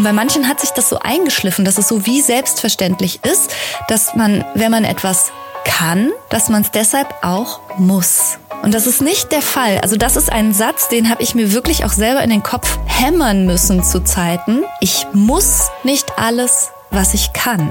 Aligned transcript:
Und 0.00 0.04
bei 0.04 0.14
manchen 0.14 0.48
hat 0.48 0.60
sich 0.60 0.70
das 0.70 0.88
so 0.88 0.98
eingeschliffen, 0.98 1.66
dass 1.66 1.76
es 1.76 1.86
so 1.86 2.06
wie 2.06 2.22
selbstverständlich 2.22 3.20
ist, 3.22 3.54
dass 3.86 4.14
man, 4.14 4.46
wenn 4.54 4.70
man 4.70 4.84
etwas 4.84 5.30
kann, 5.66 6.10
dass 6.30 6.48
man 6.48 6.62
es 6.62 6.70
deshalb 6.70 7.14
auch 7.20 7.60
muss. 7.76 8.38
Und 8.62 8.72
das 8.72 8.86
ist 8.86 9.02
nicht 9.02 9.30
der 9.30 9.42
Fall. 9.42 9.78
Also 9.82 9.96
das 9.96 10.16
ist 10.16 10.32
ein 10.32 10.54
Satz, 10.54 10.88
den 10.88 11.10
habe 11.10 11.22
ich 11.22 11.34
mir 11.34 11.52
wirklich 11.52 11.84
auch 11.84 11.92
selber 11.92 12.22
in 12.22 12.30
den 12.30 12.42
Kopf 12.42 12.78
hämmern 12.86 13.44
müssen 13.44 13.84
zu 13.84 14.02
Zeiten. 14.02 14.62
Ich 14.80 15.06
muss 15.12 15.68
nicht 15.84 16.18
alles, 16.18 16.70
was 16.90 17.12
ich 17.12 17.34
kann. 17.34 17.70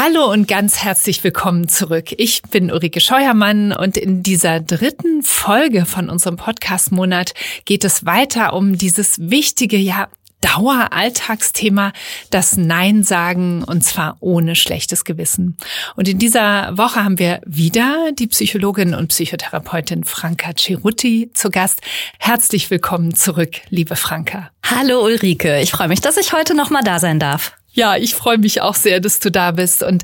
Hallo 0.00 0.30
und 0.30 0.46
ganz 0.46 0.78
herzlich 0.84 1.24
willkommen 1.24 1.66
zurück. 1.66 2.14
Ich 2.18 2.42
bin 2.42 2.70
Ulrike 2.70 3.00
Scheuermann 3.00 3.72
und 3.72 3.96
in 3.96 4.22
dieser 4.22 4.60
dritten 4.60 5.24
Folge 5.24 5.86
von 5.86 6.08
unserem 6.08 6.36
Podcast-Monat 6.36 7.34
geht 7.64 7.82
es 7.82 8.06
weiter 8.06 8.52
um 8.52 8.78
dieses 8.78 9.18
wichtige, 9.18 9.76
ja, 9.76 10.06
Daueralltagsthema, 10.40 11.92
das 12.30 12.56
Nein 12.56 13.02
sagen 13.02 13.64
und 13.64 13.82
zwar 13.82 14.18
ohne 14.20 14.54
schlechtes 14.54 15.04
Gewissen. 15.04 15.56
Und 15.96 16.06
in 16.06 16.20
dieser 16.20 16.78
Woche 16.78 17.02
haben 17.02 17.18
wir 17.18 17.40
wieder 17.44 18.12
die 18.16 18.28
Psychologin 18.28 18.94
und 18.94 19.08
Psychotherapeutin 19.08 20.04
Franka 20.04 20.52
Cerutti 20.56 21.32
zu 21.34 21.50
Gast. 21.50 21.80
Herzlich 22.20 22.70
willkommen 22.70 23.16
zurück, 23.16 23.62
liebe 23.68 23.96
Franka. 23.96 24.52
Hallo 24.62 25.04
Ulrike, 25.04 25.60
ich 25.60 25.72
freue 25.72 25.88
mich, 25.88 26.00
dass 26.00 26.16
ich 26.16 26.32
heute 26.32 26.54
noch 26.54 26.70
mal 26.70 26.84
da 26.84 27.00
sein 27.00 27.18
darf. 27.18 27.57
Ja, 27.78 27.96
ich 27.96 28.16
freue 28.16 28.38
mich 28.38 28.60
auch 28.60 28.74
sehr, 28.74 28.98
dass 28.98 29.20
du 29.20 29.30
da 29.30 29.52
bist. 29.52 29.84
Und 29.84 30.02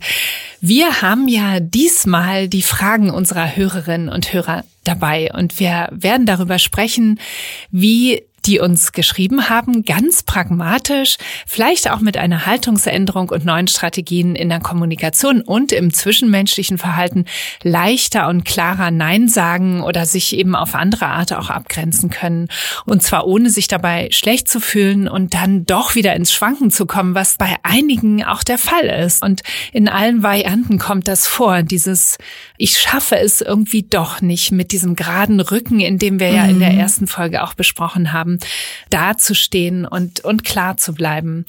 wir 0.60 1.02
haben 1.02 1.26
ja 1.26 1.58
diesmal 1.58 2.46
die 2.46 2.62
Fragen 2.62 3.10
unserer 3.10 3.56
Hörerinnen 3.56 4.08
und 4.08 4.32
Hörer 4.32 4.62
dabei. 4.84 5.32
Und 5.34 5.58
wir 5.58 5.88
werden 5.90 6.24
darüber 6.24 6.60
sprechen, 6.60 7.18
wie 7.72 8.22
die 8.46 8.60
uns 8.60 8.92
geschrieben 8.92 9.48
haben, 9.48 9.84
ganz 9.84 10.22
pragmatisch, 10.22 11.16
vielleicht 11.46 11.90
auch 11.90 12.00
mit 12.00 12.16
einer 12.16 12.46
Haltungsänderung 12.46 13.30
und 13.30 13.44
neuen 13.44 13.68
Strategien 13.68 14.34
in 14.34 14.48
der 14.48 14.60
Kommunikation 14.60 15.40
und 15.40 15.72
im 15.72 15.92
zwischenmenschlichen 15.92 16.78
Verhalten 16.78 17.24
leichter 17.62 18.28
und 18.28 18.44
klarer 18.44 18.90
Nein 18.90 19.28
sagen 19.28 19.82
oder 19.82 20.06
sich 20.06 20.36
eben 20.36 20.54
auf 20.54 20.74
andere 20.74 21.06
Art 21.06 21.32
auch 21.32 21.50
abgrenzen 21.50 22.10
können. 22.10 22.48
Und 22.84 23.02
zwar 23.02 23.26
ohne 23.26 23.50
sich 23.50 23.68
dabei 23.68 24.08
schlecht 24.10 24.48
zu 24.48 24.60
fühlen 24.60 25.08
und 25.08 25.34
dann 25.34 25.64
doch 25.64 25.94
wieder 25.94 26.14
ins 26.14 26.32
Schwanken 26.32 26.70
zu 26.70 26.86
kommen, 26.86 27.14
was 27.14 27.36
bei 27.38 27.56
einigen 27.62 28.24
auch 28.24 28.42
der 28.42 28.58
Fall 28.58 28.84
ist. 28.84 29.22
Und 29.22 29.42
in 29.72 29.88
allen 29.88 30.22
Varianten 30.22 30.78
kommt 30.78 31.08
das 31.08 31.26
vor, 31.26 31.62
dieses 31.62 32.18
ich 32.56 32.78
schaffe 32.78 33.16
es 33.16 33.40
irgendwie 33.40 33.82
doch 33.82 34.20
nicht 34.20 34.52
mit 34.52 34.72
diesem 34.72 34.96
geraden 34.96 35.40
Rücken, 35.40 35.80
in 35.80 35.98
dem 35.98 36.20
wir 36.20 36.30
ja 36.30 36.44
in 36.44 36.60
der 36.60 36.72
mhm. 36.72 36.78
ersten 36.78 37.06
Folge 37.06 37.42
auch 37.42 37.54
besprochen 37.54 38.12
haben 38.12 38.33
haben, 38.34 38.38
dazustehen 38.90 39.86
und, 39.86 40.20
und 40.24 40.44
klar 40.44 40.76
zu 40.76 40.94
bleiben. 40.94 41.44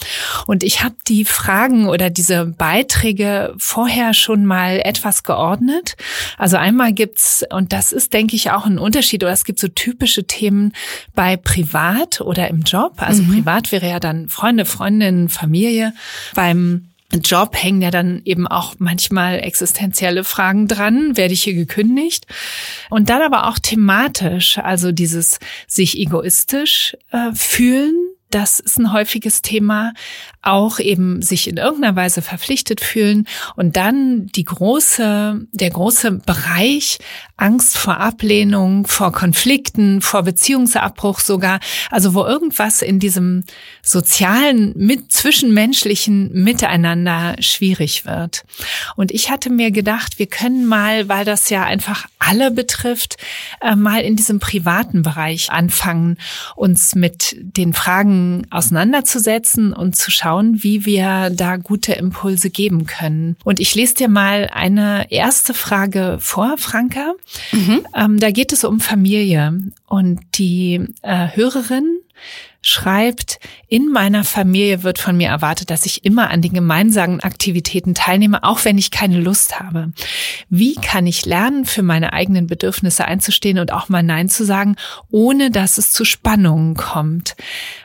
Und 0.48 0.64
ich 0.64 0.84
habe 0.84 0.96
die 1.08 1.26
Fragen 1.26 1.88
oder 1.88 2.10
diese 2.10 2.46
Beiträge 2.46 3.54
vorher 3.58 4.14
schon 4.14 4.46
mal 4.46 4.82
etwas 4.84 5.24
geordnet. 5.24 5.96
Also 6.38 6.58
einmal 6.58 6.94
gibt's, 6.94 7.44
und 7.52 7.74
das 7.74 7.92
ist, 7.92 8.14
denke 8.14 8.36
ich, 8.36 8.52
auch 8.52 8.66
ein 8.66 8.80
Unterschied, 8.80 9.24
oder 9.24 9.34
es 9.34 9.44
gibt 9.46 9.60
so 9.60 9.68
typische 9.68 10.26
Themen 10.26 10.74
bei 11.14 11.38
Privat 11.38 12.22
oder 12.22 12.48
im 12.50 12.62
Job. 12.62 12.94
Also 12.98 13.24
mhm. 13.24 13.34
privat 13.34 13.72
wäre 13.72 13.90
ja 13.90 14.00
dann 14.00 14.30
Freunde, 14.30 14.66
Freundinnen, 14.66 15.30
Familie. 15.30 15.94
Beim 16.34 16.88
Job 17.14 17.56
hängen 17.56 17.82
ja 17.82 17.92
dann 17.92 18.22
eben 18.26 18.48
auch 18.48 18.76
manchmal 18.80 19.40
existenzielle 19.40 20.24
Fragen 20.24 20.68
dran. 20.68 21.16
Werde 21.16 21.34
ich 21.34 21.44
hier 21.44 21.54
gekündigt? 21.54 22.26
Und 22.90 23.10
dann 23.10 23.22
aber 23.22 23.48
auch 23.48 23.60
thematisch, 23.60 24.58
also 24.58 24.92
dieses 24.92 25.40
sich 25.68 25.98
egoistisch 25.98 26.98
äh, 27.12 27.32
fühlen 27.34 27.96
das 28.36 28.60
ist 28.60 28.78
ein 28.80 28.92
häufiges 28.92 29.42
Thema. 29.42 29.94
Auch 30.42 30.80
eben 30.80 31.22
sich 31.22 31.48
in 31.48 31.56
irgendeiner 31.56 31.96
Weise 31.96 32.22
verpflichtet 32.22 32.82
fühlen 32.82 33.28
und 33.56 33.78
dann 33.78 34.28
die 34.28 34.44
große, 34.44 35.48
der 35.54 35.70
große 35.70 36.12
Bereich 36.12 36.98
Angst 37.38 37.78
vor 37.78 37.98
Ablehnung, 37.98 38.88
vor 38.88 39.12
Konflikten, 39.12 40.02
vor 40.02 40.24
Beziehungsabbruch 40.24 41.20
sogar. 41.20 41.60
Also 41.92 42.14
wo 42.14 42.24
irgendwas 42.24 42.82
in 42.82 43.00
diesem 43.00 43.44
sozialen, 43.82 44.74
mit 44.78 45.12
zwischenmenschlichen 45.12 46.32
Miteinander 46.32 47.36
schwierig 47.40 48.06
wird. 48.06 48.46
Und 48.96 49.12
ich 49.12 49.30
hatte 49.30 49.50
mir 49.50 49.72
gedacht, 49.72 50.18
wir 50.18 50.28
können 50.28 50.66
mal, 50.66 51.10
weil 51.10 51.26
das 51.26 51.50
ja 51.50 51.64
einfach 51.64 52.08
alle 52.20 52.52
betrifft, 52.52 53.18
äh, 53.62 53.76
mal 53.76 54.02
in 54.02 54.16
diesem 54.16 54.40
privaten 54.40 55.02
Bereich 55.02 55.52
anfangen, 55.52 56.18
uns 56.56 56.96
mit 56.96 57.36
den 57.40 57.74
Fragen 57.74 58.48
auseinanderzusetzen 58.50 59.74
und 59.74 59.96
zu 59.96 60.10
schauen, 60.10 60.64
wie 60.64 60.86
wir 60.86 61.30
da 61.32 61.58
gute 61.58 61.94
Impulse 61.94 62.50
geben 62.50 62.86
können. 62.86 63.36
Und 63.44 63.60
ich 63.60 63.76
lese 63.76 63.96
dir 63.96 64.08
mal 64.08 64.50
eine 64.54 65.12
erste 65.12 65.54
Frage 65.54 66.18
vor, 66.22 66.58
Franka. 66.58 67.14
Mhm. 67.52 67.86
Ähm, 67.96 68.20
da 68.20 68.32
geht 68.32 68.54
es 68.54 68.64
um 68.64 68.80
Familie 68.80 69.54
und 69.88 70.20
die 70.36 70.82
äh, 71.02 71.30
Hörerin 71.36 72.00
schreibt, 72.62 73.40
in 73.68 73.92
meiner 73.92 74.24
Familie 74.24 74.82
wird 74.82 74.98
von 74.98 75.16
mir 75.16 75.30
erwartet, 75.30 75.70
dass 75.70 75.86
ich 75.86 76.04
immer 76.04 76.32
an 76.32 76.42
den 76.42 76.54
gemeinsamen 76.54 77.20
Aktivitäten 77.20 77.94
teilnehme, 77.94 78.44
auch 78.44 78.66
wenn 78.66 78.80
ich 78.80 78.90
keine 78.90 79.20
Lust 79.20 79.60
habe. 79.60 79.94
Wie 80.50 80.74
kann 80.74 81.06
ich 81.06 81.26
lernen, 81.26 81.66
für 81.66 81.84
meine 81.84 82.14
eigenen 82.14 82.48
Bedürfnisse 82.48 83.06
einzustehen 83.06 83.60
und 83.60 83.72
auch 83.72 83.88
mal 83.88 84.02
Nein 84.02 84.30
zu 84.30 84.46
sagen, 84.46 84.78
ohne 85.12 85.52
dass 85.52 85.78
es 85.78 85.92
zu 85.92 86.06
Spannungen 86.06 86.76
kommt? 86.76 87.36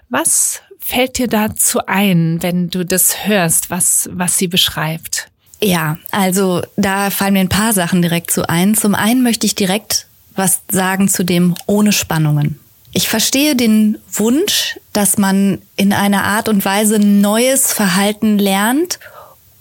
Was 0.09 0.63
fällt 0.79 1.19
dir 1.19 1.29
dazu 1.29 1.87
ein, 1.87 2.43
wenn 2.43 2.71
du 2.71 2.85
das 2.87 3.27
hörst, 3.27 3.69
was, 3.69 4.09
was 4.13 4.39
sie 4.39 4.49
beschreibt? 4.49 5.30
Ja, 5.63 5.99
also 6.11 6.63
da 6.77 7.11
fallen 7.11 7.35
mir 7.35 7.41
ein 7.41 7.49
paar 7.49 7.73
Sachen 7.73 8.03
direkt 8.03 8.31
zu 8.31 8.49
ein. 8.49 8.75
Zum 8.75 8.95
einen 8.95 9.23
möchte 9.23 9.47
ich 9.47 9.55
direkt 9.55 10.07
was 10.35 10.63
sagen 10.71 11.09
zu 11.09 11.25
dem 11.25 11.55
ohne 11.67 11.93
Spannungen. 11.93 12.59
Ich 12.93 13.09
verstehe 13.09 13.55
den 13.55 13.99
Wunsch, 14.13 14.79
dass 14.93 15.19
man 15.19 15.61
in 15.77 15.93
einer 15.93 16.25
Art 16.25 16.49
und 16.49 16.65
Weise 16.65 16.99
neues 16.99 17.73
Verhalten 17.73 18.39
lernt, 18.39 18.99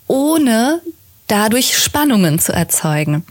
ohne 0.08 0.82
dadurch 1.28 1.78
Spannungen 1.78 2.40
zu 2.40 2.54
erzeugen. 2.54 3.24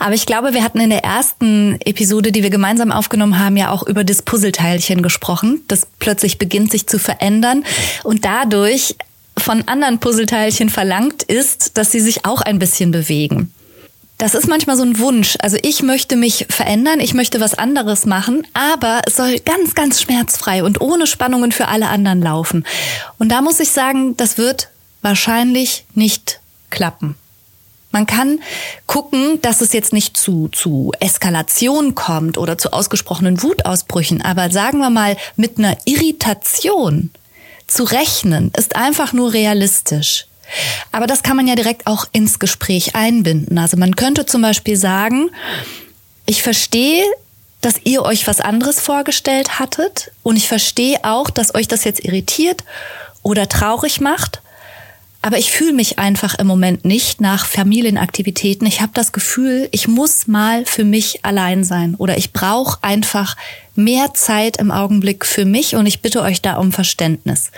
Aber 0.00 0.14
ich 0.14 0.26
glaube, 0.26 0.52
wir 0.52 0.64
hatten 0.64 0.80
in 0.80 0.90
der 0.90 1.04
ersten 1.04 1.80
Episode, 1.80 2.32
die 2.32 2.42
wir 2.42 2.50
gemeinsam 2.50 2.90
aufgenommen 2.90 3.38
haben, 3.38 3.56
ja 3.56 3.70
auch 3.70 3.84
über 3.84 4.02
das 4.02 4.22
Puzzleteilchen 4.22 5.00
gesprochen, 5.00 5.62
das 5.68 5.86
plötzlich 6.00 6.38
beginnt 6.38 6.72
sich 6.72 6.88
zu 6.88 6.98
verändern 6.98 7.64
und 8.02 8.24
dadurch 8.24 8.96
von 9.38 9.66
anderen 9.68 9.98
Puzzleteilchen 9.98 10.70
verlangt 10.70 11.22
ist, 11.22 11.76
dass 11.76 11.92
sie 11.92 12.00
sich 12.00 12.24
auch 12.24 12.42
ein 12.42 12.58
bisschen 12.58 12.90
bewegen. 12.90 13.52
Das 14.18 14.34
ist 14.34 14.48
manchmal 14.48 14.78
so 14.78 14.82
ein 14.82 14.98
Wunsch. 14.98 15.36
Also 15.40 15.58
ich 15.60 15.82
möchte 15.82 16.16
mich 16.16 16.46
verändern, 16.48 17.00
ich 17.00 17.12
möchte 17.12 17.38
was 17.38 17.54
anderes 17.54 18.06
machen, 18.06 18.46
aber 18.54 19.02
es 19.06 19.16
soll 19.16 19.38
ganz, 19.40 19.74
ganz 19.74 20.00
schmerzfrei 20.00 20.64
und 20.64 20.80
ohne 20.80 21.06
Spannungen 21.06 21.52
für 21.52 21.68
alle 21.68 21.88
anderen 21.88 22.22
laufen. 22.22 22.64
Und 23.18 23.28
da 23.30 23.42
muss 23.42 23.60
ich 23.60 23.70
sagen, 23.70 24.16
das 24.16 24.38
wird 24.38 24.70
wahrscheinlich 25.02 25.84
nicht 25.94 26.40
klappen. 26.70 27.16
Man 27.92 28.06
kann 28.06 28.40
gucken, 28.86 29.40
dass 29.42 29.60
es 29.60 29.72
jetzt 29.72 29.92
nicht 29.92 30.16
zu, 30.16 30.48
zu 30.48 30.92
Eskalation 30.98 31.94
kommt 31.94 32.38
oder 32.38 32.58
zu 32.58 32.72
ausgesprochenen 32.72 33.42
Wutausbrüchen, 33.42 34.22
aber 34.22 34.50
sagen 34.50 34.78
wir 34.78 34.90
mal 34.90 35.16
mit 35.36 35.58
einer 35.58 35.76
Irritation 35.84 37.10
zu 37.66 37.84
rechnen, 37.84 38.52
ist 38.56 38.76
einfach 38.76 39.12
nur 39.12 39.32
realistisch. 39.32 40.26
Aber 40.92 41.06
das 41.06 41.22
kann 41.22 41.36
man 41.36 41.48
ja 41.48 41.54
direkt 41.54 41.86
auch 41.86 42.06
ins 42.12 42.38
Gespräch 42.38 42.94
einbinden. 42.94 43.58
Also 43.58 43.76
man 43.76 43.96
könnte 43.96 44.26
zum 44.26 44.42
Beispiel 44.42 44.76
sagen, 44.76 45.30
ich 46.24 46.42
verstehe, 46.42 47.04
dass 47.60 47.80
ihr 47.84 48.02
euch 48.02 48.26
was 48.26 48.40
anderes 48.40 48.80
vorgestellt 48.80 49.58
hattet 49.58 50.12
und 50.22 50.36
ich 50.36 50.46
verstehe 50.46 50.98
auch, 51.02 51.30
dass 51.30 51.54
euch 51.54 51.66
das 51.66 51.84
jetzt 51.84 52.04
irritiert 52.04 52.62
oder 53.22 53.48
traurig 53.48 54.00
macht. 54.00 54.40
Aber 55.22 55.38
ich 55.38 55.50
fühle 55.50 55.72
mich 55.72 55.98
einfach 55.98 56.36
im 56.36 56.46
Moment 56.46 56.84
nicht 56.84 57.20
nach 57.20 57.46
Familienaktivitäten. 57.46 58.64
Ich 58.68 58.80
habe 58.80 58.92
das 58.94 59.10
Gefühl, 59.10 59.68
ich 59.72 59.88
muss 59.88 60.28
mal 60.28 60.64
für 60.64 60.84
mich 60.84 61.24
allein 61.24 61.64
sein 61.64 61.96
oder 61.96 62.16
ich 62.16 62.32
brauche 62.32 62.78
einfach 62.82 63.36
mehr 63.76 64.14
Zeit 64.14 64.56
im 64.58 64.70
Augenblick 64.70 65.24
für 65.24 65.44
mich 65.44 65.76
und 65.76 65.86
ich 65.86 66.02
bitte 66.02 66.22
euch 66.22 66.42
da 66.42 66.56
um 66.56 66.72
Verständnis 66.72 67.50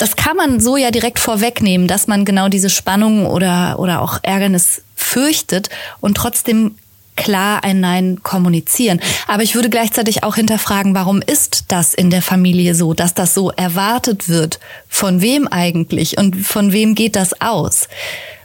das 0.00 0.16
kann 0.16 0.34
man 0.34 0.60
so 0.60 0.78
ja 0.78 0.90
direkt 0.90 1.18
vorwegnehmen, 1.18 1.86
dass 1.86 2.06
man 2.06 2.24
genau 2.24 2.48
diese 2.48 2.70
Spannung 2.70 3.26
oder, 3.26 3.78
oder 3.78 4.00
auch 4.00 4.18
Ärgernis 4.22 4.82
fürchtet 4.96 5.68
und 6.00 6.16
trotzdem 6.16 6.74
klar 7.16 7.64
ein 7.64 7.80
Nein 7.80 8.22
kommunizieren. 8.22 8.98
Aber 9.28 9.42
ich 9.42 9.54
würde 9.54 9.68
gleichzeitig 9.68 10.24
auch 10.24 10.36
hinterfragen, 10.36 10.94
warum 10.94 11.20
ist 11.20 11.66
das 11.68 11.92
in 11.92 12.08
der 12.08 12.22
Familie 12.22 12.74
so, 12.74 12.94
dass 12.94 13.12
das 13.12 13.34
so 13.34 13.50
erwartet 13.50 14.30
wird? 14.30 14.58
Von 14.88 15.20
wem 15.20 15.46
eigentlich 15.46 16.16
und 16.16 16.34
von 16.36 16.72
wem 16.72 16.94
geht 16.94 17.14
das 17.14 17.38
aus? 17.42 17.88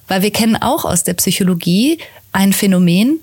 Weil 0.09 0.23
wir 0.23 0.31
kennen 0.31 0.57
auch 0.57 0.83
aus 0.83 1.03
der 1.03 1.13
Psychologie 1.13 1.99
ein 2.33 2.51
Phänomen, 2.51 3.21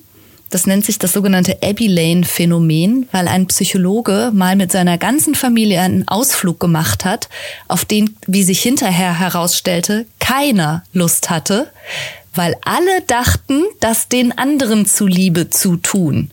das 0.53 0.67
nennt 0.67 0.85
sich 0.85 0.99
das 0.99 1.15
sogenannte 1.15 1.59
Abbey 1.63 1.87
Lane 1.87 2.25
Phänomen, 2.25 3.09
weil 3.11 3.27
ein 3.27 3.47
Psychologe 3.47 4.31
mal 4.35 4.55
mit 4.55 4.71
seiner 4.71 4.99
ganzen 4.99 5.35
Familie 5.35 5.81
einen 5.81 6.07
Ausflug 6.07 6.61
gemacht 6.61 7.07
hat, 7.07 7.31
auf 7.69 7.87
den, 7.87 8.17
wie 8.27 8.43
sich 8.43 8.61
hinterher 8.61 9.19
herausstellte, 9.19 10.05
keiner 10.21 10.85
Lust 10.93 11.31
hatte, 11.31 11.73
weil 12.35 12.55
alle 12.65 13.01
dachten, 13.07 13.63
das 13.81 14.09
den 14.09 14.37
anderen 14.37 14.85
zuliebe 14.85 15.49
zu 15.49 15.77
tun. 15.77 16.31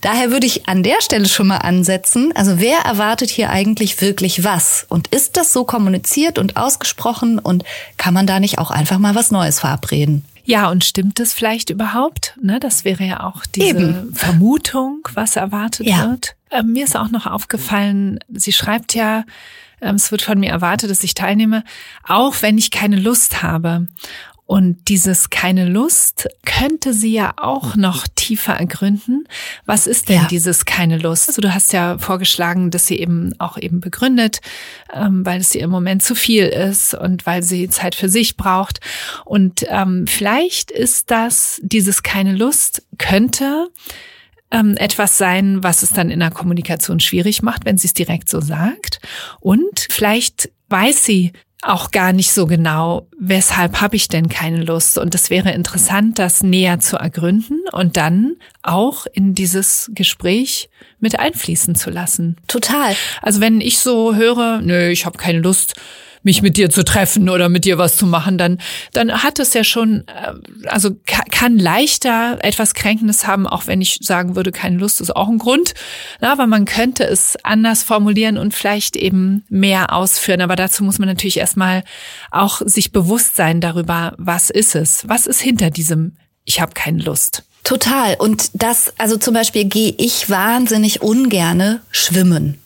Daher 0.00 0.32
würde 0.32 0.46
ich 0.46 0.68
an 0.68 0.82
der 0.82 1.00
Stelle 1.00 1.28
schon 1.28 1.46
mal 1.46 1.58
ansetzen, 1.58 2.32
also 2.34 2.58
wer 2.58 2.78
erwartet 2.80 3.30
hier 3.30 3.50
eigentlich 3.50 4.00
wirklich 4.00 4.42
was? 4.42 4.84
Und 4.88 5.06
ist 5.08 5.36
das 5.36 5.52
so 5.52 5.64
kommuniziert 5.64 6.40
und 6.40 6.56
ausgesprochen 6.56 7.38
und 7.38 7.62
kann 7.96 8.14
man 8.14 8.26
da 8.26 8.40
nicht 8.40 8.58
auch 8.58 8.72
einfach 8.72 8.98
mal 8.98 9.14
was 9.14 9.30
Neues 9.30 9.60
verabreden? 9.60 10.24
Ja, 10.50 10.68
und 10.68 10.84
stimmt 10.84 11.20
es 11.20 11.32
vielleicht 11.32 11.70
überhaupt? 11.70 12.36
Ne, 12.42 12.58
das 12.58 12.84
wäre 12.84 13.04
ja 13.04 13.22
auch 13.22 13.46
diese 13.46 13.68
Eben. 13.68 14.12
Vermutung, 14.14 15.06
was 15.14 15.36
erwartet 15.36 15.86
ja. 15.86 16.10
wird. 16.10 16.34
Ähm, 16.50 16.72
mir 16.72 16.84
ist 16.84 16.96
auch 16.96 17.10
noch 17.10 17.26
aufgefallen, 17.26 18.18
sie 18.28 18.52
schreibt 18.52 18.94
ja, 18.94 19.24
ähm, 19.80 19.94
es 19.94 20.10
wird 20.10 20.22
von 20.22 20.40
mir 20.40 20.50
erwartet, 20.50 20.90
dass 20.90 21.04
ich 21.04 21.14
teilnehme, 21.14 21.62
auch 22.06 22.34
wenn 22.40 22.58
ich 22.58 22.72
keine 22.72 22.96
Lust 22.96 23.42
habe. 23.42 23.86
Und 24.50 24.88
dieses 24.88 25.30
keine 25.30 25.68
Lust 25.68 26.28
könnte 26.44 26.92
sie 26.92 27.12
ja 27.12 27.34
auch 27.36 27.76
noch 27.76 28.08
tiefer 28.08 28.54
ergründen. 28.54 29.28
Was 29.64 29.86
ist 29.86 30.08
denn 30.08 30.22
ja. 30.22 30.26
dieses 30.26 30.64
keine 30.64 30.98
Lust? 30.98 31.28
Also 31.28 31.40
du 31.40 31.54
hast 31.54 31.72
ja 31.72 31.98
vorgeschlagen, 31.98 32.72
dass 32.72 32.88
sie 32.88 32.98
eben 32.98 33.32
auch 33.38 33.58
eben 33.58 33.78
begründet, 33.78 34.40
ähm, 34.92 35.24
weil 35.24 35.40
es 35.40 35.54
ihr 35.54 35.62
im 35.62 35.70
Moment 35.70 36.02
zu 36.02 36.16
viel 36.16 36.46
ist 36.46 36.94
und 36.94 37.26
weil 37.26 37.44
sie 37.44 37.68
Zeit 37.68 37.94
für 37.94 38.08
sich 38.08 38.36
braucht. 38.36 38.80
Und 39.24 39.64
ähm, 39.68 40.08
vielleicht 40.08 40.72
ist 40.72 41.12
das, 41.12 41.60
dieses 41.62 42.02
keine 42.02 42.34
Lust 42.34 42.82
könnte 42.98 43.68
ähm, 44.50 44.76
etwas 44.78 45.16
sein, 45.16 45.62
was 45.62 45.84
es 45.84 45.92
dann 45.92 46.10
in 46.10 46.18
der 46.18 46.32
Kommunikation 46.32 46.98
schwierig 46.98 47.42
macht, 47.42 47.66
wenn 47.66 47.78
sie 47.78 47.86
es 47.86 47.94
direkt 47.94 48.28
so 48.28 48.40
sagt. 48.40 48.98
Und 49.38 49.86
vielleicht 49.88 50.50
weiß 50.70 51.04
sie, 51.04 51.30
auch 51.62 51.90
gar 51.90 52.12
nicht 52.12 52.32
so 52.32 52.46
genau, 52.46 53.06
weshalb 53.18 53.80
habe 53.80 53.96
ich 53.96 54.08
denn 54.08 54.28
keine 54.28 54.64
Lust. 54.64 54.98
Und 54.98 55.14
es 55.14 55.30
wäre 55.30 55.52
interessant, 55.52 56.18
das 56.18 56.42
näher 56.42 56.80
zu 56.80 56.96
ergründen 56.96 57.60
und 57.72 57.96
dann 57.96 58.36
auch 58.62 59.06
in 59.12 59.34
dieses 59.34 59.90
Gespräch 59.94 60.70
mit 61.00 61.18
einfließen 61.18 61.74
zu 61.74 61.90
lassen. 61.90 62.36
Total. 62.46 62.94
Also 63.22 63.40
wenn 63.40 63.60
ich 63.60 63.78
so 63.78 64.14
höre, 64.14 64.60
nö, 64.62 64.88
ich 64.88 65.04
habe 65.04 65.18
keine 65.18 65.40
Lust, 65.40 65.74
mich 66.22 66.42
mit 66.42 66.56
dir 66.56 66.70
zu 66.70 66.84
treffen 66.84 67.28
oder 67.28 67.48
mit 67.48 67.64
dir 67.64 67.78
was 67.78 67.96
zu 67.96 68.06
machen, 68.06 68.38
dann, 68.38 68.58
dann 68.92 69.22
hat 69.22 69.38
es 69.38 69.54
ja 69.54 69.64
schon, 69.64 70.04
äh, 70.06 70.34
also 70.66 70.90
kann 71.04 71.58
leichter 71.58 72.38
etwas 72.42 72.74
Kränkendes 72.74 73.26
haben, 73.26 73.46
auch 73.46 73.66
wenn 73.66 73.80
ich 73.80 73.98
sagen 74.02 74.36
würde, 74.36 74.52
keine 74.52 74.78
Lust 74.78 75.00
ist 75.00 75.14
auch 75.14 75.28
ein 75.28 75.38
Grund. 75.38 75.74
Na, 76.20 76.32
aber 76.32 76.46
man 76.46 76.64
könnte 76.64 77.04
es 77.04 77.36
anders 77.42 77.82
formulieren 77.82 78.38
und 78.38 78.54
vielleicht 78.54 78.96
eben 78.96 79.44
mehr 79.48 79.92
ausführen. 79.92 80.40
Aber 80.40 80.56
dazu 80.56 80.84
muss 80.84 80.98
man 80.98 81.08
natürlich 81.08 81.38
erstmal 81.38 81.84
auch 82.30 82.60
sich 82.64 82.92
bewusst 82.92 83.36
sein 83.36 83.60
darüber, 83.60 84.14
was 84.18 84.50
ist 84.50 84.74
es? 84.74 85.08
Was 85.08 85.26
ist 85.26 85.40
hinter 85.40 85.70
diesem 85.70 86.16
Ich 86.44 86.60
habe 86.60 86.72
keine 86.74 87.02
Lust? 87.02 87.44
Total. 87.64 88.16
Und 88.18 88.50
das, 88.54 88.92
also 88.98 89.16
zum 89.16 89.34
Beispiel 89.34 89.64
gehe 89.64 89.94
ich 89.96 90.30
wahnsinnig 90.30 91.02
ungerne 91.02 91.80
schwimmen. 91.90 92.58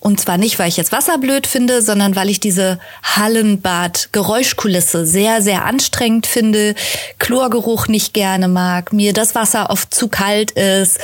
Und 0.00 0.18
zwar 0.18 0.38
nicht, 0.38 0.58
weil 0.58 0.68
ich 0.68 0.78
jetzt 0.78 0.92
Wasser 0.92 1.18
blöd 1.18 1.46
finde, 1.46 1.82
sondern 1.82 2.16
weil 2.16 2.30
ich 2.30 2.40
diese 2.40 2.78
Hallenbad-Geräuschkulisse 3.02 5.04
sehr, 5.04 5.42
sehr 5.42 5.66
anstrengend 5.66 6.26
finde, 6.26 6.74
Chlorgeruch 7.18 7.86
nicht 7.86 8.14
gerne 8.14 8.48
mag, 8.48 8.94
mir 8.94 9.12
das 9.12 9.34
Wasser 9.34 9.68
oft 9.68 9.94
zu 9.94 10.08
kalt 10.08 10.52
ist 10.52 10.98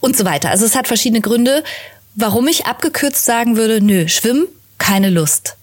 und 0.00 0.14
so 0.14 0.26
weiter. 0.26 0.50
Also 0.50 0.66
es 0.66 0.76
hat 0.76 0.86
verschiedene 0.86 1.22
Gründe, 1.22 1.64
warum 2.14 2.46
ich 2.46 2.66
abgekürzt 2.66 3.24
sagen 3.24 3.56
würde, 3.56 3.80
nö, 3.80 4.08
schwimmen, 4.08 4.46
keine 4.76 5.08
Lust. 5.08 5.56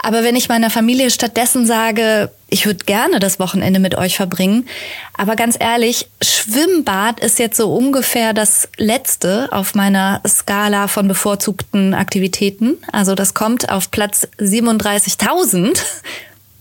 Aber 0.00 0.24
wenn 0.24 0.36
ich 0.36 0.48
meiner 0.48 0.70
Familie 0.70 1.10
stattdessen 1.10 1.66
sage, 1.66 2.30
ich 2.48 2.66
würde 2.66 2.84
gerne 2.84 3.18
das 3.18 3.40
Wochenende 3.40 3.80
mit 3.80 3.96
euch 3.96 4.16
verbringen, 4.16 4.68
aber 5.16 5.36
ganz 5.36 5.56
ehrlich, 5.58 6.08
Schwimmbad 6.22 7.20
ist 7.20 7.38
jetzt 7.38 7.56
so 7.56 7.74
ungefähr 7.74 8.32
das 8.32 8.68
letzte 8.76 9.48
auf 9.50 9.74
meiner 9.74 10.20
Skala 10.26 10.88
von 10.88 11.08
bevorzugten 11.08 11.94
Aktivitäten. 11.94 12.76
Also 12.92 13.14
das 13.14 13.34
kommt 13.34 13.70
auf 13.70 13.90
Platz 13.90 14.28
37.000. 14.38 15.78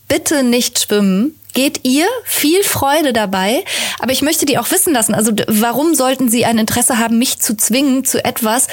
Bitte 0.08 0.44
nicht 0.44 0.80
schwimmen. 0.80 1.40
Geht 1.54 1.82
ihr 1.84 2.08
viel 2.24 2.64
Freude 2.64 3.14
dabei, 3.14 3.64
aber 4.00 4.12
ich 4.12 4.24
möchte 4.24 4.48
die 4.48 4.58
auch 4.58 4.72
wissen 4.72 4.92
lassen. 4.92 5.14
Also 5.14 5.34
warum 5.48 5.94
sollten 5.94 6.28
sie 6.28 6.46
ein 6.46 6.58
Interesse 6.58 6.98
haben, 6.98 7.20
mich 7.20 7.40
zu 7.40 7.56
zwingen 7.56 8.06
zu 8.06 8.26
etwas, 8.26 8.68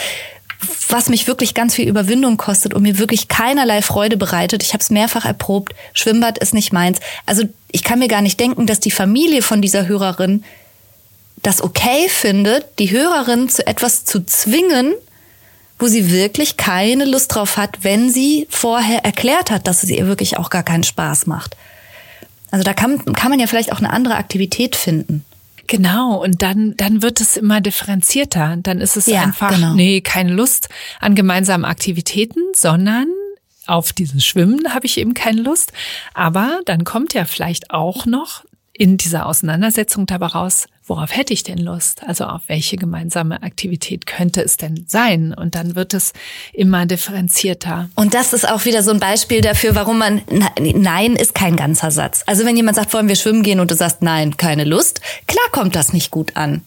was 0.89 1.09
mich 1.09 1.27
wirklich 1.27 1.55
ganz 1.55 1.75
viel 1.75 1.89
Überwindung 1.89 2.37
kostet 2.37 2.75
und 2.75 2.83
mir 2.83 2.99
wirklich 2.99 3.29
keinerlei 3.29 3.83
Freude 3.83 4.17
bereitet. 4.17 4.63
Ich 4.63 4.73
habe 4.73 4.83
es 4.83 4.91
mehrfach 4.91 5.25
erprobt. 5.25 5.75
Schwimmbad 5.93 6.39
ist 6.39 6.55
nicht 6.55 6.73
meins. 6.73 6.99
Also 7.27 7.45
ich 7.71 7.83
kann 7.83 7.99
mir 7.99 8.09
gar 8.09 8.23
nicht 8.23 8.39
denken, 8.39 8.67
dass 8.67 8.81
die 8.81 8.91
Familie 8.91 9.43
von 9.43 9.63
dieser 9.63 9.87
Hörerin 9.87 10.45
das 11.43 11.63
okay 11.63 12.09
findet, 12.09 12.79
die 12.79 12.91
Hörerin 12.91 13.49
zu 13.49 13.67
etwas 13.67 14.05
zu 14.05 14.25
zwingen, 14.27 14.95
wo 15.79 15.87
sie 15.87 16.11
wirklich 16.11 16.59
keine 16.59 17.07
Lust 17.07 17.35
drauf 17.35 17.57
hat, 17.57 17.79
wenn 17.83 18.11
sie 18.11 18.47
vorher 18.51 19.05
erklärt 19.05 19.51
hat, 19.51 19.67
dass 19.67 19.83
es 19.83 19.89
ihr 19.89 20.07
wirklich 20.07 20.37
auch 20.37 20.51
gar 20.51 20.63
keinen 20.63 20.85
Spaß 20.85 21.27
macht. 21.27 21.57
Also 22.51 22.65
da 22.65 22.75
kann, 22.75 23.05
kann 23.15 23.31
man 23.31 23.41
ja 23.41 23.47
vielleicht 23.47 23.73
auch 23.73 23.79
eine 23.79 23.91
andere 23.91 24.17
Aktivität 24.17 24.77
finden. 24.77 25.25
Genau, 25.71 26.21
und 26.21 26.43
dann, 26.43 26.77
dann 26.77 27.01
wird 27.01 27.21
es 27.21 27.37
immer 27.37 27.61
differenzierter. 27.61 28.57
Dann 28.61 28.81
ist 28.81 28.97
es 28.97 29.07
ja, 29.07 29.23
einfach, 29.23 29.55
genau. 29.55 29.73
nee, 29.75 30.01
keine 30.01 30.33
Lust 30.33 30.69
an 30.99 31.15
gemeinsamen 31.15 31.65
Aktivitäten, 31.65 32.41
sondern 32.53 33.07
auf 33.69 33.93
dieses 33.93 34.25
Schwimmen 34.25 34.75
habe 34.75 34.87
ich 34.87 34.99
eben 34.99 35.15
keine 35.15 35.43
Lust. 35.43 35.73
Aber 36.13 36.59
dann 36.65 36.83
kommt 36.83 37.15
ja 37.15 37.25
vielleicht 37.25 37.71
auch 37.71 38.05
noch 38.05 38.43
in 38.81 38.97
dieser 38.97 39.27
Auseinandersetzung 39.27 40.07
dabei 40.07 40.29
raus, 40.29 40.67
worauf 40.87 41.15
hätte 41.15 41.35
ich 41.35 41.43
denn 41.43 41.59
Lust? 41.59 42.03
Also 42.07 42.25
auf 42.25 42.41
welche 42.47 42.79
gemeinsame 42.79 43.43
Aktivität 43.43 44.07
könnte 44.07 44.43
es 44.43 44.57
denn 44.57 44.87
sein? 44.89 45.35
Und 45.35 45.55
dann 45.55 45.77
wird 45.77 45.93
es 45.93 46.15
immer 46.55 46.87
differenzierter. 46.87 47.91
Und 47.95 48.15
das 48.15 48.33
ist 48.33 48.49
auch 48.49 48.65
wieder 48.65 48.83
so 48.83 48.91
ein 48.91 48.99
Beispiel 48.99 49.43
dafür, 49.43 49.75
warum 49.75 49.99
man, 49.99 50.23
nein 50.59 51.17
ist 51.17 51.35
kein 51.35 51.57
ganzer 51.57 51.91
Satz. 51.91 52.23
Also 52.25 52.47
wenn 52.47 52.57
jemand 52.57 52.77
sagt, 52.77 52.95
wollen 52.95 53.07
wir 53.07 53.17
schwimmen 53.17 53.43
gehen 53.43 53.61
und 53.61 53.71
du 53.71 53.75
sagst, 53.75 54.01
nein, 54.01 54.39
keine 54.39 54.65
Lust, 54.65 55.03
klar 55.27 55.45
kommt 55.53 55.77
das 55.77 55.93
nicht 55.93 56.11
gut 56.11 56.39
an. 56.39 56.63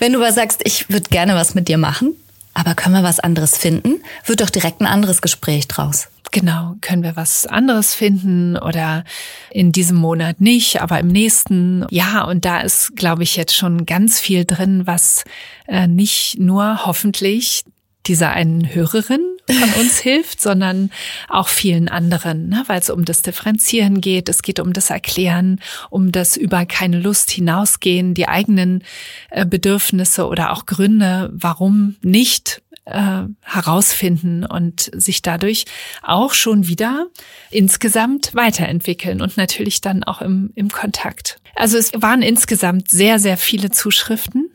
Wenn 0.00 0.12
du 0.12 0.18
aber 0.18 0.32
sagst, 0.32 0.62
ich 0.64 0.90
würde 0.90 1.08
gerne 1.10 1.36
was 1.36 1.54
mit 1.54 1.68
dir 1.68 1.78
machen, 1.78 2.16
aber 2.56 2.74
können 2.74 2.94
wir 2.94 3.02
was 3.02 3.20
anderes 3.20 3.58
finden, 3.58 4.02
wird 4.24 4.40
doch 4.40 4.48
direkt 4.48 4.80
ein 4.80 4.86
anderes 4.86 5.20
Gespräch 5.20 5.68
draus. 5.68 6.08
Genau, 6.32 6.74
können 6.80 7.02
wir 7.02 7.14
was 7.14 7.46
anderes 7.46 7.94
finden 7.94 8.56
oder 8.56 9.04
in 9.50 9.72
diesem 9.72 9.98
Monat 9.98 10.40
nicht, 10.40 10.80
aber 10.80 10.98
im 10.98 11.08
nächsten. 11.08 11.86
Ja, 11.90 12.24
und 12.24 12.46
da 12.46 12.60
ist, 12.60 12.96
glaube 12.96 13.24
ich, 13.24 13.36
jetzt 13.36 13.54
schon 13.54 13.84
ganz 13.84 14.20
viel 14.20 14.46
drin, 14.46 14.86
was 14.86 15.24
äh, 15.68 15.86
nicht 15.86 16.38
nur 16.38 16.86
hoffentlich 16.86 17.62
dieser 18.08 18.30
einen 18.30 18.74
Hörerin 18.74 19.20
von 19.48 19.80
uns 19.80 19.98
hilft, 20.00 20.40
sondern 20.40 20.90
auch 21.28 21.48
vielen 21.48 21.88
anderen, 21.88 22.48
ne? 22.48 22.64
weil 22.66 22.80
es 22.80 22.90
um 22.90 23.04
das 23.04 23.22
Differenzieren 23.22 24.00
geht, 24.00 24.28
es 24.28 24.42
geht 24.42 24.60
um 24.60 24.72
das 24.72 24.90
Erklären, 24.90 25.60
um 25.90 26.12
das 26.12 26.36
über 26.36 26.66
keine 26.66 27.00
Lust 27.00 27.30
hinausgehen, 27.30 28.14
die 28.14 28.28
eigenen 28.28 28.82
äh, 29.30 29.46
Bedürfnisse 29.46 30.26
oder 30.26 30.52
auch 30.52 30.66
Gründe, 30.66 31.30
warum 31.32 31.96
nicht 32.02 32.62
äh, 32.86 33.22
herausfinden 33.42 34.44
und 34.44 34.90
sich 34.94 35.22
dadurch 35.22 35.64
auch 36.02 36.34
schon 36.34 36.68
wieder 36.68 37.06
insgesamt 37.50 38.34
weiterentwickeln 38.34 39.20
und 39.20 39.36
natürlich 39.36 39.80
dann 39.80 40.04
auch 40.04 40.22
im, 40.22 40.52
im 40.54 40.70
Kontakt. 40.70 41.38
Also 41.54 41.78
es 41.78 41.92
waren 41.96 42.22
insgesamt 42.22 42.90
sehr, 42.90 43.18
sehr 43.18 43.36
viele 43.36 43.70
Zuschriften 43.70 44.50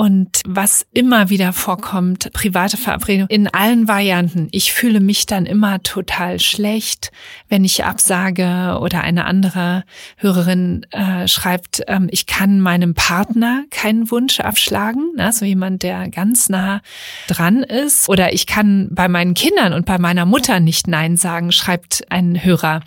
Und 0.00 0.40
was 0.46 0.86
immer 0.94 1.28
wieder 1.28 1.52
vorkommt, 1.52 2.32
private 2.32 2.78
Verabredung 2.78 3.26
in 3.28 3.48
allen 3.48 3.86
Varianten. 3.86 4.48
Ich 4.50 4.72
fühle 4.72 4.98
mich 4.98 5.26
dann 5.26 5.44
immer 5.44 5.82
total 5.82 6.40
schlecht, 6.40 7.12
wenn 7.50 7.66
ich 7.66 7.84
absage 7.84 8.78
oder 8.80 9.02
eine 9.02 9.26
andere 9.26 9.84
Hörerin 10.16 10.86
äh, 10.90 11.28
schreibt, 11.28 11.82
ähm, 11.86 12.08
ich 12.10 12.24
kann 12.24 12.60
meinem 12.60 12.94
Partner 12.94 13.64
keinen 13.70 14.10
Wunsch 14.10 14.40
abschlagen, 14.40 15.16
ne? 15.16 15.34
so 15.34 15.44
jemand, 15.44 15.82
der 15.82 16.08
ganz 16.08 16.48
nah 16.48 16.80
dran 17.28 17.62
ist. 17.62 18.08
Oder 18.08 18.32
ich 18.32 18.46
kann 18.46 18.88
bei 18.92 19.06
meinen 19.06 19.34
Kindern 19.34 19.74
und 19.74 19.84
bei 19.84 19.98
meiner 19.98 20.24
Mutter 20.24 20.60
nicht 20.60 20.88
Nein 20.88 21.18
sagen, 21.18 21.52
schreibt 21.52 22.10
ein 22.10 22.42
Hörer. 22.42 22.80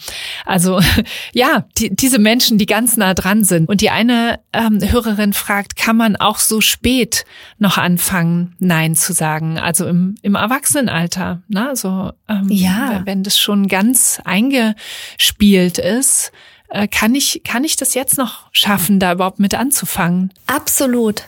Also 0.47 0.79
ja, 1.31 1.67
die, 1.77 1.95
diese 1.95 2.17
Menschen, 2.17 2.57
die 2.57 2.65
ganz 2.65 2.97
nah 2.97 3.13
dran 3.13 3.43
sind. 3.43 3.69
Und 3.69 3.81
die 3.81 3.91
eine 3.91 4.39
ähm, 4.51 4.79
Hörerin 4.81 5.33
fragt, 5.33 5.75
kann 5.75 5.95
man 5.95 6.15
auch 6.15 6.39
so 6.39 6.59
spät 6.59 7.02
spät 7.03 7.25
noch 7.59 7.77
anfangen, 7.77 8.55
Nein 8.59 8.95
zu 8.95 9.13
sagen, 9.13 9.59
also 9.59 9.85
im, 9.87 10.15
im 10.21 10.35
Erwachsenenalter. 10.35 11.41
Ne? 11.47 11.67
Also 11.67 12.11
ähm, 12.27 12.47
ja. 12.49 13.01
wenn 13.05 13.23
das 13.23 13.37
schon 13.37 13.67
ganz 13.67 14.21
eingespielt 14.23 15.77
ist, 15.77 16.31
äh, 16.69 16.87
kann 16.87 17.13
ich, 17.15 17.41
kann 17.43 17.63
ich 17.63 17.75
das 17.75 17.93
jetzt 17.93 18.17
noch 18.17 18.47
schaffen, 18.51 18.99
da 18.99 19.13
überhaupt 19.13 19.39
mit 19.39 19.55
anzufangen? 19.55 20.31
Absolut. 20.47 21.23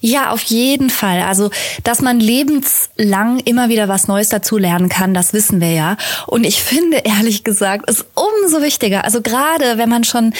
Ja, 0.00 0.30
auf 0.30 0.42
jeden 0.42 0.90
Fall. 0.90 1.22
Also, 1.22 1.50
dass 1.82 2.02
man 2.02 2.20
lebenslang 2.20 3.40
immer 3.40 3.68
wieder 3.68 3.88
was 3.88 4.08
Neues 4.08 4.28
dazu 4.28 4.58
lernen 4.58 4.88
kann, 4.88 5.14
das 5.14 5.32
wissen 5.32 5.60
wir 5.60 5.72
ja. 5.72 5.96
Und 6.26 6.44
ich 6.44 6.62
finde, 6.62 6.98
ehrlich 6.98 7.44
gesagt, 7.44 7.88
ist 7.90 8.04
umso 8.14 8.62
wichtiger. 8.62 9.04
Also 9.04 9.22
gerade, 9.22 9.78
wenn 9.78 9.88
man 9.88 10.04
schon 10.04 10.34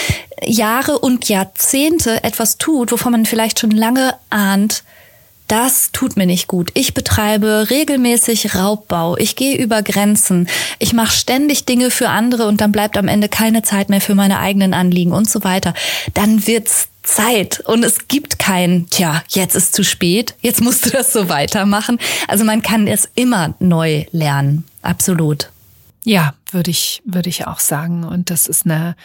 Jahre 0.45 0.99
und 0.99 1.29
Jahrzehnte 1.29 2.23
etwas 2.23 2.59
tut, 2.59 2.93
wovon 2.93 3.13
man 3.13 3.27
vielleicht 3.27 3.59
schon 3.59 3.71
lange 3.71 4.15
ahnt, 4.29 4.85
das 5.49 5.93
tut 5.93 6.17
mir 6.17 6.27
nicht 6.27 6.49
gut. 6.49 6.71
Ich 6.75 6.95
betreibe 6.95 7.67
regelmäßig 7.71 8.55
Raubbau. 8.55 9.17
Ich 9.17 9.37
gehe 9.37 9.57
über 9.57 9.83
Grenzen. 9.83 10.49
Ich 10.79 10.93
mache 10.93 11.13
ständig 11.13 11.65
Dinge 11.65 11.91
für 11.91 12.09
andere 12.09 12.47
und 12.47 12.61
dann 12.61 12.73
bleibt 12.73 12.97
am 12.97 13.09
Ende 13.09 13.29
keine 13.29 13.63
Zeit 13.63 13.89
mehr 13.89 14.01
für 14.01 14.15
meine 14.15 14.41
eigenen 14.41 14.75
Anliegen 14.75 15.13
und 15.13 15.29
so 15.29 15.45
weiter. 15.45 15.75
Dann 16.15 16.47
wird's 16.47 16.89
Zeit 17.07 17.61
und 17.61 17.85
es 17.85 18.09
gibt 18.09 18.39
kein, 18.39 18.89
tja, 18.91 19.23
jetzt 19.29 19.55
ist 19.55 19.75
zu 19.75 19.85
spät, 19.85 20.35
jetzt 20.41 20.61
musst 20.61 20.87
du 20.87 20.91
das 20.91 21.13
so 21.13 21.29
weitermachen. 21.29 21.99
Also 22.27 22.45
man 22.45 22.63
kann 22.63 22.89
es 22.89 23.09
immer 23.15 23.55
neu 23.61 24.05
lernen. 24.11 24.65
Absolut. 24.83 25.51
Ja, 26.05 26.35
würde 26.51 26.71
ich, 26.71 27.03
würde 27.05 27.29
ich 27.29 27.47
auch 27.47 27.61
sagen. 27.61 28.05
Und 28.05 28.31
das 28.31 28.47
ist 28.47 28.65
eine, 28.65 28.97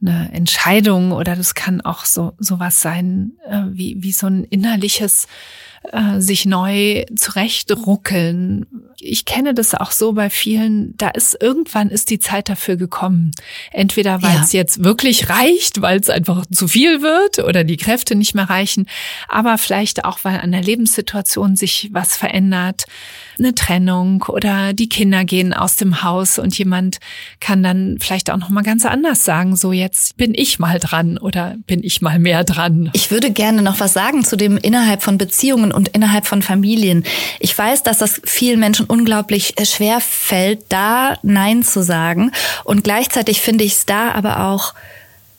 eine 0.00 0.30
Entscheidung 0.32 1.12
oder 1.12 1.36
das 1.36 1.54
kann 1.54 1.80
auch 1.80 2.04
so, 2.04 2.34
sowas 2.38 2.80
sein, 2.80 3.32
äh, 3.48 3.62
wie, 3.68 3.96
wie 4.00 4.12
so 4.12 4.26
ein 4.26 4.44
innerliches 4.44 5.28
äh, 5.92 6.20
sich 6.20 6.46
neu 6.46 7.04
zurechtruckeln. 7.14 8.66
Ich 8.98 9.24
kenne 9.24 9.54
das 9.54 9.74
auch 9.74 9.90
so 9.90 10.12
bei 10.12 10.30
vielen, 10.30 10.96
da 10.96 11.08
ist 11.08 11.36
irgendwann 11.40 11.90
ist 11.90 12.10
die 12.10 12.18
Zeit 12.18 12.48
dafür 12.48 12.76
gekommen. 12.76 13.32
Entweder 13.72 14.22
weil 14.22 14.34
ja. 14.34 14.42
es 14.42 14.52
jetzt 14.52 14.84
wirklich 14.84 15.28
reicht, 15.28 15.82
weil 15.82 16.00
es 16.00 16.10
einfach 16.10 16.46
zu 16.46 16.68
viel 16.68 17.02
wird 17.02 17.38
oder 17.38 17.64
die 17.64 17.76
Kräfte 17.76 18.14
nicht 18.14 18.34
mehr 18.34 18.48
reichen, 18.48 18.86
aber 19.28 19.58
vielleicht 19.58 20.04
auch, 20.04 20.20
weil 20.22 20.40
an 20.40 20.52
der 20.52 20.62
Lebenssituation 20.62 21.56
sich 21.56 21.90
was 21.92 22.16
verändert 22.16 22.86
eine 23.38 23.54
Trennung 23.54 24.24
oder 24.28 24.72
die 24.72 24.88
Kinder 24.88 25.24
gehen 25.24 25.52
aus 25.52 25.76
dem 25.76 26.02
Haus 26.02 26.38
und 26.38 26.56
jemand 26.56 26.98
kann 27.40 27.62
dann 27.62 27.98
vielleicht 28.00 28.30
auch 28.30 28.36
noch 28.36 28.48
mal 28.48 28.62
ganz 28.62 28.84
anders 28.84 29.24
sagen, 29.24 29.56
so 29.56 29.72
jetzt 29.72 30.16
bin 30.16 30.34
ich 30.34 30.58
mal 30.58 30.78
dran 30.78 31.18
oder 31.18 31.56
bin 31.66 31.82
ich 31.82 32.00
mal 32.00 32.18
mehr 32.18 32.44
dran. 32.44 32.90
Ich 32.92 33.10
würde 33.10 33.30
gerne 33.30 33.62
noch 33.62 33.80
was 33.80 33.92
sagen 33.92 34.24
zu 34.24 34.36
dem 34.36 34.56
innerhalb 34.56 35.02
von 35.02 35.18
Beziehungen 35.18 35.72
und 35.72 35.88
innerhalb 35.88 36.26
von 36.26 36.42
Familien. 36.42 37.04
Ich 37.40 37.56
weiß, 37.56 37.82
dass 37.82 37.98
das 37.98 38.20
vielen 38.24 38.60
Menschen 38.60 38.86
unglaublich 38.86 39.54
schwer 39.64 40.00
fällt, 40.00 40.64
da 40.68 41.16
Nein 41.22 41.62
zu 41.62 41.82
sagen 41.82 42.32
und 42.64 42.84
gleichzeitig 42.84 43.40
finde 43.40 43.64
ich 43.64 43.72
es 43.72 43.86
da 43.86 44.12
aber 44.12 44.46
auch 44.46 44.74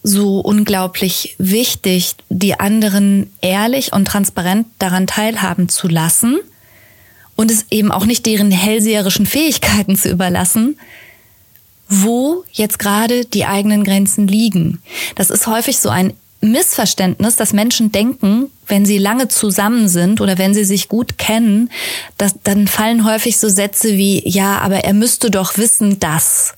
so 0.03 0.39
unglaublich 0.39 1.35
wichtig, 1.37 2.15
die 2.29 2.59
anderen 2.59 3.33
ehrlich 3.41 3.91
und 3.91 4.05
transparent 4.05 4.67
daran 4.79 5.05
teilhaben 5.05 5.67
zu 5.69 5.87
lassen 5.87 6.39
und 7.37 7.49
es 7.49 7.67
eben 7.71 7.93
auch 7.93 8.05
nicht 8.05 8.25
deren 8.25 8.51
hellseherischen 8.51 9.25
Fähigkeiten 9.25 9.95
zu 9.95 10.09
überlassen, 10.09 10.77
wo 11.87 12.43
jetzt 12.51 12.79
gerade 12.79 13.23
die 13.23 13.45
eigenen 13.45 13.85
Grenzen 13.85 14.27
liegen. 14.27 14.81
Das 15.15 15.29
ist 15.29 15.47
häufig 15.47 15.77
so 15.77 15.87
ein 15.87 16.13
Missverständnis, 16.41 17.35
dass 17.35 17.53
Menschen 17.53 17.91
denken, 17.91 18.51
wenn 18.67 18.85
sie 18.85 18.97
lange 18.97 19.27
zusammen 19.27 19.87
sind 19.87 20.21
oder 20.21 20.37
wenn 20.37 20.53
sie 20.53 20.65
sich 20.65 20.87
gut 20.87 21.17
kennen, 21.17 21.69
dass, 22.17 22.35
dann 22.43 22.67
fallen 22.67 23.05
häufig 23.05 23.37
so 23.37 23.49
Sätze 23.49 23.97
wie, 23.97 24.27
ja, 24.27 24.59
aber 24.59 24.83
er 24.83 24.93
müsste 24.93 25.31
doch 25.31 25.57
wissen, 25.57 25.99
dass. 25.99 26.53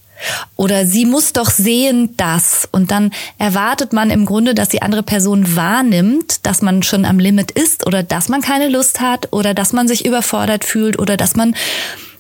Oder 0.55 0.85
sie 0.85 1.05
muss 1.05 1.33
doch 1.33 1.49
sehen, 1.49 2.15
dass. 2.17 2.67
Und 2.71 2.91
dann 2.91 3.11
erwartet 3.37 3.93
man 3.93 4.09
im 4.09 4.25
Grunde, 4.25 4.53
dass 4.53 4.69
die 4.69 4.81
andere 4.81 5.03
Person 5.03 5.55
wahrnimmt, 5.55 6.45
dass 6.45 6.61
man 6.61 6.83
schon 6.83 7.05
am 7.05 7.19
Limit 7.19 7.51
ist 7.51 7.85
oder 7.87 8.03
dass 8.03 8.29
man 8.29 8.41
keine 8.41 8.69
Lust 8.69 8.99
hat 8.99 9.31
oder 9.31 9.53
dass 9.53 9.73
man 9.73 9.87
sich 9.87 10.05
überfordert 10.05 10.65
fühlt 10.65 10.99
oder 10.99 11.17
dass 11.17 11.35
man 11.35 11.55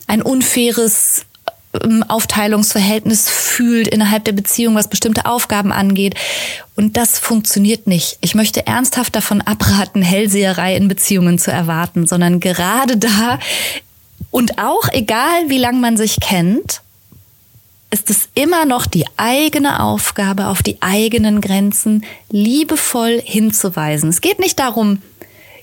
ein 0.07 0.21
unfaires 0.21 1.25
ähm, 1.83 2.03
Aufteilungsverhältnis 2.07 3.29
fühlt 3.29 3.87
innerhalb 3.87 4.25
der 4.25 4.31
Beziehung, 4.31 4.75
was 4.75 4.89
bestimmte 4.89 5.25
Aufgaben 5.25 5.71
angeht. 5.71 6.15
Und 6.75 6.97
das 6.97 7.19
funktioniert 7.19 7.85
nicht. 7.85 8.17
Ich 8.21 8.33
möchte 8.33 8.65
ernsthaft 8.65 9.15
davon 9.15 9.41
abraten, 9.41 10.01
Hellseherei 10.01 10.75
in 10.75 10.87
Beziehungen 10.87 11.37
zu 11.37 11.51
erwarten, 11.51 12.07
sondern 12.07 12.39
gerade 12.39 12.97
da 12.97 13.39
und 14.31 14.57
auch 14.57 14.87
egal, 14.91 15.49
wie 15.49 15.57
lange 15.57 15.79
man 15.79 15.97
sich 15.97 16.19
kennt, 16.19 16.81
ist 17.91 18.09
es 18.09 18.29
immer 18.35 18.65
noch 18.65 18.85
die 18.85 19.05
eigene 19.17 19.81
Aufgabe, 19.81 20.47
auf 20.47 20.61
die 20.61 20.77
eigenen 20.81 21.41
Grenzen 21.41 22.05
liebevoll 22.29 23.21
hinzuweisen. 23.23 24.09
Es 24.09 24.21
geht 24.21 24.39
nicht 24.39 24.59
darum, 24.59 25.01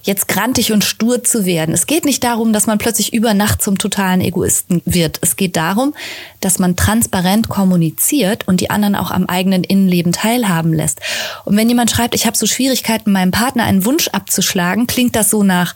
jetzt 0.06 0.28
grantig 0.28 0.72
und 0.72 0.84
stur 0.84 1.24
zu 1.24 1.44
werden. 1.44 1.74
Es 1.74 1.86
geht 1.86 2.04
nicht 2.04 2.22
darum, 2.24 2.52
dass 2.52 2.66
man 2.66 2.78
plötzlich 2.78 3.12
über 3.12 3.34
Nacht 3.34 3.60
zum 3.60 3.76
totalen 3.76 4.20
Egoisten 4.20 4.80
wird. 4.84 5.18
Es 5.20 5.36
geht 5.36 5.56
darum, 5.56 5.94
dass 6.40 6.58
man 6.58 6.76
transparent 6.76 7.48
kommuniziert 7.48 8.46
und 8.46 8.60
die 8.60 8.70
anderen 8.70 8.94
auch 8.94 9.10
am 9.10 9.26
eigenen 9.26 9.64
Innenleben 9.64 10.12
teilhaben 10.12 10.72
lässt. 10.72 11.00
Und 11.44 11.56
wenn 11.56 11.68
jemand 11.68 11.90
schreibt, 11.90 12.14
ich 12.14 12.26
habe 12.26 12.36
so 12.36 12.46
Schwierigkeiten, 12.46 13.10
meinem 13.12 13.32
Partner 13.32 13.64
einen 13.64 13.84
Wunsch 13.84 14.08
abzuschlagen, 14.08 14.86
klingt 14.86 15.16
das 15.16 15.30
so 15.30 15.42
nach, 15.42 15.74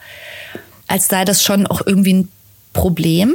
als 0.87 1.09
sei 1.09 1.25
das 1.25 1.43
schon 1.43 1.67
auch 1.67 1.83
irgendwie 1.85 2.15
ein 2.15 2.29
Problem. 2.73 3.35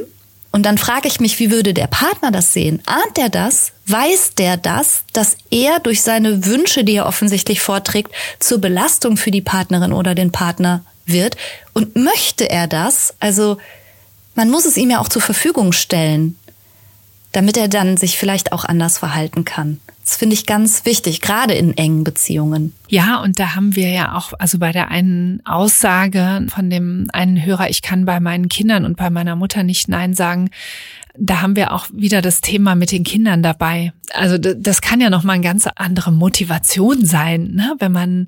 Und 0.55 0.63
dann 0.63 0.77
frage 0.77 1.09
ich 1.09 1.19
mich, 1.19 1.37
wie 1.39 1.51
würde 1.51 1.73
der 1.73 1.87
Partner 1.87 2.31
das 2.31 2.53
sehen? 2.53 2.81
Ahnt 2.85 3.17
er 3.17 3.27
das? 3.27 3.73
Weiß 3.87 4.35
der 4.35 4.55
das, 4.55 5.03
dass 5.11 5.35
er 5.51 5.81
durch 5.81 6.01
seine 6.01 6.45
Wünsche, 6.45 6.85
die 6.85 6.95
er 6.95 7.07
offensichtlich 7.07 7.59
vorträgt, 7.59 8.13
zur 8.39 8.61
Belastung 8.61 9.17
für 9.17 9.31
die 9.31 9.41
Partnerin 9.41 9.91
oder 9.91 10.15
den 10.15 10.31
Partner 10.31 10.85
wird? 11.05 11.35
Und 11.73 11.97
möchte 11.97 12.49
er 12.49 12.67
das? 12.67 13.13
Also, 13.19 13.57
man 14.35 14.49
muss 14.49 14.63
es 14.63 14.77
ihm 14.77 14.91
ja 14.91 15.01
auch 15.01 15.09
zur 15.09 15.21
Verfügung 15.21 15.73
stellen, 15.73 16.37
damit 17.33 17.57
er 17.57 17.67
dann 17.67 17.97
sich 17.97 18.17
vielleicht 18.17 18.53
auch 18.53 18.63
anders 18.63 18.97
verhalten 18.97 19.43
kann. 19.43 19.81
Das 20.05 20.17
finde 20.17 20.35
ich 20.35 20.45
ganz 20.45 20.85
wichtig, 20.85 21.19
gerade 21.19 21.55
in 21.55 21.75
engen 21.75 22.03
Beziehungen. 22.03 22.73
Ja, 22.87 23.21
und 23.21 23.39
da 23.39 23.55
haben 23.55 23.75
wir 23.75 23.89
ja 23.89 24.15
auch, 24.15 24.33
also 24.37 24.59
bei 24.59 24.71
der 24.71 24.89
einen 24.89 25.43
Aussage 25.47 26.45
von 26.47 26.69
dem 26.69 27.09
einen 27.11 27.43
Hörer, 27.43 27.71
ich 27.71 27.81
kann 27.81 28.05
bei 28.05 28.19
meinen 28.19 28.47
Kindern 28.47 28.85
und 28.85 28.97
bei 28.97 29.09
meiner 29.09 29.35
Mutter 29.35 29.63
nicht 29.63 29.87
Nein 29.87 30.13
sagen, 30.13 30.51
da 31.17 31.41
haben 31.41 31.55
wir 31.55 31.71
auch 31.71 31.87
wieder 31.91 32.21
das 32.21 32.41
Thema 32.41 32.75
mit 32.75 32.91
den 32.91 33.03
Kindern 33.03 33.41
dabei. 33.41 33.93
Also 34.13 34.37
das 34.37 34.81
kann 34.81 35.01
ja 35.01 35.09
nochmal 35.09 35.35
eine 35.35 35.43
ganz 35.43 35.67
andere 35.75 36.11
Motivation 36.11 37.03
sein, 37.03 37.53
ne? 37.53 37.73
wenn 37.79 37.91
man 37.91 38.27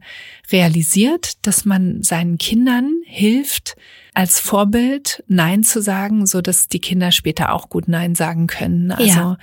realisiert, 0.52 1.46
dass 1.46 1.64
man 1.64 2.02
seinen 2.02 2.40
Kindern 2.40 2.90
hilft, 3.06 3.76
als 4.16 4.40
Vorbild 4.40 5.24
Nein 5.28 5.62
zu 5.64 5.80
sagen, 5.80 6.26
so 6.26 6.42
dass 6.42 6.70
die 6.70 6.80
Kinder 6.80 7.12
später 7.12 7.54
auch 7.54 7.70
gut 7.70 7.88
Nein 7.88 8.16
sagen 8.16 8.48
können. 8.48 8.92
Also 8.92 9.06
ja 9.06 9.38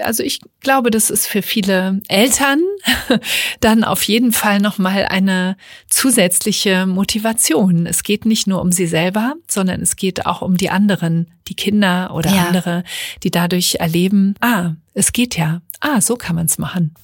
also 0.00 0.22
ich 0.22 0.40
glaube, 0.60 0.90
das 0.90 1.10
ist 1.10 1.26
für 1.26 1.42
viele 1.42 2.00
Eltern 2.08 2.60
dann 3.60 3.84
auf 3.84 4.02
jeden 4.02 4.32
Fall 4.32 4.60
nochmal 4.60 5.06
eine 5.06 5.56
zusätzliche 5.88 6.86
Motivation. 6.86 7.86
Es 7.86 8.02
geht 8.02 8.26
nicht 8.26 8.46
nur 8.46 8.60
um 8.60 8.72
sie 8.72 8.86
selber, 8.86 9.34
sondern 9.48 9.80
es 9.80 9.96
geht 9.96 10.26
auch 10.26 10.42
um 10.42 10.56
die 10.56 10.70
anderen, 10.70 11.30
die 11.48 11.54
Kinder 11.54 12.12
oder 12.14 12.30
ja. 12.30 12.46
andere, 12.46 12.84
die 13.22 13.30
dadurch 13.30 13.76
erleben, 13.76 14.34
ah, 14.40 14.72
es 14.94 15.12
geht 15.12 15.36
ja. 15.36 15.60
Ah, 15.80 16.00
so 16.00 16.16
kann 16.16 16.36
man 16.36 16.46
es 16.46 16.58
machen. 16.58 16.94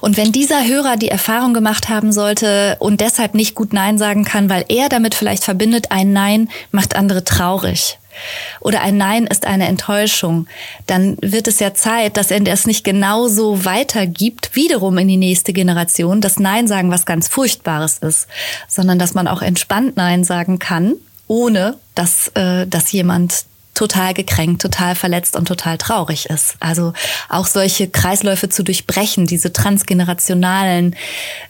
Und 0.00 0.16
wenn 0.16 0.32
dieser 0.32 0.66
Hörer 0.66 0.96
die 0.96 1.08
Erfahrung 1.08 1.54
gemacht 1.54 1.88
haben 1.88 2.12
sollte 2.12 2.76
und 2.78 3.00
deshalb 3.00 3.34
nicht 3.34 3.54
gut 3.54 3.72
Nein 3.72 3.98
sagen 3.98 4.24
kann, 4.24 4.50
weil 4.50 4.64
er 4.68 4.88
damit 4.88 5.14
vielleicht 5.14 5.44
verbindet, 5.44 5.90
ein 5.90 6.12
Nein 6.12 6.48
macht 6.70 6.96
andere 6.96 7.24
traurig 7.24 7.98
oder 8.60 8.80
ein 8.80 8.96
Nein 8.96 9.26
ist 9.26 9.46
eine 9.46 9.66
Enttäuschung, 9.66 10.46
dann 10.86 11.16
wird 11.20 11.48
es 11.48 11.60
ja 11.60 11.74
Zeit, 11.74 12.16
dass 12.16 12.30
er 12.30 12.40
das 12.40 12.66
nicht 12.66 12.84
genauso 12.84 13.64
weitergibt, 13.64 14.54
wiederum 14.54 14.98
in 14.98 15.08
die 15.08 15.16
nächste 15.16 15.52
Generation, 15.52 16.20
das 16.20 16.38
Nein 16.38 16.66
sagen 16.66 16.90
was 16.90 17.06
ganz 17.06 17.28
Furchtbares 17.28 17.98
ist, 17.98 18.28
sondern 18.68 18.98
dass 18.98 19.14
man 19.14 19.28
auch 19.28 19.42
entspannt 19.42 19.96
Nein 19.96 20.24
sagen 20.24 20.58
kann, 20.58 20.94
ohne 21.26 21.76
dass, 21.94 22.28
äh, 22.34 22.66
dass 22.66 22.92
jemand 22.92 23.44
total 23.78 24.12
gekränkt, 24.12 24.60
total 24.60 24.96
verletzt 24.96 25.36
und 25.36 25.46
total 25.46 25.78
traurig 25.78 26.26
ist. 26.26 26.56
Also 26.58 26.92
auch 27.28 27.46
solche 27.46 27.88
Kreisläufe 27.88 28.48
zu 28.48 28.64
durchbrechen, 28.64 29.26
diese 29.26 29.52
transgenerationalen 29.52 30.96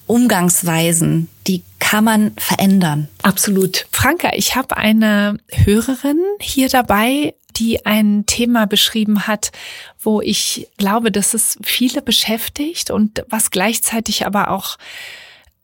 Umgangsweisen, 0.07 1.29
die 1.47 1.63
kann 1.79 2.05
man 2.05 2.33
verändern. 2.37 3.09
Absolut. 3.23 3.87
Franka, 3.93 4.33
ich 4.35 4.57
habe 4.57 4.77
eine 4.77 5.39
Hörerin 5.51 6.19
hier 6.39 6.69
dabei, 6.69 7.35
die 7.57 7.87
ein 7.87 8.25
Thema 8.27 8.67
beschrieben 8.67 9.27
hat, 9.27 9.51
wo 9.99 10.21
ich 10.21 10.69
glaube, 10.77 11.11
dass 11.11 11.33
es 11.33 11.59
viele 11.63 12.03
beschäftigt 12.03 12.91
und 12.91 13.25
was 13.31 13.51
gleichzeitig 13.51 14.27
aber 14.27 14.51
auch 14.51 14.77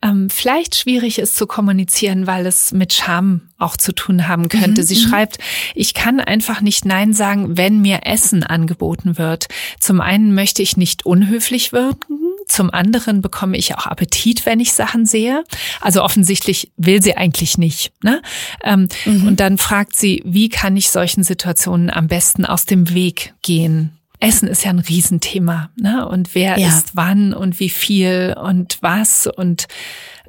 ähm, 0.05 0.29
vielleicht 0.29 0.77
schwierig 0.77 1.19
ist 1.19 1.35
zu 1.35 1.47
kommunizieren, 1.47 2.27
weil 2.27 2.47
es 2.47 2.73
mit 2.73 2.93
Scham 2.93 3.49
auch 3.59 3.77
zu 3.77 3.93
tun 3.93 4.29
haben 4.29 4.51
könnte. 4.51 4.83
Mhm. 4.83 4.87
Sie 4.87 4.97
mhm. 4.97 5.09
schreibt, 5.09 5.39
ich 5.75 5.95
kann 5.95 6.21
einfach 6.21 6.61
nicht 6.61 6.85
Nein 6.85 7.15
sagen, 7.15 7.57
wenn 7.57 7.81
mir 7.81 8.01
Essen 8.05 8.43
angeboten 8.43 9.17
wird. 9.17 9.47
Zum 9.81 10.03
einen 10.03 10.35
möchte 10.35 10.61
ich 10.61 10.77
nicht 10.77 11.07
unhöflich 11.07 11.73
wirken. 11.73 12.19
Zum 12.47 12.71
anderen 12.71 13.23
bekomme 13.23 13.57
ich 13.57 13.75
auch 13.75 13.87
Appetit, 13.87 14.45
wenn 14.45 14.61
ich 14.61 14.75
Sachen 14.75 15.07
sehe. 15.07 15.43
Also 15.81 16.03
offensichtlich 16.03 16.71
will 16.77 17.03
sie 17.03 17.17
eigentlich 17.17 17.57
nicht. 17.57 17.93
Ne? 18.03 18.21
Ähm, 18.63 18.89
mhm. 19.07 19.27
Und 19.27 19.41
dann 19.41 19.57
fragt 19.57 19.97
sie, 19.97 20.23
wie 20.27 20.51
kann 20.51 20.77
ich 20.77 20.91
solchen 20.91 21.25
Situationen 21.25 21.89
am 21.89 22.09
besten 22.09 22.45
aus 22.45 22.67
dem 22.67 22.93
Weg 22.93 23.33
gehen? 23.41 23.99
Essen 24.25 24.49
ist 24.49 24.65
ja 24.65 24.71
ein 24.71 24.79
Riesenthema, 24.79 25.71
ne? 25.77 26.09
Und 26.09 26.35
wer 26.35 26.59
ja. 26.59 26.69
isst 26.69 26.93
wann 26.95 27.35
und 27.35 27.61
wie 27.61 27.69
viel 27.69 28.35
und 28.41 28.79
was 28.81 29.27
und 29.27 29.67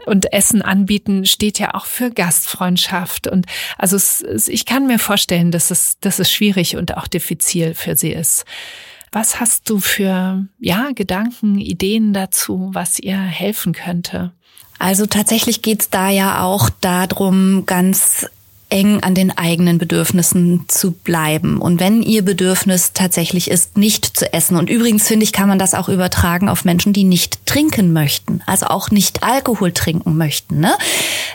und 0.06 0.32
Essen 0.34 0.62
anbieten 0.62 1.26
steht 1.26 1.58
ja 1.58 1.74
auch 1.74 1.86
für 1.86 2.12
Gastfreundschaft 2.12 3.28
und 3.28 3.48
also 3.78 3.96
es, 3.96 4.22
es, 4.22 4.48
ich 4.48 4.66
kann 4.66 4.86
mir 4.86 5.00
vorstellen, 5.00 5.52
dass 5.52 5.72
es 5.72 5.98
dass 6.00 6.20
es 6.20 6.32
schwierig 6.32 6.76
und 6.76 6.98
auch 6.98 7.08
diffizil 7.08 7.74
für 7.74 7.96
sie 7.96 8.12
ist. 8.12 8.46
Was 9.12 9.40
hast 9.40 9.70
du 9.70 9.80
für 9.80 10.46
ja 10.60 10.90
Gedanken, 10.94 11.58
Ideen 11.58 12.14
dazu, 12.14 12.72
was 12.74 13.00
ihr 13.00 13.18
helfen 13.18 13.74
könnte? 13.74 14.34
Also 14.78 15.06
tatsächlich 15.06 15.62
geht's 15.62 15.90
da 15.90 16.10
ja 16.10 16.44
auch 16.44 16.70
darum, 16.82 17.66
ganz 17.66 18.28
eng 18.76 19.02
an 19.02 19.16
den 19.16 19.36
eigenen 19.36 19.78
Bedürfnissen 19.78 20.66
zu 20.68 20.92
bleiben. 20.92 21.62
Und 21.62 21.80
wenn 21.80 22.04
ihr 22.04 22.26
Bedürfnis 22.26 22.92
tatsächlich 22.94 23.50
ist, 23.50 23.78
nicht 23.78 24.18
zu 24.18 24.34
essen, 24.34 24.58
und 24.58 24.70
übrigens 24.70 25.08
finde 25.08 25.24
ich, 25.24 25.32
kann 25.32 25.48
man 25.48 25.58
das 25.58 25.74
auch 25.74 25.88
übertragen 25.88 26.50
auf 26.50 26.66
Menschen, 26.66 26.92
die 26.92 27.06
nicht 27.06 27.46
trinken 27.46 27.94
möchten, 27.94 28.42
also 28.46 28.66
auch 28.66 28.92
nicht 28.92 29.24
Alkohol 29.24 29.72
trinken 29.72 30.18
möchten. 30.18 30.60
Ne? 30.60 30.74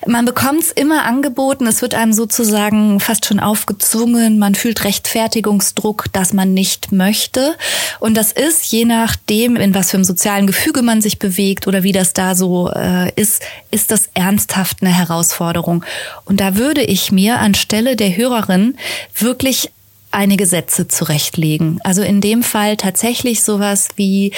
Man 0.06 0.26
bekommt 0.26 0.60
es 0.60 0.70
immer 0.70 1.04
angeboten, 1.04 1.66
es 1.66 1.80
wird 1.80 1.94
einem 1.94 2.12
sozusagen 2.12 3.00
fast 3.00 3.24
schon 3.24 3.40
aufgezwungen, 3.40 4.38
man 4.38 4.54
fühlt 4.54 4.84
Rechtfertigungsdruck, 4.84 6.12
dass 6.12 6.34
man 6.34 6.52
nicht 6.52 6.92
möchte. 6.92 7.54
Und 8.00 8.18
das 8.18 8.32
ist, 8.32 8.70
je 8.70 8.84
nachdem, 8.84 9.56
in 9.56 9.74
was 9.74 9.90
für 9.90 9.96
einem 9.96 10.04
sozialen 10.04 10.46
Gefüge 10.46 10.82
man 10.82 11.00
sich 11.00 11.18
bewegt 11.18 11.66
oder 11.66 11.82
wie 11.84 11.92
das 11.92 12.12
da 12.12 12.34
so 12.34 12.70
äh, 12.70 13.10
ist, 13.14 13.42
ist 13.70 13.90
das 13.90 14.10
ernsthaft 14.12 14.82
eine 14.82 14.94
Herausforderung. 14.94 15.86
Und 16.26 16.40
da 16.40 16.56
würde 16.56 16.82
ich 16.82 17.10
mir 17.10 17.29
mir 17.30 17.38
anstelle 17.38 17.96
der 17.96 18.16
Hörerin 18.16 18.76
wirklich 19.16 19.70
einige 20.10 20.46
Sätze 20.46 20.88
zurechtlegen. 20.88 21.80
Also 21.84 22.02
in 22.02 22.20
dem 22.20 22.42
Fall 22.42 22.76
tatsächlich 22.76 23.42
sowas 23.42 23.88
wie 23.96 24.32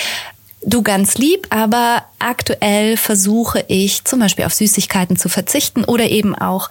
du 0.65 0.83
ganz 0.83 1.17
lieb, 1.19 1.47
aber 1.51 2.05
aktuell 2.19 2.97
versuche 2.97 3.65
ich 3.69 4.05
zum 4.05 4.21
Beispiel 4.21 4.45
auf 4.45 4.55
Süßigkeiten 4.55 5.17
zu 5.17 5.29
verzichten 5.29 5.85
oder 5.85 6.09
eben 6.09 6.37
auch 6.37 6.71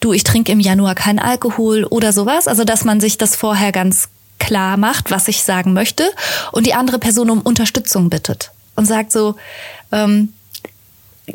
du, 0.00 0.12
ich 0.12 0.22
trinke 0.22 0.52
im 0.52 0.60
Januar 0.60 0.94
keinen 0.94 1.18
Alkohol 1.18 1.84
oder 1.84 2.12
sowas. 2.12 2.46
Also 2.46 2.64
dass 2.64 2.84
man 2.84 3.00
sich 3.00 3.18
das 3.18 3.34
vorher 3.34 3.72
ganz 3.72 4.08
klar 4.38 4.76
macht, 4.76 5.10
was 5.10 5.28
ich 5.28 5.42
sagen 5.42 5.72
möchte 5.72 6.04
und 6.52 6.66
die 6.66 6.74
andere 6.74 6.98
Person 6.98 7.30
um 7.30 7.40
Unterstützung 7.40 8.10
bittet 8.10 8.52
und 8.76 8.84
sagt 8.86 9.10
so, 9.10 9.36
ähm, 9.90 10.32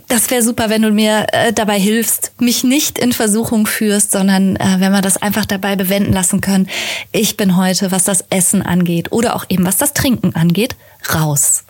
das 0.07 0.29
wäre 0.29 0.43
super, 0.43 0.69
wenn 0.69 0.81
du 0.81 0.91
mir 0.91 1.27
äh, 1.31 1.53
dabei 1.53 1.79
hilfst, 1.79 2.33
mich 2.39 2.63
nicht 2.63 2.99
in 2.99 3.13
Versuchung 3.13 3.65
führst, 3.67 4.11
sondern 4.11 4.57
äh, 4.57 4.75
wenn 4.79 4.91
wir 4.91 5.01
das 5.01 5.21
einfach 5.21 5.45
dabei 5.45 5.75
bewenden 5.75 6.11
lassen 6.11 6.41
können. 6.41 6.67
Ich 7.11 7.37
bin 7.37 7.55
heute, 7.55 7.91
was 7.91 8.03
das 8.03 8.25
Essen 8.29 8.61
angeht 8.61 9.11
oder 9.11 9.35
auch 9.35 9.45
eben 9.47 9.65
was 9.65 9.77
das 9.77 9.93
Trinken 9.93 10.35
angeht, 10.35 10.75
raus. 11.13 11.63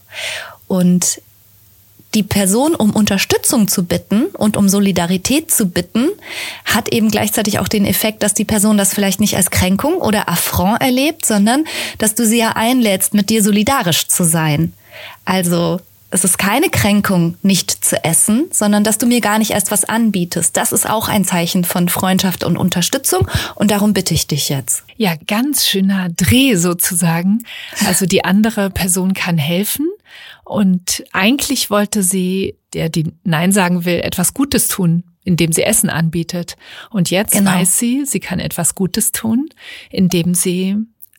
Und 0.67 1.21
die 2.15 2.23
Person 2.23 2.73
um 2.73 2.91
Unterstützung 2.91 3.67
zu 3.67 3.85
bitten 3.85 4.27
und 4.27 4.57
um 4.57 4.69
Solidarität 4.69 5.51
zu 5.51 5.67
bitten, 5.67 6.07
hat 6.65 6.91
eben 6.91 7.11
gleichzeitig 7.11 7.59
auch 7.59 7.67
den 7.67 7.85
Effekt, 7.85 8.23
dass 8.23 8.33
die 8.33 8.45
Person 8.45 8.77
das 8.77 8.93
vielleicht 8.93 9.19
nicht 9.19 9.35
als 9.35 9.51
Kränkung 9.51 9.95
oder 9.97 10.27
Affront 10.27 10.81
erlebt, 10.81 11.25
sondern 11.25 11.65
dass 11.99 12.15
du 12.15 12.25
sie 12.25 12.39
ja 12.39 12.53
einlädst, 12.55 13.13
mit 13.13 13.29
dir 13.29 13.43
solidarisch 13.43 14.07
zu 14.07 14.23
sein. 14.23 14.73
Also 15.25 15.79
es 16.09 16.23
ist 16.23 16.37
keine 16.37 16.69
Kränkung, 16.69 17.35
nicht 17.41 17.71
zu 17.83 18.01
essen, 18.03 18.47
sondern 18.51 18.83
dass 18.83 18.97
du 18.97 19.05
mir 19.05 19.19
gar 19.19 19.39
nicht 19.39 19.51
erst 19.51 19.71
was 19.71 19.83
anbietest. 19.83 20.55
Das 20.55 20.71
ist 20.71 20.89
auch 20.89 21.09
ein 21.09 21.25
Zeichen 21.25 21.65
von 21.65 21.89
Freundschaft 21.89 22.43
und 22.43 22.57
Unterstützung 22.57 23.27
und 23.55 23.71
darum 23.71 23.93
bitte 23.93 24.13
ich 24.13 24.27
dich 24.27 24.47
jetzt. 24.49 24.83
Ja, 24.95 25.15
ganz 25.27 25.67
schöner 25.67 26.09
Dreh 26.09 26.55
sozusagen. 26.55 27.43
Also 27.85 28.05
die 28.05 28.23
andere 28.23 28.69
Person 28.69 29.13
kann 29.13 29.37
helfen 29.37 29.87
und 30.45 31.03
eigentlich 31.11 31.69
wollte 31.69 32.03
sie, 32.03 32.55
der 32.73 32.87
die 32.89 33.11
Nein 33.23 33.51
sagen 33.51 33.83
will, 33.83 33.99
etwas 33.99 34.33
Gutes 34.33 34.69
tun, 34.69 35.03
indem 35.25 35.51
sie 35.51 35.63
Essen 35.63 35.89
anbietet. 35.89 36.55
Und 36.89 37.09
jetzt 37.09 37.33
genau. 37.33 37.51
weiß 37.51 37.77
sie, 37.77 38.05
sie 38.05 38.21
kann 38.21 38.39
etwas 38.39 38.75
Gutes 38.75 39.11
tun, 39.11 39.49
indem 39.89 40.33
sie 40.33 40.77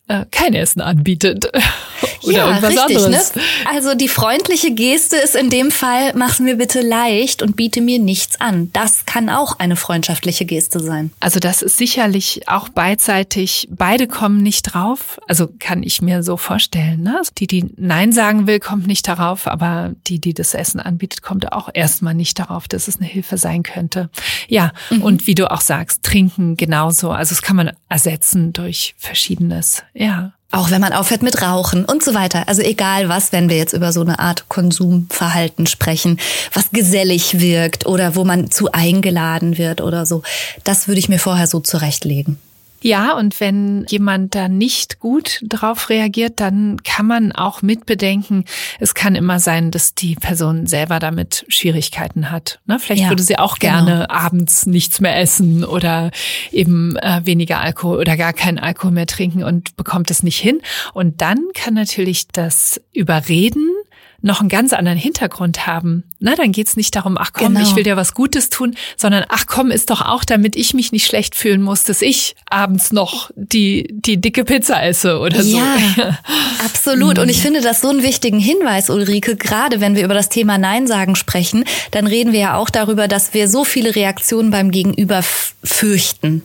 äh, 0.09 0.25
kein 0.31 0.55
Essen 0.55 0.81
anbietet. 0.81 1.51
Oder 2.23 2.37
ja, 2.37 2.47
irgendwas 2.49 2.71
richtig, 2.71 2.97
ne? 2.97 3.05
anderes. 3.05 3.35
Ne? 3.35 3.43
Also 3.71 3.95
die 3.95 4.09
freundliche 4.09 4.73
Geste 4.73 5.17
ist 5.17 5.37
in 5.37 5.51
dem 5.51 5.71
Fall, 5.71 6.13
mach 6.15 6.39
mir 6.39 6.57
bitte 6.57 6.81
leicht 6.81 7.43
und 7.43 7.57
biete 7.57 7.81
mir 7.81 7.99
nichts 7.99 8.41
an. 8.41 8.71
Das 8.73 9.07
kann 9.07 9.29
auch 9.29 9.59
eine 9.59 9.77
freundschaftliche 9.77 10.45
Geste 10.45 10.81
sein. 10.81 11.11
Also 11.21 11.41
das 11.41 11.63
ist 11.63 11.77
sicherlich 11.77 12.49
auch 12.49 12.69
beidseitig, 12.69 13.69
beide 13.71 14.07
kommen 14.07 14.43
nicht 14.43 14.63
drauf. 14.63 15.21
Also 15.29 15.49
kann 15.59 15.83
ich 15.83 16.03
mir 16.03 16.23
so 16.23 16.37
vorstellen. 16.37 17.03
Ne? 17.03 17.17
Also 17.19 17.33
die, 17.37 17.47
die 17.47 17.67
Nein 17.77 18.13
sagen 18.13 18.47
will, 18.47 18.61
kommt 18.61 18.87
nicht 18.87 19.07
darauf, 19.07 19.47
aber 19.47 19.93
die, 20.07 20.21
die 20.21 20.35
das 20.35 20.55
Essen 20.55 20.81
anbietet, 20.81 21.23
kommt 21.23 21.53
auch 21.53 21.69
erstmal 21.73 22.15
nicht 22.15 22.39
darauf, 22.39 22.69
dass 22.69 22.89
es 22.89 22.97
eine 22.97 23.07
Hilfe 23.07 23.39
sein 23.39 23.63
könnte. 23.63 24.11
Ja, 24.49 24.73
mhm. 24.91 25.03
und 25.03 25.27
wie 25.27 25.35
du 25.35 25.51
auch 25.51 25.61
sagst, 25.61 26.03
trinken 26.03 26.57
genauso. 26.57 27.11
Also 27.11 27.33
es 27.33 27.43
kann 27.43 27.57
man 27.57 27.73
ersetzen 27.89 28.53
durch 28.53 28.95
verschiedenes. 28.99 29.83
Ja. 29.99 30.33
Auch 30.51 30.71
wenn 30.71 30.81
man 30.81 30.95
aufhört 30.95 31.23
mit 31.23 31.43
Rauchen 31.43 31.85
und 31.85 32.03
so 32.03 32.15
weiter. 32.15 32.49
Also 32.49 32.63
egal 32.63 33.11
was, 33.11 33.33
wenn 33.33 33.51
wir 33.51 33.59
jetzt 33.59 33.75
über 33.75 33.93
so 33.93 34.01
eine 34.01 34.19
Art 34.19 34.49
Konsumverhalten 34.49 35.67
sprechen, 35.67 36.19
was 36.55 36.71
gesellig 36.71 37.41
wirkt 37.41 37.85
oder 37.85 38.15
wo 38.15 38.25
man 38.25 38.51
zu 38.51 38.73
eingeladen 38.73 39.59
wird 39.59 39.83
oder 39.83 40.07
so. 40.07 40.23
Das 40.65 40.89
würde 40.89 41.01
ich 41.01 41.11
mir 41.11 41.19
vorher 41.19 41.47
so 41.47 41.61
zurechtlegen. 41.61 42.39
Ja, 42.81 43.17
und 43.17 43.41
wenn 43.41 43.85
jemand 43.89 44.35
da 44.35 44.49
nicht 44.49 45.01
gut 45.01 45.41
drauf 45.43 45.91
reagiert, 45.91 46.41
dann 46.41 46.83
kann 46.85 47.07
man 47.07 47.33
auch 47.33 47.63
mitbedenken, 47.63 48.45
es 48.79 48.95
kann 48.95 49.15
immer 49.15 49.41
sein, 49.41 49.71
dass 49.71 49.95
die 49.95 50.15
Person 50.15 50.67
selber 50.67 51.01
damit 51.01 51.45
Schwierigkeiten 51.49 52.31
hat. 52.31 52.61
Ne? 52.67 52.79
Vielleicht 52.79 53.03
ja, 53.03 53.09
würde 53.09 53.23
sie 53.23 53.39
auch 53.39 53.59
genau. 53.59 53.85
gerne 53.85 54.11
abends 54.11 54.67
nichts 54.67 55.01
mehr 55.01 55.19
essen 55.19 55.65
oder 55.65 56.11
eben 56.53 56.97
äh, 56.97 57.23
weniger 57.25 57.61
Alkohol 57.61 57.99
oder 57.99 58.17
gar 58.17 58.33
keinen 58.33 58.59
Alkohol 58.59 58.93
mehr 58.93 59.07
trinken 59.07 59.43
und 59.43 59.77
bekommt 59.77 60.11
es 60.11 60.23
nicht 60.23 60.39
hin. 60.39 60.61
Und 60.95 61.21
dann 61.21 61.39
kann 61.55 61.75
natürlich 61.75 62.29
das 62.29 62.81
Überreden 62.93 63.78
noch 64.21 64.41
einen 64.41 64.49
ganz 64.49 64.73
anderen 64.73 64.99
Hintergrund 64.99 65.67
haben. 65.67 66.03
Na, 66.19 66.35
dann 66.35 66.51
geht's 66.51 66.77
nicht 66.77 66.95
darum, 66.97 67.17
ach 67.17 67.33
komm, 67.33 67.55
genau. 67.55 67.67
ich 67.67 67.77
will 67.77 67.85
dir 67.85 67.97
was 67.97 68.15
Gutes 68.15 68.51
tun, 68.51 68.75
sondern 68.97 69.25
ach 69.29 69.47
komm, 69.47 69.71
ist 69.71 69.91
doch 69.91 70.03
auch, 70.03 70.25
damit 70.25 70.57
ich 70.57 70.75
mich 70.75 70.91
nicht 70.91 71.07
schlecht 71.07 71.37
fühlen 71.37 71.63
muss, 71.63 71.85
dass 71.85 72.03
ich 72.03 72.35
abends 72.51 72.91
noch 72.91 73.31
die, 73.37 73.87
die 73.91 74.21
dicke 74.21 74.45
Pizza 74.45 74.83
esse 74.83 75.21
oder 75.21 75.43
so. 75.43 75.57
Ja, 75.57 76.19
absolut. 76.65 77.21
Und 77.21 77.29
ich 77.29 77.41
finde 77.41 77.61
das 77.61 77.81
so 77.81 77.91
einen 77.91 78.03
wichtigen 78.03 78.41
Hinweis, 78.41 78.91
Ulrike, 78.91 79.37
gerade 79.37 79.81
wenn 79.81 79.95
wir 79.95 80.05
über 80.05 80.15
das 80.15 80.29
Thema 80.29 80.59
Nein 80.59 80.89
sagen 80.89 81.15
sprechen, 81.15 81.65
dann 81.93 82.09
reden 82.09 82.33
wir 82.33 82.41
ja 82.41 82.57
auch 82.57 82.71
darüber, 82.71 83.07
dass 83.07 83.35
wir 83.35 83.49
so 83.49 83.63
viele 83.63 83.95
Reaktionen 83.95 84.51
beim 84.51 84.71
Gegenüber 84.71 85.23
fürchten 85.63 86.43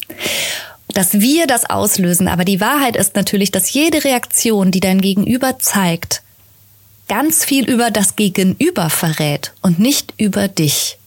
dass 0.93 1.13
wir 1.13 1.47
das 1.47 1.67
auslösen. 1.67 2.27
Aber 2.27 2.45
die 2.45 2.61
Wahrheit 2.61 2.95
ist 2.95 3.15
natürlich, 3.15 3.49
dass 3.49 3.73
jede 3.73 4.03
Reaktion, 4.03 4.69
die 4.69 4.79
dein 4.79 5.01
Gegenüber 5.01 5.57
zeigt, 5.57 6.22
ganz 7.07 7.45
viel 7.45 7.69
über 7.69 7.91
das 7.91 8.15
Gegenüber 8.15 8.89
verrät 8.89 9.53
und 9.61 9.79
nicht 9.79 10.13
über 10.17 10.47
dich. 10.47 10.97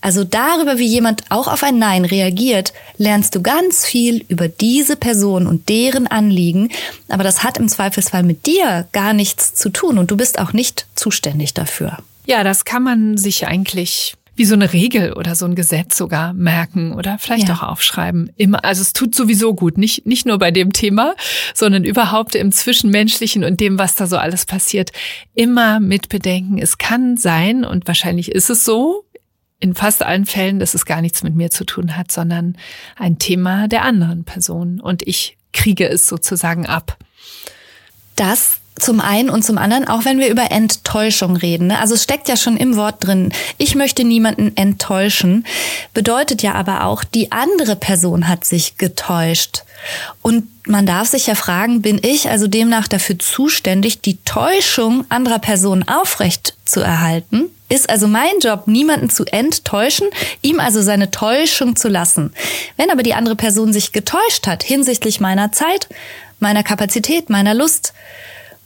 Also 0.00 0.22
darüber, 0.22 0.78
wie 0.78 0.86
jemand 0.86 1.24
auch 1.30 1.48
auf 1.48 1.62
ein 1.64 1.78
Nein 1.78 2.04
reagiert, 2.04 2.72
lernst 2.96 3.34
du 3.34 3.42
ganz 3.42 3.84
viel 3.84 4.24
über 4.28 4.46
diese 4.46 4.94
Person 4.94 5.46
und 5.46 5.68
deren 5.68 6.06
Anliegen. 6.06 6.70
Aber 7.08 7.24
das 7.24 7.42
hat 7.42 7.58
im 7.58 7.68
Zweifelsfall 7.68 8.22
mit 8.22 8.46
dir 8.46 8.86
gar 8.92 9.12
nichts 9.14 9.54
zu 9.54 9.68
tun 9.68 9.98
und 9.98 10.10
du 10.10 10.16
bist 10.16 10.38
auch 10.38 10.52
nicht 10.52 10.86
zuständig 10.94 11.54
dafür. 11.54 11.98
Ja, 12.26 12.44
das 12.44 12.64
kann 12.64 12.84
man 12.84 13.16
sich 13.16 13.46
eigentlich 13.46 14.14
wie 14.36 14.44
so 14.44 14.54
eine 14.54 14.72
Regel 14.72 15.14
oder 15.14 15.34
so 15.34 15.46
ein 15.46 15.54
Gesetz 15.54 15.96
sogar 15.96 16.32
merken 16.34 16.92
oder 16.92 17.18
vielleicht 17.18 17.48
ja. 17.48 17.54
auch 17.54 17.62
aufschreiben. 17.62 18.30
Immer, 18.36 18.64
also 18.64 18.82
es 18.82 18.92
tut 18.92 19.14
sowieso 19.14 19.54
gut, 19.54 19.78
nicht, 19.78 20.06
nicht 20.06 20.26
nur 20.26 20.38
bei 20.38 20.50
dem 20.50 20.72
Thema, 20.72 21.14
sondern 21.54 21.84
überhaupt 21.84 22.34
im 22.34 22.52
Zwischenmenschlichen 22.52 23.44
und 23.44 23.60
dem, 23.60 23.78
was 23.78 23.94
da 23.94 24.06
so 24.06 24.18
alles 24.18 24.44
passiert. 24.44 24.92
Immer 25.34 25.80
mit 25.80 26.08
bedenken. 26.08 26.58
Es 26.58 26.78
kann 26.78 27.16
sein 27.16 27.64
und 27.64 27.86
wahrscheinlich 27.86 28.30
ist 28.30 28.50
es 28.50 28.64
so, 28.64 29.04
in 29.58 29.74
fast 29.74 30.02
allen 30.02 30.26
Fällen, 30.26 30.58
dass 30.58 30.74
es 30.74 30.84
gar 30.84 31.00
nichts 31.00 31.22
mit 31.22 31.34
mir 31.34 31.50
zu 31.50 31.64
tun 31.64 31.96
hat, 31.96 32.12
sondern 32.12 32.58
ein 32.96 33.18
Thema 33.18 33.68
der 33.68 33.84
anderen 33.84 34.24
Person 34.24 34.80
und 34.80 35.06
ich 35.06 35.38
kriege 35.52 35.88
es 35.88 36.06
sozusagen 36.06 36.66
ab. 36.66 36.98
Das 38.16 38.60
zum 38.78 39.00
einen 39.00 39.30
und 39.30 39.42
zum 39.42 39.58
anderen, 39.58 39.88
auch 39.88 40.04
wenn 40.04 40.18
wir 40.18 40.28
über 40.28 40.50
Enttäuschung 40.50 41.36
reden. 41.36 41.68
Ne? 41.68 41.78
Also 41.78 41.94
es 41.94 42.02
steckt 42.02 42.28
ja 42.28 42.36
schon 42.36 42.56
im 42.56 42.76
Wort 42.76 42.96
drin, 43.06 43.32
ich 43.58 43.74
möchte 43.74 44.04
niemanden 44.04 44.52
enttäuschen, 44.56 45.46
bedeutet 45.94 46.42
ja 46.42 46.54
aber 46.54 46.84
auch, 46.84 47.02
die 47.02 47.32
andere 47.32 47.76
Person 47.76 48.28
hat 48.28 48.44
sich 48.44 48.76
getäuscht. 48.76 49.62
Und 50.20 50.48
man 50.66 50.84
darf 50.84 51.08
sich 51.08 51.26
ja 51.26 51.34
fragen, 51.34 51.82
bin 51.82 52.00
ich 52.02 52.28
also 52.28 52.48
demnach 52.48 52.88
dafür 52.88 53.18
zuständig, 53.18 54.00
die 54.00 54.18
Täuschung 54.24 55.04
anderer 55.08 55.38
Personen 55.38 55.86
aufrecht 55.88 56.54
zu 56.64 56.80
erhalten? 56.80 57.44
Ist 57.68 57.88
also 57.88 58.06
mein 58.06 58.38
Job, 58.40 58.66
niemanden 58.66 59.10
zu 59.10 59.24
enttäuschen, 59.24 60.08
ihm 60.42 60.60
also 60.60 60.82
seine 60.82 61.10
Täuschung 61.10 61.76
zu 61.76 61.88
lassen. 61.88 62.32
Wenn 62.76 62.90
aber 62.90 63.02
die 63.02 63.14
andere 63.14 63.36
Person 63.36 63.72
sich 63.72 63.92
getäuscht 63.92 64.46
hat 64.46 64.62
hinsichtlich 64.62 65.20
meiner 65.20 65.50
Zeit, 65.52 65.88
meiner 66.38 66.62
Kapazität, 66.62 67.30
meiner 67.30 67.54
Lust, 67.54 67.92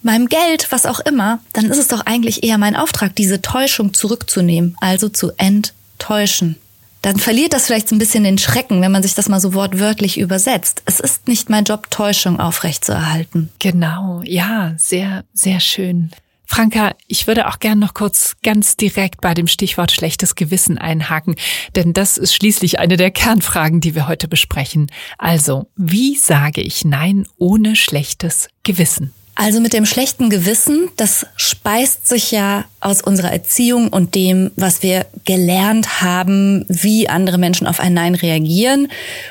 meinem 0.02 0.28
Geld, 0.28 0.70
was 0.70 0.86
auch 0.86 1.00
immer, 1.00 1.40
dann 1.52 1.66
ist 1.66 1.78
es 1.78 1.88
doch 1.88 2.06
eigentlich 2.06 2.42
eher 2.42 2.58
mein 2.58 2.76
Auftrag, 2.76 3.14
diese 3.16 3.42
Täuschung 3.42 3.94
zurückzunehmen, 3.94 4.76
also 4.80 5.08
zu 5.08 5.32
enttäuschen. 5.36 6.56
Dann 7.02 7.18
verliert 7.18 7.54
das 7.54 7.66
vielleicht 7.66 7.88
so 7.88 7.96
ein 7.96 7.98
bisschen 7.98 8.24
den 8.24 8.38
Schrecken, 8.38 8.82
wenn 8.82 8.92
man 8.92 9.02
sich 9.02 9.14
das 9.14 9.28
mal 9.28 9.40
so 9.40 9.54
wortwörtlich 9.54 10.18
übersetzt. 10.18 10.82
Es 10.84 11.00
ist 11.00 11.28
nicht 11.28 11.48
mein 11.48 11.64
Job, 11.64 11.90
Täuschung 11.90 12.38
aufrechtzuerhalten. 12.38 13.50
Genau, 13.58 14.20
ja, 14.24 14.74
sehr, 14.76 15.24
sehr 15.32 15.60
schön. 15.60 16.10
Franka, 16.44 16.94
ich 17.06 17.28
würde 17.28 17.46
auch 17.46 17.60
gern 17.60 17.78
noch 17.78 17.94
kurz 17.94 18.36
ganz 18.42 18.76
direkt 18.76 19.20
bei 19.20 19.34
dem 19.34 19.46
Stichwort 19.46 19.92
schlechtes 19.92 20.34
Gewissen 20.34 20.78
einhaken, 20.78 21.36
denn 21.76 21.92
das 21.92 22.18
ist 22.18 22.34
schließlich 22.34 22.80
eine 22.80 22.96
der 22.96 23.12
Kernfragen, 23.12 23.80
die 23.80 23.94
wir 23.94 24.08
heute 24.08 24.26
besprechen. 24.26 24.90
Also, 25.16 25.70
wie 25.76 26.16
sage 26.16 26.60
ich 26.60 26.84
Nein 26.84 27.26
ohne 27.38 27.76
schlechtes 27.76 28.48
Gewissen? 28.64 29.14
Also 29.42 29.62
mit 29.62 29.72
dem 29.72 29.86
schlechten 29.86 30.28
Gewissen, 30.28 30.90
das 30.96 31.24
speist 31.34 32.06
sich 32.06 32.30
ja 32.30 32.66
aus 32.78 33.00
unserer 33.00 33.32
Erziehung 33.32 33.88
und 33.88 34.14
dem, 34.14 34.50
was 34.56 34.82
wir 34.82 35.06
gelernt 35.24 36.02
haben, 36.02 36.66
wie 36.68 37.08
andere 37.08 37.38
Menschen 37.38 37.66
auf 37.66 37.80
ein 37.80 37.94
Nein 37.94 38.14
reagieren 38.14 38.88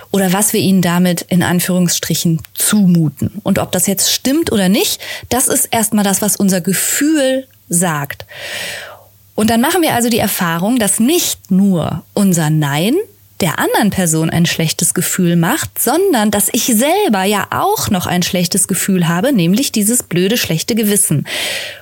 oder 0.09 0.33
was 0.33 0.51
wir 0.51 0.61
ihnen 0.61 0.81
damit 0.81 1.21
in 1.29 1.43
Anführungsstrichen 1.43 2.41
zumuten. 2.55 3.33
Und 3.43 3.59
ob 3.59 3.71
das 3.71 3.85
jetzt 3.85 4.11
stimmt 4.11 4.51
oder 4.51 4.67
nicht, 4.67 4.99
das 5.29 5.47
ist 5.47 5.65
erstmal 5.65 6.03
das, 6.03 6.23
was 6.23 6.37
unser 6.37 6.61
Gefühl 6.61 7.45
sagt. 7.69 8.25
Und 9.35 9.51
dann 9.51 9.61
machen 9.61 9.83
wir 9.83 9.93
also 9.93 10.09
die 10.09 10.17
Erfahrung, 10.17 10.79
dass 10.79 10.99
nicht 10.99 11.51
nur 11.51 12.01
unser 12.15 12.49
Nein 12.49 12.95
der 13.41 13.57
anderen 13.57 13.89
Person 13.89 14.29
ein 14.29 14.45
schlechtes 14.45 14.93
Gefühl 14.93 15.35
macht, 15.35 15.81
sondern 15.81 16.29
dass 16.31 16.49
ich 16.51 16.65
selber 16.65 17.23
ja 17.23 17.47
auch 17.51 17.89
noch 17.89 18.05
ein 18.05 18.23
schlechtes 18.23 18.67
Gefühl 18.67 19.07
habe, 19.07 19.31
nämlich 19.31 19.71
dieses 19.71 20.03
blöde 20.03 20.37
schlechte 20.37 20.75
Gewissen. 20.75 21.25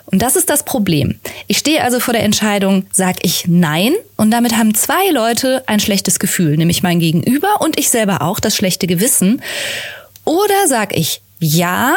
Und 0.06 0.22
das 0.22 0.36
ist 0.36 0.50
das 0.50 0.64
Problem. 0.64 1.20
Ich 1.48 1.58
stehe 1.58 1.84
also 1.84 2.00
vor 2.00 2.14
der 2.14 2.24
Entscheidung, 2.24 2.86
sag 2.92 3.18
ich 3.24 3.46
Nein 3.48 3.94
und 4.16 4.32
damit 4.32 4.56
haben 4.56 4.76
zwei 4.76 5.10
Leute 5.12 5.64
ein 5.68 5.80
schlechtes 5.80 6.20
Gefühl, 6.20 6.58
nämlich 6.58 6.84
mein 6.84 7.00
Gegenüber 7.00 7.62
und 7.62 7.80
ich 7.80 7.90
selber 7.90 8.22
auch 8.22 8.40
das 8.40 8.56
schlechte 8.56 8.88
Gewissen. 8.88 9.42
Oder 10.26 10.68
sag 10.68 10.96
ich 10.96 11.22
Ja, 11.40 11.96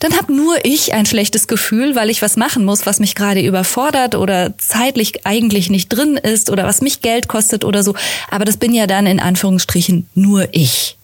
dann 0.00 0.16
habe 0.16 0.34
nur 0.34 0.64
ich 0.64 0.92
ein 0.92 1.06
schlechtes 1.06 1.46
Gefühl, 1.46 1.94
weil 1.94 2.10
ich 2.10 2.20
was 2.20 2.36
machen 2.36 2.64
muss, 2.64 2.84
was 2.84 3.00
mich 3.00 3.14
gerade 3.14 3.40
überfordert 3.40 4.14
oder 4.14 4.56
zeitlich 4.58 5.24
eigentlich 5.24 5.70
nicht 5.70 5.88
drin 5.88 6.16
ist 6.16 6.50
oder 6.50 6.64
was 6.64 6.82
mich 6.82 7.00
Geld 7.00 7.28
kostet 7.28 7.64
oder 7.64 7.82
so. 7.82 7.94
Aber 8.30 8.44
das 8.44 8.56
bin 8.56 8.74
ja 8.74 8.86
dann 8.86 9.06
in 9.06 9.20
Anführungsstrichen 9.20 10.08
nur 10.14 10.48
ich. 10.52 10.96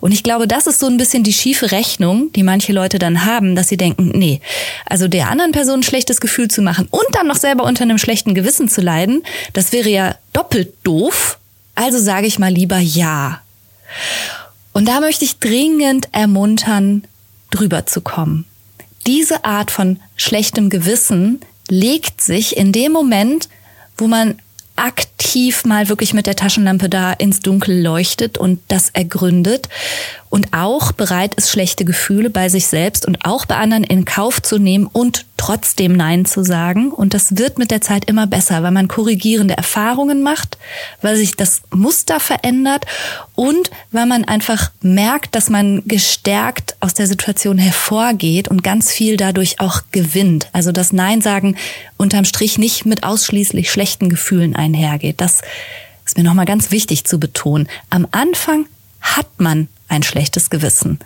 Und 0.00 0.12
ich 0.12 0.22
glaube, 0.22 0.48
das 0.48 0.66
ist 0.66 0.80
so 0.80 0.86
ein 0.86 0.96
bisschen 0.96 1.22
die 1.22 1.32
schiefe 1.32 1.70
Rechnung, 1.70 2.32
die 2.32 2.42
manche 2.42 2.72
Leute 2.72 2.98
dann 2.98 3.24
haben, 3.24 3.54
dass 3.54 3.68
sie 3.68 3.76
denken, 3.76 4.10
nee, 4.14 4.40
also 4.86 5.06
der 5.06 5.30
anderen 5.30 5.52
Person 5.52 5.80
ein 5.80 5.84
schlechtes 5.84 6.20
Gefühl 6.20 6.48
zu 6.48 6.60
machen 6.60 6.88
und 6.90 7.06
dann 7.12 7.28
noch 7.28 7.36
selber 7.36 7.64
unter 7.64 7.82
einem 7.82 7.98
schlechten 7.98 8.34
Gewissen 8.34 8.68
zu 8.68 8.80
leiden, 8.80 9.22
das 9.52 9.72
wäre 9.72 9.88
ja 9.88 10.16
doppelt 10.32 10.74
doof. 10.82 11.38
Also 11.76 11.98
sage 11.98 12.26
ich 12.26 12.38
mal 12.38 12.52
lieber 12.52 12.78
ja. 12.78 13.40
Und 14.72 14.88
da 14.88 15.00
möchte 15.00 15.24
ich 15.24 15.38
dringend 15.38 16.08
ermuntern, 16.12 17.04
drüber 17.54 17.86
zu 17.86 18.00
kommen. 18.00 18.44
Diese 19.06 19.44
Art 19.44 19.70
von 19.70 20.00
schlechtem 20.16 20.70
Gewissen 20.70 21.40
legt 21.68 22.20
sich 22.20 22.56
in 22.56 22.72
dem 22.72 22.92
Moment, 22.92 23.48
wo 23.96 24.06
man 24.06 24.36
aktiv 24.76 25.64
mal 25.64 25.88
wirklich 25.88 26.14
mit 26.14 26.26
der 26.26 26.36
Taschenlampe 26.36 26.88
da 26.88 27.12
ins 27.12 27.40
Dunkel 27.40 27.80
leuchtet 27.80 28.38
und 28.38 28.60
das 28.68 28.90
ergründet 28.90 29.68
und 30.34 30.52
auch 30.52 30.90
bereit 30.90 31.36
ist, 31.36 31.48
schlechte 31.48 31.84
Gefühle 31.84 32.28
bei 32.28 32.48
sich 32.48 32.66
selbst 32.66 33.06
und 33.06 33.24
auch 33.24 33.46
bei 33.46 33.54
anderen 33.54 33.84
in 33.84 34.04
Kauf 34.04 34.42
zu 34.42 34.58
nehmen 34.58 34.88
und 34.92 35.26
trotzdem 35.36 35.92
Nein 35.92 36.24
zu 36.24 36.42
sagen. 36.42 36.90
Und 36.90 37.14
das 37.14 37.38
wird 37.38 37.56
mit 37.56 37.70
der 37.70 37.80
Zeit 37.80 38.06
immer 38.06 38.26
besser, 38.26 38.64
weil 38.64 38.72
man 38.72 38.88
korrigierende 38.88 39.56
Erfahrungen 39.56 40.24
macht, 40.24 40.58
weil 41.02 41.14
sich 41.14 41.36
das 41.36 41.62
Muster 41.72 42.18
verändert 42.18 42.84
und 43.36 43.70
weil 43.92 44.06
man 44.06 44.24
einfach 44.24 44.72
merkt, 44.82 45.36
dass 45.36 45.50
man 45.50 45.84
gestärkt 45.86 46.74
aus 46.80 46.94
der 46.94 47.06
Situation 47.06 47.56
hervorgeht 47.56 48.48
und 48.48 48.64
ganz 48.64 48.90
viel 48.90 49.16
dadurch 49.16 49.60
auch 49.60 49.82
gewinnt. 49.92 50.48
Also 50.52 50.72
das 50.72 50.92
Nein 50.92 51.20
sagen 51.20 51.54
unterm 51.96 52.24
Strich 52.24 52.58
nicht 52.58 52.86
mit 52.86 53.04
ausschließlich 53.04 53.70
schlechten 53.70 54.08
Gefühlen 54.08 54.56
einhergeht. 54.56 55.20
Das 55.20 55.42
ist 56.04 56.16
mir 56.16 56.24
nochmal 56.24 56.44
ganz 56.44 56.72
wichtig 56.72 57.04
zu 57.04 57.20
betonen. 57.20 57.68
Am 57.88 58.08
Anfang 58.10 58.66
hat 59.00 59.28
man 59.38 59.68
ein 59.88 60.02
schlechtes 60.02 60.50
Gewissen. 60.50 60.98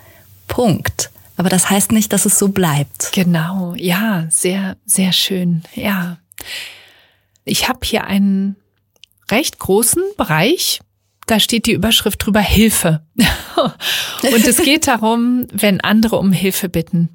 Punkt. 0.46 1.10
Aber 1.36 1.48
das 1.48 1.70
heißt 1.70 1.92
nicht, 1.92 2.12
dass 2.12 2.26
es 2.26 2.38
so 2.38 2.48
bleibt. 2.48 3.12
Genau, 3.12 3.74
ja, 3.76 4.26
sehr, 4.28 4.76
sehr 4.84 5.12
schön. 5.12 5.62
Ja. 5.74 6.18
Ich 7.44 7.68
habe 7.68 7.80
hier 7.84 8.04
einen 8.04 8.56
recht 9.30 9.58
großen 9.58 10.02
Bereich. 10.16 10.80
Da 11.26 11.38
steht 11.38 11.66
die 11.66 11.72
Überschrift 11.72 12.24
drüber 12.24 12.40
Hilfe. 12.40 13.02
Und 14.22 14.44
es 14.44 14.56
geht 14.58 14.88
darum, 14.88 15.46
wenn 15.52 15.80
andere 15.80 16.16
um 16.16 16.32
Hilfe 16.32 16.68
bitten 16.68 17.10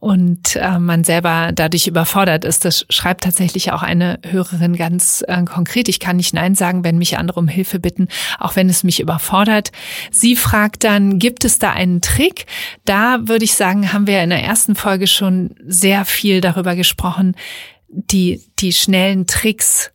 und 0.00 0.56
äh, 0.56 0.78
man 0.78 1.04
selber 1.04 1.50
dadurch 1.54 1.86
überfordert 1.86 2.44
ist. 2.44 2.64
Das 2.64 2.86
schreibt 2.90 3.24
tatsächlich 3.24 3.72
auch 3.72 3.82
eine 3.82 4.18
Hörerin 4.24 4.76
ganz 4.76 5.24
äh, 5.26 5.42
konkret. 5.44 5.88
Ich 5.88 6.00
kann 6.00 6.16
nicht 6.16 6.34
Nein 6.34 6.54
sagen, 6.54 6.84
wenn 6.84 6.98
mich 6.98 7.18
andere 7.18 7.40
um 7.40 7.48
Hilfe 7.48 7.78
bitten, 7.78 8.08
auch 8.38 8.56
wenn 8.56 8.68
es 8.68 8.84
mich 8.84 9.00
überfordert. 9.00 9.72
Sie 10.10 10.36
fragt 10.36 10.84
dann, 10.84 11.18
gibt 11.18 11.44
es 11.44 11.58
da 11.58 11.72
einen 11.72 12.00
Trick? 12.00 12.46
Da 12.84 13.20
würde 13.22 13.44
ich 13.44 13.54
sagen, 13.54 13.92
haben 13.92 14.06
wir 14.06 14.22
in 14.22 14.30
der 14.30 14.42
ersten 14.42 14.74
Folge 14.74 15.06
schon 15.06 15.54
sehr 15.66 16.04
viel 16.04 16.40
darüber 16.40 16.76
gesprochen, 16.76 17.34
die, 17.88 18.42
die 18.58 18.72
schnellen 18.72 19.26
Tricks 19.26 19.90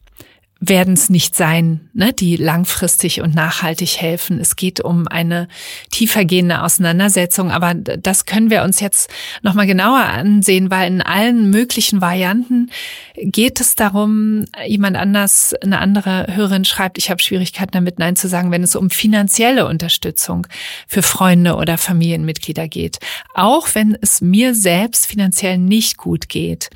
werden 0.64 0.94
es 0.94 1.10
nicht 1.10 1.36
sein, 1.36 1.90
ne, 1.94 2.14
die 2.14 2.36
langfristig 2.36 3.22
und 3.22 3.34
nachhaltig 3.34 3.98
helfen. 4.00 4.40
Es 4.40 4.56
geht 4.56 4.80
um 4.80 5.08
eine 5.08 5.48
tiefergehende 5.90 6.62
Auseinandersetzung, 6.62 7.50
aber 7.50 7.74
das 7.74 8.28
können 8.28 8.52
wir 8.52 8.62
uns 8.62 8.80
jetzt 8.80 9.10
nochmal 9.42 9.66
genauer 9.66 10.04
ansehen, 10.04 10.70
weil 10.70 10.88
in 10.88 11.02
allen 11.02 11.50
möglichen 11.50 12.00
Varianten 12.00 12.70
geht 13.16 13.60
es 13.60 13.74
darum, 13.74 14.46
jemand 14.64 14.98
anders, 14.98 15.56
eine 15.64 15.80
andere 15.80 16.28
Hörerin 16.30 16.64
schreibt, 16.64 17.00
ich 17.00 17.10
habe 17.10 17.24
Schwierigkeiten 17.24 17.72
damit 17.72 17.98
Nein 17.98 18.16
zu 18.16 18.28
sagen, 18.28 18.52
wenn 18.52 18.64
es 18.64 18.76
um 18.76 18.92
finanzielle 18.92 19.66
Unterstützung 19.66 20.46
für 20.88 21.02
Freunde 21.02 21.56
oder 21.56 21.80
Familienmitglieder 21.80 22.68
geht. 22.68 23.00
Auch 23.34 23.70
wenn 23.74 23.98
es 24.00 24.22
mir 24.22 24.54
selbst 24.54 25.08
finanziell 25.08 25.58
nicht 25.58 25.98
gut 25.98 26.30
geht. 26.30 26.70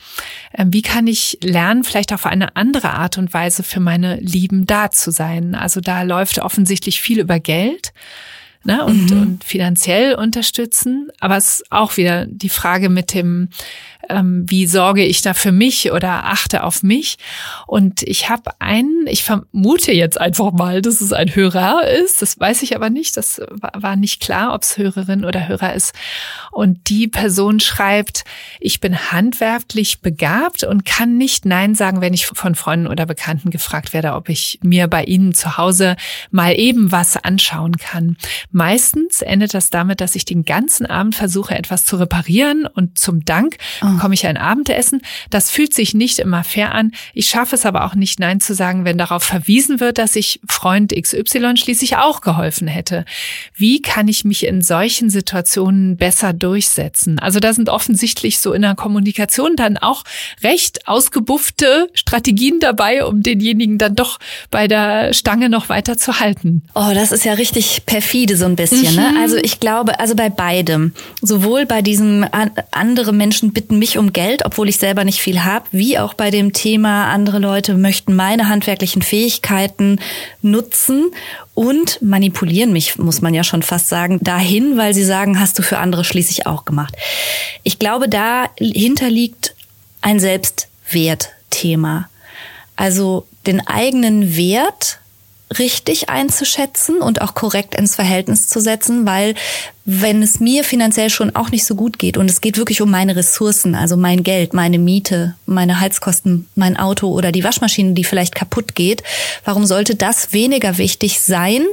Ähm, 0.57 0.73
wie 0.73 0.81
kann 0.81 1.05
ich 1.05 1.37
lernen, 1.43 1.83
vielleicht 1.83 2.13
auf 2.13 2.25
eine 2.25 2.55
andere 2.55 2.91
Art 2.91 3.19
und 3.19 3.31
Weise 3.31 3.61
für 3.75 3.81
meine 3.81 4.15
Lieben 4.21 4.65
da 4.65 4.89
zu 4.89 5.11
sein. 5.11 5.53
Also 5.53 5.81
da 5.81 6.03
läuft 6.03 6.39
offensichtlich 6.39 7.01
viel 7.01 7.19
über 7.19 7.41
Geld 7.41 7.91
ne, 8.63 8.85
und, 8.85 9.11
mhm. 9.11 9.21
und 9.21 9.43
finanziell 9.43 10.15
unterstützen. 10.15 11.09
Aber 11.19 11.35
es 11.35 11.59
ist 11.59 11.71
auch 11.73 11.97
wieder 11.97 12.25
die 12.25 12.47
Frage 12.47 12.87
mit 12.87 13.13
dem 13.13 13.49
ähm, 14.09 14.45
wie 14.47 14.67
sorge 14.67 15.03
ich 15.03 15.21
da 15.21 15.33
für 15.33 15.51
mich 15.51 15.91
oder 15.91 16.25
achte 16.25 16.63
auf 16.63 16.83
mich. 16.83 17.17
Und 17.67 18.03
ich 18.03 18.29
habe 18.29 18.51
einen, 18.59 19.05
ich 19.07 19.23
vermute 19.23 19.91
jetzt 19.91 20.19
einfach 20.19 20.51
mal, 20.51 20.81
dass 20.81 21.01
es 21.01 21.13
ein 21.13 21.33
Hörer 21.35 21.87
ist, 21.87 22.21
das 22.21 22.39
weiß 22.39 22.61
ich 22.63 22.75
aber 22.75 22.89
nicht, 22.89 23.17
das 23.17 23.41
war 23.73 23.95
nicht 23.95 24.21
klar, 24.21 24.53
ob 24.53 24.63
es 24.63 24.77
Hörerin 24.77 25.25
oder 25.25 25.47
Hörer 25.47 25.73
ist. 25.73 25.93
Und 26.51 26.89
die 26.89 27.07
Person 27.07 27.59
schreibt, 27.59 28.23
ich 28.59 28.79
bin 28.79 29.11
handwerklich 29.11 30.01
begabt 30.01 30.63
und 30.63 30.85
kann 30.85 31.17
nicht 31.17 31.45
Nein 31.45 31.75
sagen, 31.75 32.01
wenn 32.01 32.13
ich 32.13 32.25
von 32.25 32.55
Freunden 32.55 32.87
oder 32.87 33.05
Bekannten 33.05 33.49
gefragt 33.49 33.93
werde, 33.93 34.13
ob 34.13 34.29
ich 34.29 34.59
mir 34.63 34.87
bei 34.87 35.03
ihnen 35.03 35.33
zu 35.33 35.57
Hause 35.57 35.95
mal 36.31 36.57
eben 36.57 36.91
was 36.91 37.17
anschauen 37.17 37.77
kann. 37.77 38.17
Meistens 38.51 39.21
endet 39.21 39.53
das 39.53 39.69
damit, 39.69 40.01
dass 40.01 40.15
ich 40.15 40.25
den 40.25 40.43
ganzen 40.43 40.85
Abend 40.85 41.15
versuche, 41.15 41.55
etwas 41.55 41.85
zu 41.85 41.97
reparieren 41.97 42.65
und 42.65 42.97
zum 42.97 43.25
Dank 43.25 43.57
oh. 43.81 43.94
Bekomme 43.95 44.13
ich 44.13 44.25
ein 44.27 44.37
Abendessen. 44.37 45.01
Das 45.29 45.49
fühlt 45.49 45.73
sich 45.73 45.93
nicht 45.93 46.19
immer 46.19 46.43
fair 46.43 46.73
an. 46.73 46.91
Ich 47.13 47.29
schaffe 47.29 47.55
es 47.55 47.65
aber 47.65 47.85
auch 47.85 47.95
nicht, 47.95 48.19
Nein 48.19 48.39
zu 48.39 48.53
sagen, 48.53 48.85
wenn 48.85 48.97
darauf 48.97 49.23
verwiesen 49.23 49.79
wird, 49.79 49.97
dass 49.97 50.15
ich 50.15 50.39
Freund 50.49 50.93
XY 50.93 51.57
schließlich 51.57 51.97
auch 51.97 52.21
geholfen 52.21 52.67
hätte. 52.67 53.05
Wie 53.55 53.81
kann 53.81 54.07
ich 54.07 54.25
mich 54.25 54.45
in 54.45 54.61
solchen 54.61 55.09
Situationen 55.09 55.97
besser 55.97 56.33
durchsetzen? 56.33 57.19
Also 57.19 57.39
da 57.39 57.53
sind 57.53 57.69
offensichtlich 57.69 58.39
so 58.39 58.53
in 58.53 58.61
der 58.61 58.75
Kommunikation 58.75 59.55
dann 59.55 59.77
auch 59.77 60.03
recht 60.43 60.87
ausgebuffte 60.87 61.89
Strategien 61.93 62.59
dabei, 62.59 63.05
um 63.05 63.23
denjenigen 63.23 63.77
dann 63.77 63.95
doch 63.95 64.19
bei 64.51 64.67
der 64.67 65.13
Stange 65.13 65.49
noch 65.49 65.69
weiter 65.69 65.97
zu 65.97 66.19
halten. 66.19 66.63
Oh, 66.73 66.91
das 66.93 67.11
ist 67.11 67.25
ja 67.25 67.33
richtig 67.33 67.85
perfide 67.85 68.37
so 68.37 68.45
ein 68.45 68.55
bisschen. 68.55 68.95
Ne? 68.95 69.09
Mhm. 69.09 69.15
Ne? 69.15 69.21
Also 69.21 69.37
ich 69.37 69.59
glaube, 69.59 69.99
also 69.99 70.15
bei 70.15 70.29
beidem, 70.29 70.93
sowohl 71.21 71.65
bei 71.65 71.81
diesem 71.81 72.25
andere 72.71 73.13
Menschen 73.13 73.53
bitten 73.53 73.79
mich 73.85 73.99
um 73.99 74.13
Geld, 74.13 74.43
obwohl 74.45 74.67
ich 74.67 74.77
selber 74.77 75.03
nicht 75.03 75.19
viel 75.19 75.43
habe, 75.43 75.67
wie 75.71 75.99
auch 75.99 76.15
bei 76.15 76.31
dem 76.31 76.53
Thema 76.53 77.11
andere 77.11 77.37
Leute 77.37 77.75
möchten 77.75 78.15
meine 78.15 78.49
handwerklichen 78.49 79.03
Fähigkeiten 79.03 79.99
nutzen 80.41 81.11
und 81.53 82.01
manipulieren 82.01 82.73
mich, 82.73 82.97
muss 82.97 83.21
man 83.21 83.35
ja 83.35 83.43
schon 83.43 83.61
fast 83.61 83.87
sagen, 83.87 84.17
dahin, 84.23 84.75
weil 84.75 84.95
sie 84.95 85.03
sagen, 85.03 85.39
hast 85.39 85.59
du 85.59 85.61
für 85.61 85.77
andere 85.77 86.03
schließlich 86.03 86.47
auch 86.47 86.65
gemacht. 86.65 86.95
Ich 87.61 87.77
glaube, 87.77 88.09
dahinter 88.09 89.11
liegt 89.11 89.53
ein 90.01 90.19
Selbstwertthema. 90.19 92.09
Also 92.75 93.27
den 93.45 93.67
eigenen 93.67 94.35
Wert 94.35 94.97
richtig 95.59 96.09
einzuschätzen 96.09 97.01
und 97.01 97.21
auch 97.21 97.35
korrekt 97.35 97.75
ins 97.75 97.95
Verhältnis 97.95 98.47
zu 98.47 98.59
setzen, 98.59 99.05
weil 99.05 99.35
wenn 99.85 100.23
es 100.23 100.39
mir 100.39 100.63
finanziell 100.63 101.11
schon 101.11 101.35
auch 101.35 101.51
nicht 101.51 101.65
so 101.65 101.75
gut 101.75 101.99
geht 101.99 102.17
und 102.17 102.29
es 102.29 102.41
geht 102.41 102.57
wirklich 102.57 102.81
um 102.81 102.89
meine 102.89 103.15
Ressourcen, 103.15 103.75
also 103.75 103.95
mein 103.95 104.23
Geld, 104.23 104.53
meine 104.53 104.79
Miete, 104.79 105.35
meine 105.45 105.79
Heizkosten, 105.79 106.47
mein 106.55 106.77
Auto 106.77 107.09
oder 107.09 107.31
die 107.31 107.43
Waschmaschine, 107.43 107.93
die 107.93 108.03
vielleicht 108.03 108.33
kaputt 108.33 108.73
geht, 108.73 109.03
warum 109.43 109.65
sollte 109.65 109.95
das 109.95 110.33
weniger 110.33 110.79
wichtig 110.79 111.21
sein 111.21 111.63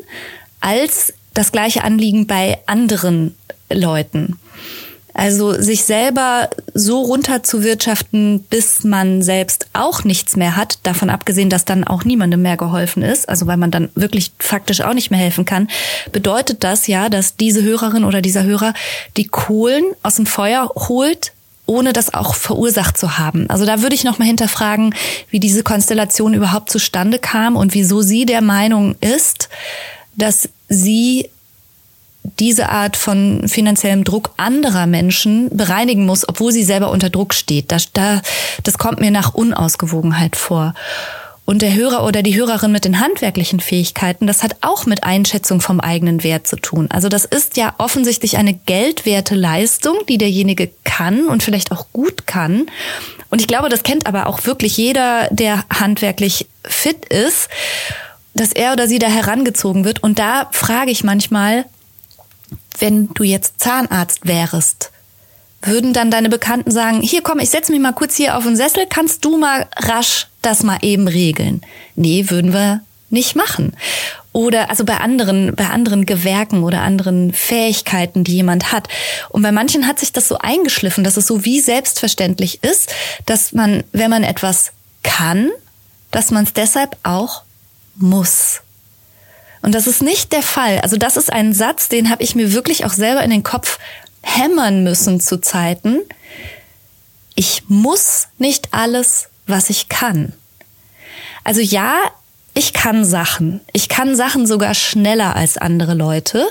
als 0.61 1.14
das 1.32 1.50
gleiche 1.50 1.82
Anliegen 1.82 2.26
bei 2.26 2.58
anderen 2.66 3.35
Leuten? 3.70 4.38
Also 5.14 5.61
sich 5.61 5.85
selber 5.85 6.48
so 6.72 7.03
runterzuwirtschaften, 7.03 8.40
bis 8.48 8.83
man 8.85 9.22
selbst 9.22 9.66
auch 9.72 10.05
nichts 10.05 10.37
mehr 10.37 10.57
hat, 10.57 10.79
davon 10.85 11.11
abgesehen, 11.11 11.51
dass 11.51 11.64
dann 11.64 11.85
auch 11.85 12.05
niemandem 12.05 12.42
mehr 12.42 12.57
geholfen 12.57 13.03
ist, 13.03 13.29
also 13.29 13.46
weil 13.46 13.59
man 13.59 13.70
dann 13.70 13.90
wirklich 13.94 14.33
faktisch 14.38 14.81
auch 14.81 14.94
nicht 14.94 15.11
mehr 15.11 15.20
helfen 15.20 15.44
kann, 15.44 15.68
bedeutet 16.12 16.64
das 16.64 16.87
ja, 16.87 17.09
dass 17.09 17.37
diese 17.37 17.62
Hörerin 17.62 18.05
oder 18.05 18.22
dieser 18.22 18.44
Hörer 18.44 18.72
die 19.16 19.27
Kohlen 19.27 19.85
aus 20.03 20.16
dem 20.16 20.27
Feuer 20.27 20.70
holt, 20.88 21.33
ohne 21.66 21.92
das 21.92 22.12
auch 22.12 22.35
verursacht 22.35 22.96
zu 22.98 23.18
haben. 23.18 23.48
Also 23.48 23.66
da 23.66 23.83
würde 23.83 23.94
ich 23.94 24.05
noch 24.05 24.18
mal 24.18 24.25
hinterfragen, 24.25 24.94
wie 25.31 25.40
diese 25.40 25.62
Konstellation 25.62 26.35
überhaupt 26.35 26.70
zustande 26.70 27.18
kam 27.18 27.57
und 27.57 27.75
wieso 27.75 28.03
sie 28.03 28.27
der 28.27 28.40
Meinung 28.40 28.96
ist, 29.01 29.48
dass 30.16 30.48
sie 30.68 31.29
diese 32.38 32.68
Art 32.68 32.96
von 32.96 33.48
finanziellem 33.48 34.04
Druck 34.04 34.30
anderer 34.37 34.87
Menschen 34.87 35.48
bereinigen 35.56 36.06
muss, 36.06 36.28
obwohl 36.28 36.52
sie 36.52 36.62
selber 36.62 36.90
unter 36.90 37.11
Druck 37.11 37.35
steht. 37.35 37.72
Das, 37.72 37.92
da, 37.92 38.22
das 38.62 38.78
kommt 38.78 39.00
mir 39.00 39.11
nach 39.11 39.35
Unausgewogenheit 39.35 40.37
vor. 40.37 40.74
Und 41.44 41.61
der 41.61 41.74
Hörer 41.74 42.04
oder 42.04 42.22
die 42.22 42.37
Hörerin 42.37 42.70
mit 42.70 42.85
den 42.85 43.00
handwerklichen 43.00 43.58
Fähigkeiten, 43.58 44.28
das 44.28 44.44
hat 44.44 44.56
auch 44.61 44.87
mit 44.87 45.02
Einschätzung 45.02 45.61
vom 45.61 45.80
eigenen 45.80 46.22
Wert 46.22 46.46
zu 46.46 46.56
tun. 46.56 46.87
Also 46.90 47.08
das 47.08 47.24
ist 47.24 47.56
ja 47.56 47.74
offensichtlich 47.78 48.38
eine 48.38 48.54
geldwerte 48.54 49.35
Leistung, 49.35 49.98
die 50.08 50.18
derjenige 50.18 50.70
kann 50.85 51.26
und 51.26 51.42
vielleicht 51.42 51.72
auch 51.72 51.87
gut 51.92 52.28
kann. 52.28 52.66
Und 53.28 53.40
ich 53.40 53.48
glaube, 53.48 53.68
das 53.68 53.82
kennt 53.82 54.06
aber 54.06 54.28
auch 54.28 54.46
wirklich 54.46 54.76
jeder, 54.76 55.28
der 55.32 55.64
handwerklich 55.68 56.46
fit 56.64 57.06
ist, 57.06 57.48
dass 58.35 58.52
er 58.52 58.72
oder 58.72 58.87
sie 58.87 59.00
da 59.00 59.08
herangezogen 59.08 59.85
wird. 59.85 60.00
Und 60.02 60.20
da 60.20 60.48
frage 60.52 60.92
ich 60.92 61.02
manchmal, 61.02 61.64
wenn 62.78 63.08
du 63.14 63.24
jetzt 63.24 63.61
Zahnarzt 63.61 64.26
wärst, 64.26 64.90
würden 65.62 65.92
dann 65.92 66.11
deine 66.11 66.28
Bekannten 66.28 66.70
sagen, 66.70 67.02
hier 67.02 67.22
komm, 67.22 67.38
ich 67.38 67.50
setze 67.50 67.72
mich 67.72 67.80
mal 67.80 67.92
kurz 67.92 68.16
hier 68.16 68.37
auf 68.37 68.44
den 68.44 68.56
Sessel, 68.56 68.87
kannst 68.88 69.24
du 69.24 69.38
mal 69.38 69.68
rasch 69.76 70.26
das 70.42 70.62
mal 70.62 70.78
eben 70.82 71.06
regeln? 71.06 71.62
Nee, 71.94 72.30
würden 72.30 72.52
wir 72.52 72.80
nicht 73.11 73.37
machen. 73.37 73.74
Oder 74.32 74.70
also 74.70 74.85
bei 74.85 74.96
anderen, 74.96 75.54
bei 75.54 75.68
anderen 75.68 76.06
Gewerken 76.06 76.64
oder 76.64 76.80
anderen 76.80 77.32
Fähigkeiten, 77.32 78.24
die 78.24 78.37
jemand 78.37 78.72
hat. 78.72 78.88
Und 79.28 79.42
bei 79.42 79.52
manchen 79.52 79.87
hat 79.87 80.00
sich 80.00 80.12
das 80.12 80.26
so 80.26 80.38
eingeschliffen, 80.38 81.04
dass 81.04 81.18
es 81.18 81.26
so 81.26 81.44
wie 81.44 81.61
selbstverständlich 81.61 82.64
ist, 82.64 82.92
dass 83.26 83.52
man, 83.52 83.85
wenn 83.92 84.11
man 84.11 84.24
etwas 84.24 84.72
kann, 85.02 85.50
dass 86.11 86.30
man 86.30 86.44
es 86.44 86.54
deshalb 86.54 86.96
auch 87.02 87.42
muss. 87.94 88.62
Und 89.62 89.75
das 89.75 89.87
ist 89.87 90.03
nicht 90.03 90.33
der 90.33 90.42
Fall. 90.42 90.81
Also 90.81 90.96
das 90.96 91.16
ist 91.16 91.33
ein 91.33 91.53
Satz, 91.53 91.88
den 91.88 92.11
habe 92.11 92.22
ich 92.22 92.35
mir 92.35 92.53
wirklich 92.53 92.85
auch 92.85 92.92
selber 92.92 93.22
in 93.22 93.31
den 93.31 93.44
Kopf 93.44 93.79
hämmern 94.22 94.83
müssen 94.83 95.20
zu 95.20 95.40
Zeiten. 95.40 96.01
Ich 97.35 97.64
muss 97.68 98.29
nicht 98.38 98.75
alles, 98.75 99.29
was 99.46 99.70
ich 99.70 99.88
kann. 99.88 100.33
Also 101.44 101.61
ja, 101.61 101.96
ich 102.54 102.74
kann 102.74 103.04
Sachen. 103.04 103.62
Ich 103.72 103.88
kann 103.88 104.14
Sachen 104.14 104.46
sogar 104.46 104.74
schneller 104.74 105.34
als 105.36 105.56
andere 105.56 105.94
Leute. 105.94 106.46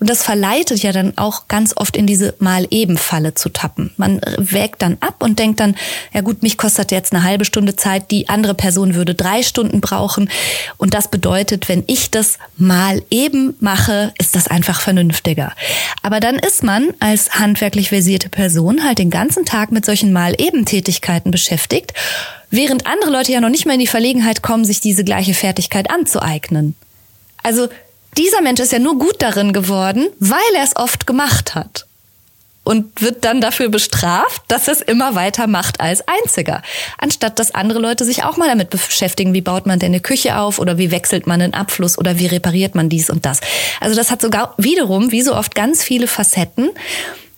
Und 0.00 0.10
das 0.10 0.24
verleitet 0.24 0.82
ja 0.82 0.90
dann 0.90 1.16
auch 1.16 1.46
ganz 1.46 1.74
oft 1.76 1.96
in 1.96 2.08
diese 2.08 2.34
Mal-Eben-Falle 2.40 3.34
zu 3.34 3.50
tappen. 3.50 3.92
Man 3.96 4.20
wägt 4.36 4.82
dann 4.82 4.96
ab 4.98 5.22
und 5.22 5.38
denkt 5.38 5.60
dann, 5.60 5.76
ja 6.12 6.22
gut, 6.22 6.42
mich 6.42 6.58
kostet 6.58 6.90
jetzt 6.90 7.12
eine 7.12 7.22
halbe 7.22 7.44
Stunde 7.44 7.76
Zeit, 7.76 8.10
die 8.10 8.28
andere 8.28 8.54
Person 8.54 8.96
würde 8.96 9.14
drei 9.14 9.44
Stunden 9.44 9.80
brauchen. 9.80 10.28
Und 10.76 10.92
das 10.92 11.08
bedeutet, 11.08 11.68
wenn 11.68 11.84
ich 11.86 12.10
das 12.10 12.38
mal 12.56 13.02
eben 13.10 13.54
mache, 13.60 14.12
ist 14.18 14.34
das 14.34 14.48
einfach 14.48 14.80
vernünftiger. 14.80 15.52
Aber 16.02 16.18
dann 16.18 16.34
ist 16.36 16.64
man 16.64 16.88
als 16.98 17.30
handwerklich 17.38 17.90
versierte 17.90 18.28
Person 18.28 18.82
halt 18.82 18.98
den 18.98 19.10
ganzen 19.10 19.44
Tag 19.44 19.70
mit 19.70 19.84
solchen 19.84 20.12
Mal-Eben-Tätigkeiten 20.12 21.30
beschäftigt 21.30 21.92
während 22.50 22.86
andere 22.86 23.10
Leute 23.10 23.32
ja 23.32 23.40
noch 23.40 23.48
nicht 23.48 23.66
mal 23.66 23.74
in 23.74 23.80
die 23.80 23.86
Verlegenheit 23.86 24.42
kommen, 24.42 24.64
sich 24.64 24.80
diese 24.80 25.04
gleiche 25.04 25.34
Fertigkeit 25.34 25.90
anzueignen. 25.90 26.74
Also 27.42 27.68
dieser 28.16 28.40
Mensch 28.40 28.60
ist 28.60 28.72
ja 28.72 28.78
nur 28.78 28.98
gut 28.98 29.16
darin 29.20 29.52
geworden, 29.52 30.08
weil 30.18 30.38
er 30.56 30.64
es 30.64 30.76
oft 30.76 31.06
gemacht 31.06 31.54
hat 31.54 31.86
und 32.64 33.02
wird 33.02 33.24
dann 33.24 33.40
dafür 33.40 33.68
bestraft, 33.68 34.42
dass 34.48 34.66
er 34.68 34.74
es 34.74 34.80
immer 34.80 35.14
weiter 35.14 35.46
macht 35.46 35.80
als 35.80 36.02
einziger. 36.08 36.62
Anstatt 36.98 37.38
dass 37.38 37.54
andere 37.54 37.78
Leute 37.78 38.04
sich 38.04 38.24
auch 38.24 38.36
mal 38.36 38.48
damit 38.48 38.70
beschäftigen, 38.70 39.34
wie 39.34 39.42
baut 39.42 39.66
man 39.66 39.78
denn 39.78 39.92
eine 39.92 40.00
Küche 40.00 40.38
auf 40.38 40.58
oder 40.58 40.78
wie 40.78 40.90
wechselt 40.90 41.26
man 41.26 41.42
einen 41.42 41.54
Abfluss 41.54 41.98
oder 41.98 42.18
wie 42.18 42.26
repariert 42.26 42.74
man 42.74 42.88
dies 42.88 43.10
und 43.10 43.26
das. 43.26 43.40
Also 43.80 43.94
das 43.94 44.10
hat 44.10 44.22
sogar 44.22 44.54
wiederum, 44.56 45.12
wie 45.12 45.22
so 45.22 45.36
oft, 45.36 45.54
ganz 45.54 45.84
viele 45.84 46.06
Facetten. 46.06 46.70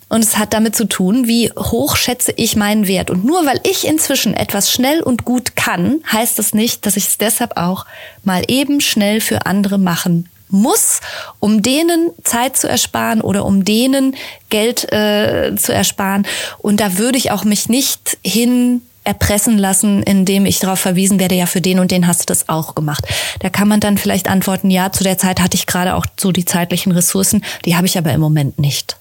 Und 0.09 0.23
es 0.23 0.39
hat 0.39 0.53
damit 0.53 0.77
zu 0.77 0.87
tun, 0.87 1.27
wie 1.27 1.51
hoch 1.51 1.97
schätze 1.97 2.33
ich 2.37 2.55
meinen 2.55 2.87
Wert. 2.87 3.11
Und 3.11 3.25
nur 3.25 3.45
weil 3.45 3.61
ich 3.65 3.87
inzwischen 3.87 4.35
etwas 4.35 4.71
schnell 4.71 5.03
und 5.03 5.25
gut 5.25 5.57
kann, 5.57 6.01
heißt 6.11 6.39
das 6.39 6.55
nicht, 6.55 6.87
dass 6.87 6.97
ich 6.97 7.09
es 7.09 7.19
deshalb 7.19 7.57
auch 7.57 7.87
mal 8.23 8.45
eben 8.47 8.81
schnell 8.81 9.21
für 9.21 9.47
andere 9.47 9.79
machen 9.79 10.29
muss, 10.49 11.01
um 11.41 11.61
denen 11.61 12.11
Zeit 12.23 12.57
zu 12.57 12.69
ersparen 12.69 13.21
oder 13.21 13.45
um 13.45 13.65
denen 13.65 14.15
Geld 14.49 14.93
äh, 14.93 15.57
zu 15.57 15.73
ersparen. 15.73 16.25
Und 16.59 16.81
da 16.81 16.99
würde 16.99 17.19
ich 17.19 17.33
auch 17.33 17.45
mich 17.45 17.69
nicht 17.69 18.19
hin 18.25 18.83
erpressen 19.03 19.57
lassen, 19.59 20.03
indem 20.03 20.47
ich 20.47 20.59
darauf 20.59 20.81
verwiesen 20.81 21.21
werde, 21.21 21.37
ja, 21.37 21.47
für 21.47 21.61
den 21.61 21.79
und 21.79 21.91
den 21.91 22.07
hast 22.07 22.23
du 22.23 22.27
das 22.27 22.49
auch 22.49 22.75
gemacht. 22.75 23.07
Da 23.39 23.49
kann 23.51 23.69
man 23.69 23.81
dann 23.81 23.99
vielleicht 23.99 24.29
antworten, 24.29 24.71
ja, 24.71 24.91
zu 24.91 25.05
der 25.05 25.17
Zeit 25.17 25.41
hatte 25.41 25.57
ich 25.57 25.67
gerade 25.67 25.95
auch 25.95 26.07
so 26.19 26.33
die 26.33 26.45
zeitlichen 26.45 26.93
Ressourcen, 26.93 27.45
die 27.65 27.77
habe 27.77 27.87
ich 27.87 27.99
aber 27.99 28.13
im 28.13 28.21
Moment 28.21 28.59
nicht. 28.59 28.97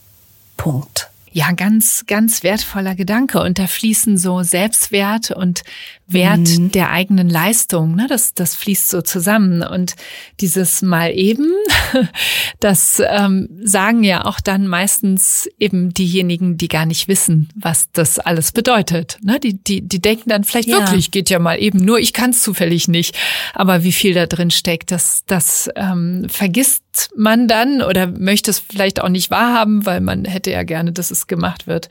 Punkt. 0.58 1.10
Ja, 1.36 1.52
ganz, 1.52 2.06
ganz 2.08 2.44
wertvoller 2.44 2.96
Gedanke. 2.96 3.42
Und 3.42 3.60
da 3.60 3.68
fließen 3.68 4.18
so 4.18 4.42
Selbstwert 4.42 5.32
und 5.32 5.64
Wert 6.08 6.48
mhm. 6.48 6.72
der 6.72 6.92
eigenen 6.92 7.30
Leistung, 7.30 7.94
ne? 7.94 8.06
das, 8.08 8.34
das 8.34 8.56
fließt 8.56 8.90
so 8.90 9.02
zusammen. 9.02 9.62
Und 9.62 9.96
dieses 10.40 10.82
mal 10.82 11.12
eben, 11.12 11.52
das 12.62 13.02
ähm, 13.06 13.50
sagen 13.62 14.06
ja 14.06 14.24
auch 14.24 14.40
dann 14.40 14.66
meistens 14.68 15.50
eben 15.60 15.94
diejenigen, 15.94 16.56
die 16.56 16.70
gar 16.70 16.86
nicht 16.86 17.10
wissen, 17.10 17.50
was 17.54 17.92
das 17.92 18.18
alles 18.18 18.54
bedeutet. 18.54 19.18
Ne? 19.22 19.38
Die, 19.42 19.62
die, 19.62 19.82
die 19.82 20.00
denken 20.00 20.30
dann 20.30 20.46
vielleicht 20.46 20.70
ja. 20.70 20.80
wirklich, 20.80 21.12
geht 21.12 21.30
ja 21.30 21.40
mal 21.40 21.62
eben, 21.62 21.80
nur 21.80 22.00
ich 22.00 22.14
kann 22.14 22.30
es 22.30 22.44
zufällig 22.44 22.88
nicht. 22.88 23.14
Aber 23.54 23.84
wie 23.84 23.92
viel 23.92 24.14
da 24.14 24.26
drin 24.26 24.52
steckt, 24.52 24.90
das, 24.90 25.24
das 25.28 25.70
ähm, 25.76 26.28
vergisst 26.30 27.10
man 27.16 27.48
dann 27.48 27.82
oder 27.82 28.08
möchte 28.08 28.52
es 28.52 28.60
vielleicht 28.60 29.02
auch 29.02 29.10
nicht 29.10 29.32
wahrhaben, 29.32 29.86
weil 29.86 30.00
man 30.02 30.24
hätte 30.24 30.52
ja 30.52 30.64
gerne, 30.64 30.94
dass 30.94 31.12
es 31.12 31.25
gemacht 31.28 31.68
wird. 31.68 31.90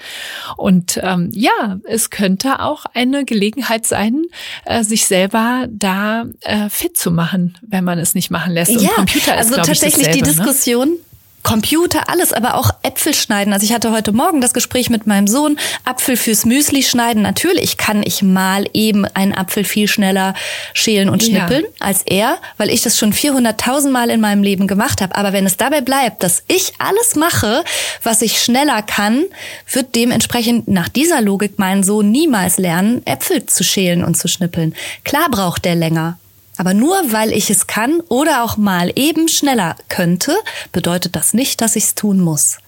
Und 0.56 1.00
ähm, 1.02 1.30
ja, 1.32 1.78
es 1.84 2.10
könnte 2.10 2.60
auch 2.60 2.84
eine 2.94 3.24
Gelegenheit 3.24 3.86
sein, 3.86 4.24
äh, 4.64 4.82
sich 4.82 5.06
selber 5.06 5.66
da 5.70 6.24
äh, 6.40 6.68
fit 6.68 6.96
zu 6.96 7.10
machen, 7.10 7.58
wenn 7.62 7.84
man 7.84 7.98
es 7.98 8.14
nicht 8.14 8.30
machen 8.30 8.52
lässt. 8.52 8.72
Und 8.72 8.82
ja, 8.82 8.90
Computer 8.90 9.38
ist, 9.38 9.52
also 9.52 9.56
tatsächlich 9.56 9.86
ich, 9.86 10.06
dasselbe, 10.06 10.12
die 10.12 10.22
ne? 10.22 10.28
Diskussion. 10.28 10.88
Ne? 10.90 10.96
Computer, 11.44 12.08
alles, 12.08 12.32
aber 12.32 12.54
auch 12.56 12.70
Äpfel 12.82 13.14
schneiden. 13.14 13.52
Also 13.52 13.64
ich 13.64 13.72
hatte 13.72 13.92
heute 13.92 14.10
Morgen 14.12 14.40
das 14.40 14.54
Gespräch 14.54 14.90
mit 14.90 15.06
meinem 15.06 15.28
Sohn, 15.28 15.58
Apfel 15.84 16.16
fürs 16.16 16.44
Müsli 16.44 16.82
schneiden. 16.82 17.22
Natürlich 17.22 17.76
kann 17.76 18.02
ich 18.02 18.22
mal 18.22 18.66
eben 18.72 19.04
einen 19.04 19.34
Apfel 19.34 19.62
viel 19.62 19.86
schneller 19.86 20.34
schälen 20.72 21.08
und 21.08 21.22
schnippeln 21.22 21.62
ja. 21.62 21.86
als 21.86 22.02
er, 22.02 22.38
weil 22.56 22.70
ich 22.70 22.82
das 22.82 22.98
schon 22.98 23.12
400.000 23.12 23.90
Mal 23.90 24.10
in 24.10 24.20
meinem 24.20 24.42
Leben 24.42 24.66
gemacht 24.66 25.00
habe. 25.00 25.14
Aber 25.14 25.32
wenn 25.32 25.46
es 25.46 25.56
dabei 25.56 25.82
bleibt, 25.82 26.22
dass 26.22 26.42
ich 26.48 26.72
alles 26.78 27.14
mache, 27.14 27.62
was 28.02 28.22
ich 28.22 28.42
schneller 28.42 28.82
kann, 28.82 29.24
wird 29.70 29.94
dementsprechend 29.94 30.66
nach 30.66 30.88
dieser 30.88 31.20
Logik 31.20 31.58
mein 31.58 31.84
Sohn 31.84 32.10
niemals 32.10 32.56
lernen, 32.56 33.06
Äpfel 33.06 33.44
zu 33.46 33.62
schälen 33.62 34.02
und 34.02 34.16
zu 34.16 34.28
schnippeln. 34.28 34.74
Klar 35.04 35.28
braucht 35.30 35.66
der 35.66 35.74
länger. 35.74 36.18
Aber 36.56 36.74
nur 36.74 36.96
weil 37.12 37.32
ich 37.32 37.50
es 37.50 37.66
kann 37.66 38.00
oder 38.08 38.44
auch 38.44 38.56
mal 38.56 38.92
eben 38.94 39.28
schneller 39.28 39.76
könnte, 39.88 40.36
bedeutet 40.72 41.16
das 41.16 41.34
nicht, 41.34 41.60
dass 41.60 41.76
ich 41.76 41.84
es 41.84 41.94
tun 41.94 42.20
muss. 42.20 42.58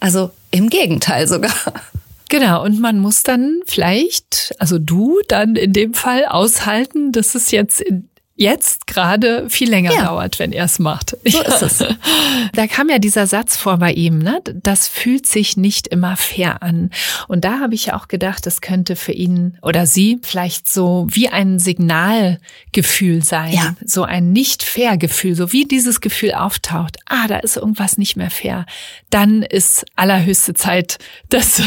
Also 0.00 0.30
im 0.50 0.68
Gegenteil 0.68 1.26
sogar. 1.26 1.54
Genau, 2.28 2.64
und 2.64 2.80
man 2.80 2.98
muss 2.98 3.22
dann 3.22 3.60
vielleicht, 3.66 4.54
also 4.58 4.78
du 4.78 5.20
dann 5.28 5.56
in 5.56 5.72
dem 5.72 5.94
Fall 5.94 6.24
aushalten, 6.24 7.12
dass 7.12 7.34
es 7.34 7.50
jetzt 7.50 7.80
in 7.80 8.08
jetzt 8.36 8.88
gerade 8.88 9.48
viel 9.48 9.70
länger 9.70 9.92
ja. 9.92 10.04
dauert, 10.06 10.38
wenn 10.38 10.52
er 10.52 10.64
es 10.64 10.78
macht. 10.78 11.16
So 11.24 11.40
ist 11.40 11.62
es. 11.62 11.84
Da 12.52 12.66
kam 12.66 12.88
ja 12.88 12.98
dieser 12.98 13.26
Satz 13.26 13.56
vor 13.56 13.78
bei 13.78 13.92
ihm, 13.92 14.18
ne? 14.18 14.40
Das 14.62 14.86
fühlt 14.86 15.26
sich 15.26 15.56
nicht 15.56 15.88
immer 15.88 16.16
fair 16.16 16.62
an. 16.62 16.90
Und 17.26 17.44
da 17.44 17.60
habe 17.60 17.74
ich 17.74 17.86
ja 17.86 17.96
auch 17.96 18.06
gedacht, 18.06 18.46
das 18.46 18.60
könnte 18.60 18.96
für 18.96 19.12
ihn 19.12 19.58
oder 19.62 19.86
sie 19.86 20.20
vielleicht 20.22 20.68
so 20.68 21.06
wie 21.10 21.28
ein 21.28 21.58
Signalgefühl 21.58 23.22
sein. 23.24 23.52
Ja. 23.52 23.74
So 23.84 24.04
ein 24.04 24.32
nicht 24.32 24.62
fair 24.62 24.96
Gefühl, 24.96 25.34
so 25.34 25.52
wie 25.52 25.64
dieses 25.64 26.00
Gefühl 26.00 26.32
auftaucht. 26.32 26.98
Ah, 27.06 27.26
da 27.26 27.38
ist 27.38 27.56
irgendwas 27.56 27.98
nicht 27.98 28.16
mehr 28.16 28.30
fair. 28.30 28.66
Dann 29.10 29.42
ist 29.42 29.84
allerhöchste 29.96 30.54
Zeit, 30.54 30.98
dass 31.28 31.62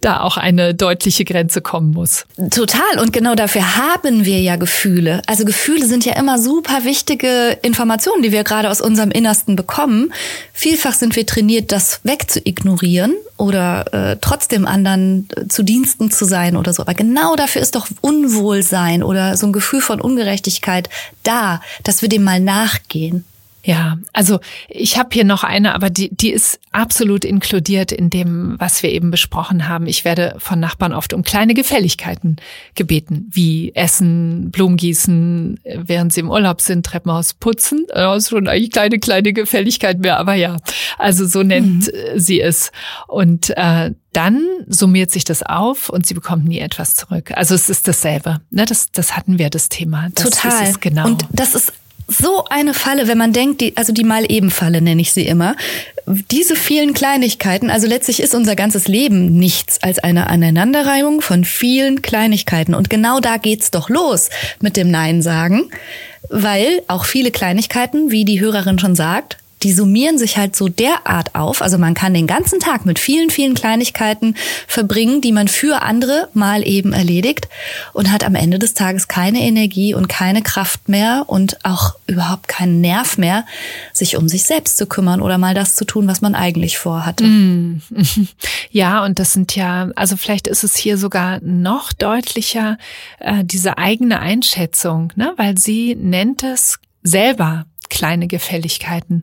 da 0.00 0.20
auch 0.20 0.36
eine 0.36 0.74
deutliche 0.74 1.24
Grenze 1.24 1.62
kommen 1.62 1.92
muss. 1.92 2.26
Total. 2.50 2.98
Und 3.00 3.12
genau 3.12 3.34
dafür 3.34 3.76
haben 3.76 4.24
wir 4.24 4.40
ja 4.40 4.56
Gefühle. 4.56 5.22
Also 5.26 5.44
Gefühle 5.44 5.86
sind 5.92 6.06
ja 6.06 6.14
immer 6.14 6.38
super 6.38 6.84
wichtige 6.84 7.58
Informationen, 7.60 8.22
die 8.22 8.32
wir 8.32 8.44
gerade 8.44 8.70
aus 8.70 8.80
unserem 8.80 9.10
Innersten 9.10 9.56
bekommen. 9.56 10.10
Vielfach 10.54 10.94
sind 10.94 11.16
wir 11.16 11.26
trainiert, 11.26 11.70
das 11.70 12.00
wegzuignorieren 12.02 13.14
oder 13.36 13.92
äh, 13.92 14.16
trotzdem 14.18 14.66
anderen 14.66 15.28
äh, 15.36 15.48
zu 15.48 15.62
Diensten 15.62 16.10
zu 16.10 16.24
sein 16.24 16.56
oder 16.56 16.72
so. 16.72 16.80
Aber 16.80 16.94
genau 16.94 17.36
dafür 17.36 17.60
ist 17.60 17.74
doch 17.74 17.88
Unwohlsein 18.00 19.02
oder 19.02 19.36
so 19.36 19.46
ein 19.46 19.52
Gefühl 19.52 19.82
von 19.82 20.00
Ungerechtigkeit 20.00 20.88
da, 21.24 21.60
dass 21.82 22.00
wir 22.00 22.08
dem 22.08 22.24
mal 22.24 22.40
nachgehen. 22.40 23.26
Ja, 23.64 23.98
also 24.12 24.40
ich 24.68 24.98
habe 24.98 25.10
hier 25.12 25.24
noch 25.24 25.44
eine, 25.44 25.74
aber 25.74 25.88
die, 25.88 26.14
die 26.14 26.30
ist 26.30 26.58
absolut 26.72 27.24
inkludiert 27.24 27.92
in 27.92 28.10
dem, 28.10 28.56
was 28.58 28.82
wir 28.82 28.90
eben 28.90 29.12
besprochen 29.12 29.68
haben. 29.68 29.86
Ich 29.86 30.04
werde 30.04 30.34
von 30.38 30.58
Nachbarn 30.58 30.92
oft 30.92 31.12
um 31.12 31.22
kleine 31.22 31.54
Gefälligkeiten 31.54 32.36
gebeten, 32.74 33.28
wie 33.30 33.72
Essen, 33.74 34.50
Blumengießen, 34.50 35.60
während 35.64 36.12
sie 36.12 36.20
im 36.20 36.30
Urlaub 36.30 36.60
sind, 36.60 36.84
Treppenhaus 36.84 37.34
putzen. 37.34 37.86
Das 37.88 38.24
ist 38.24 38.30
schon 38.30 38.48
eigentlich 38.48 38.72
keine 38.72 38.98
kleine 38.98 39.32
Gefälligkeit 39.32 40.00
mehr, 40.00 40.18
aber 40.18 40.34
ja, 40.34 40.56
also 40.98 41.24
so 41.26 41.44
nennt 41.44 41.86
mhm. 41.86 42.18
sie 42.18 42.40
es. 42.40 42.72
Und 43.06 43.50
äh, 43.56 43.92
dann 44.12 44.46
summiert 44.66 45.10
sich 45.10 45.24
das 45.24 45.42
auf 45.42 45.88
und 45.88 46.06
sie 46.06 46.14
bekommt 46.14 46.44
nie 46.44 46.58
etwas 46.58 46.94
zurück. 46.96 47.32
Also 47.34 47.54
es 47.54 47.70
ist 47.70 47.88
dasselbe. 47.88 48.40
Ne? 48.50 48.66
Das, 48.66 48.90
das 48.90 49.16
hatten 49.16 49.38
wir, 49.38 49.48
das 49.50 49.68
Thema. 49.68 50.08
Das 50.14 50.30
Total. 50.30 50.72
genau. 50.80 51.06
Und 51.06 51.26
das 51.30 51.54
ist 51.54 51.72
so 52.08 52.44
eine 52.50 52.74
Falle, 52.74 53.08
wenn 53.08 53.18
man 53.18 53.32
denkt, 53.32 53.60
die, 53.60 53.76
also 53.76 53.92
die 53.92 54.04
Mal-Eben-Falle 54.04 54.80
nenne 54.80 55.00
ich 55.00 55.12
sie 55.12 55.26
immer. 55.26 55.56
Diese 56.06 56.56
vielen 56.56 56.94
Kleinigkeiten, 56.94 57.70
also 57.70 57.86
letztlich 57.86 58.20
ist 58.20 58.34
unser 58.34 58.56
ganzes 58.56 58.88
Leben 58.88 59.38
nichts 59.38 59.82
als 59.82 59.98
eine 59.98 60.28
Aneinanderreihung 60.28 61.20
von 61.20 61.44
vielen 61.44 62.02
Kleinigkeiten. 62.02 62.74
Und 62.74 62.90
genau 62.90 63.20
da 63.20 63.36
geht's 63.36 63.70
doch 63.70 63.88
los 63.88 64.30
mit 64.60 64.76
dem 64.76 64.90
Nein 64.90 65.22
sagen, 65.22 65.70
weil 66.28 66.82
auch 66.88 67.04
viele 67.04 67.30
Kleinigkeiten, 67.30 68.10
wie 68.10 68.24
die 68.24 68.40
Hörerin 68.40 68.78
schon 68.78 68.96
sagt, 68.96 69.38
die 69.62 69.72
summieren 69.72 70.18
sich 70.18 70.36
halt 70.36 70.56
so 70.56 70.68
derart 70.68 71.34
auf. 71.34 71.62
Also 71.62 71.78
man 71.78 71.94
kann 71.94 72.14
den 72.14 72.26
ganzen 72.26 72.60
Tag 72.60 72.84
mit 72.84 72.98
vielen, 72.98 73.30
vielen 73.30 73.54
Kleinigkeiten 73.54 74.34
verbringen, 74.66 75.20
die 75.20 75.32
man 75.32 75.48
für 75.48 75.82
andere 75.82 76.28
mal 76.34 76.66
eben 76.66 76.92
erledigt 76.92 77.48
und 77.92 78.10
hat 78.10 78.24
am 78.24 78.34
Ende 78.34 78.58
des 78.58 78.74
Tages 78.74 79.08
keine 79.08 79.40
Energie 79.40 79.94
und 79.94 80.08
keine 80.08 80.42
Kraft 80.42 80.88
mehr 80.88 81.24
und 81.26 81.64
auch 81.64 81.94
überhaupt 82.06 82.48
keinen 82.48 82.80
Nerv 82.80 83.18
mehr, 83.18 83.44
sich 83.92 84.16
um 84.16 84.28
sich 84.28 84.44
selbst 84.44 84.76
zu 84.76 84.86
kümmern 84.86 85.20
oder 85.20 85.38
mal 85.38 85.54
das 85.54 85.74
zu 85.74 85.84
tun, 85.84 86.08
was 86.08 86.20
man 86.20 86.34
eigentlich 86.34 86.78
vorhatte. 86.78 87.24
Mm. 87.24 87.82
Ja, 88.70 89.04
und 89.04 89.18
das 89.18 89.32
sind 89.32 89.54
ja, 89.54 89.90
also 89.96 90.16
vielleicht 90.16 90.46
ist 90.46 90.64
es 90.64 90.76
hier 90.76 90.96
sogar 90.96 91.40
noch 91.42 91.92
deutlicher, 91.92 92.78
äh, 93.18 93.44
diese 93.44 93.76
eigene 93.76 94.20
Einschätzung, 94.20 95.12
ne? 95.14 95.34
weil 95.36 95.58
sie 95.58 95.94
nennt 95.94 96.42
es 96.42 96.78
selber 97.02 97.66
kleine 97.92 98.26
Gefälligkeiten. 98.26 99.22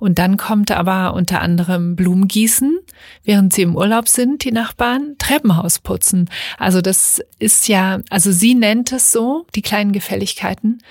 Und 0.00 0.18
dann 0.18 0.38
kommt 0.38 0.70
aber 0.72 1.12
unter 1.12 1.42
anderem 1.42 1.96
Blumengießen, 1.96 2.78
während 3.24 3.52
sie 3.52 3.62
im 3.62 3.76
Urlaub 3.76 4.08
sind, 4.08 4.42
die 4.42 4.52
Nachbarn, 4.52 5.16
Treppenhaus 5.18 5.80
putzen. 5.80 6.30
Also 6.56 6.80
das 6.80 7.22
ist 7.38 7.68
ja, 7.68 8.00
also 8.08 8.32
sie 8.32 8.54
nennt 8.54 8.90
es 8.90 9.12
so, 9.12 9.46
die 9.54 9.60
kleinen 9.60 9.92
Gefälligkeiten. 9.92 10.82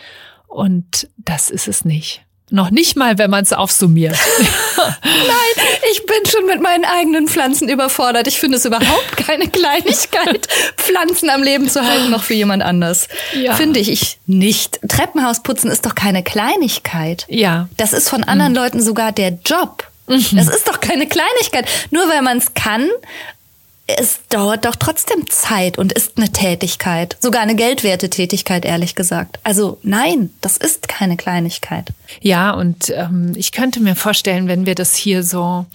Und 0.48 1.10
das 1.18 1.50
ist 1.50 1.68
es 1.68 1.84
nicht. 1.84 2.25
Noch 2.52 2.70
nicht 2.70 2.96
mal, 2.96 3.18
wenn 3.18 3.32
man 3.32 3.44
es 3.44 3.54
aufsummiert. 3.54 4.16
Nein, 5.04 5.66
ich 5.92 6.06
bin 6.06 6.26
schon 6.30 6.46
mit 6.46 6.62
meinen 6.62 6.86
eigenen 6.86 7.28
Pflanzen 7.28 7.70
überfordert. 7.70 8.28
Ich 8.28 8.40
finde 8.40 8.58
es 8.58 8.66
überhaupt 8.66 9.18
keine 9.18 9.48
Kleinigkeit, 9.48 10.48
Pflanzen 10.78 11.30
am 11.30 11.44
Leben 11.44 11.70
zu 11.70 11.84
halten, 11.86 12.12
noch 12.12 12.24
für 12.24 12.34
jemand 12.34 12.64
anders. 12.64 13.08
Ja. 13.34 13.54
Finde 13.54 13.80
ich, 13.80 13.90
ich 13.90 14.18
nicht. 14.26 14.80
Treppenhaus 14.88 15.42
putzen 15.44 15.72
ist 15.72 15.86
doch 15.86 15.96
keine 15.96 16.24
Kleinigkeit. 16.24 17.26
Ja. 17.30 17.68
Das 17.78 17.94
ist 17.94 18.10
von 18.10 18.24
anderen 18.24 18.52
mhm. 18.52 18.58
Leuten 18.58 18.82
sogar 18.82 19.12
der 19.12 19.38
Job. 19.46 19.88
Mhm. 20.08 20.24
Das 20.34 20.48
ist 20.48 20.68
doch 20.68 20.80
keine 20.80 21.08
Kleinigkeit. 21.08 21.68
Nur 21.90 22.08
weil 22.10 22.22
man 22.22 22.38
es 22.38 22.54
kann 22.54 22.90
es 23.88 24.22
dauert 24.30 24.66
doch 24.66 24.76
trotzdem 24.76 25.30
Zeit 25.30 25.78
und 25.78 25.94
ist 25.94 26.18
eine 26.18 26.32
Tätigkeit. 26.32 27.18
Sogar 27.20 27.42
eine 27.42 27.56
geldwerte 27.56 28.10
Tätigkeit, 28.10 28.66
ehrlich 28.66 28.96
gesagt. 28.96 29.40
Also 29.44 29.78
nein, 29.84 30.32
das 30.42 30.58
ist 30.58 30.88
keine 30.88 31.18
Kleinigkeit. 31.18 31.94
Ja, 32.22 32.52
und 32.52 32.90
ähm, 32.90 33.34
ich 33.36 33.52
könnte 33.52 33.80
mir 33.80 33.96
vorstellen, 33.96 34.48
wenn 34.48 34.66
wir 34.66 34.74
das 34.74 34.96
hier 34.96 35.22
so 35.22 35.68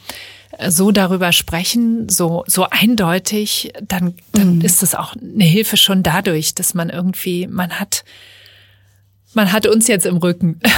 äh, 0.59 0.73
so 0.73 0.91
darüber 0.91 1.31
sprechen, 1.31 2.09
so 2.09 2.43
so 2.49 2.67
eindeutig, 2.69 3.73
dann 3.81 4.15
dann 4.33 4.57
mhm. 4.57 4.63
ist 4.63 4.83
das 4.83 4.97
auch 4.97 5.15
eine 5.15 5.45
Hilfe 5.45 5.77
schon 5.77 6.03
dadurch, 6.03 6.55
dass 6.55 6.75
man 6.75 6.91
irgendwie 6.91 7.47
man 7.47 7.79
hat 7.79 8.05
man 9.35 9.53
hat 9.53 9.67
uns 9.67 9.87
jetzt 9.87 10.07
im 10.07 10.17
Rücken. 10.17 10.61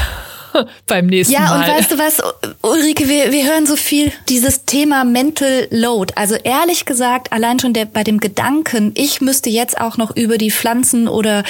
beim 0.86 1.06
nächsten 1.06 1.34
ja, 1.34 1.40
Mal. 1.40 1.66
Ja, 1.66 1.72
und 1.74 1.78
weißt 1.78 1.92
du 1.92 1.98
was, 1.98 2.22
Ulrike, 2.62 3.08
wir, 3.08 3.32
wir 3.32 3.46
hören 3.46 3.66
so 3.66 3.76
viel 3.76 4.12
dieses 4.28 4.64
Thema 4.64 5.04
Mental 5.04 5.68
Load. 5.70 6.12
Also 6.16 6.34
ehrlich 6.34 6.84
gesagt, 6.84 7.32
allein 7.32 7.58
schon 7.58 7.72
der, 7.72 7.84
bei 7.86 8.04
dem 8.04 8.18
Gedanken, 8.18 8.92
ich 8.94 9.20
müsste 9.20 9.50
jetzt 9.50 9.80
auch 9.80 9.96
noch 9.96 10.14
über 10.16 10.38
die 10.38 10.50
Pflanzen 10.50 11.08
oder 11.08 11.44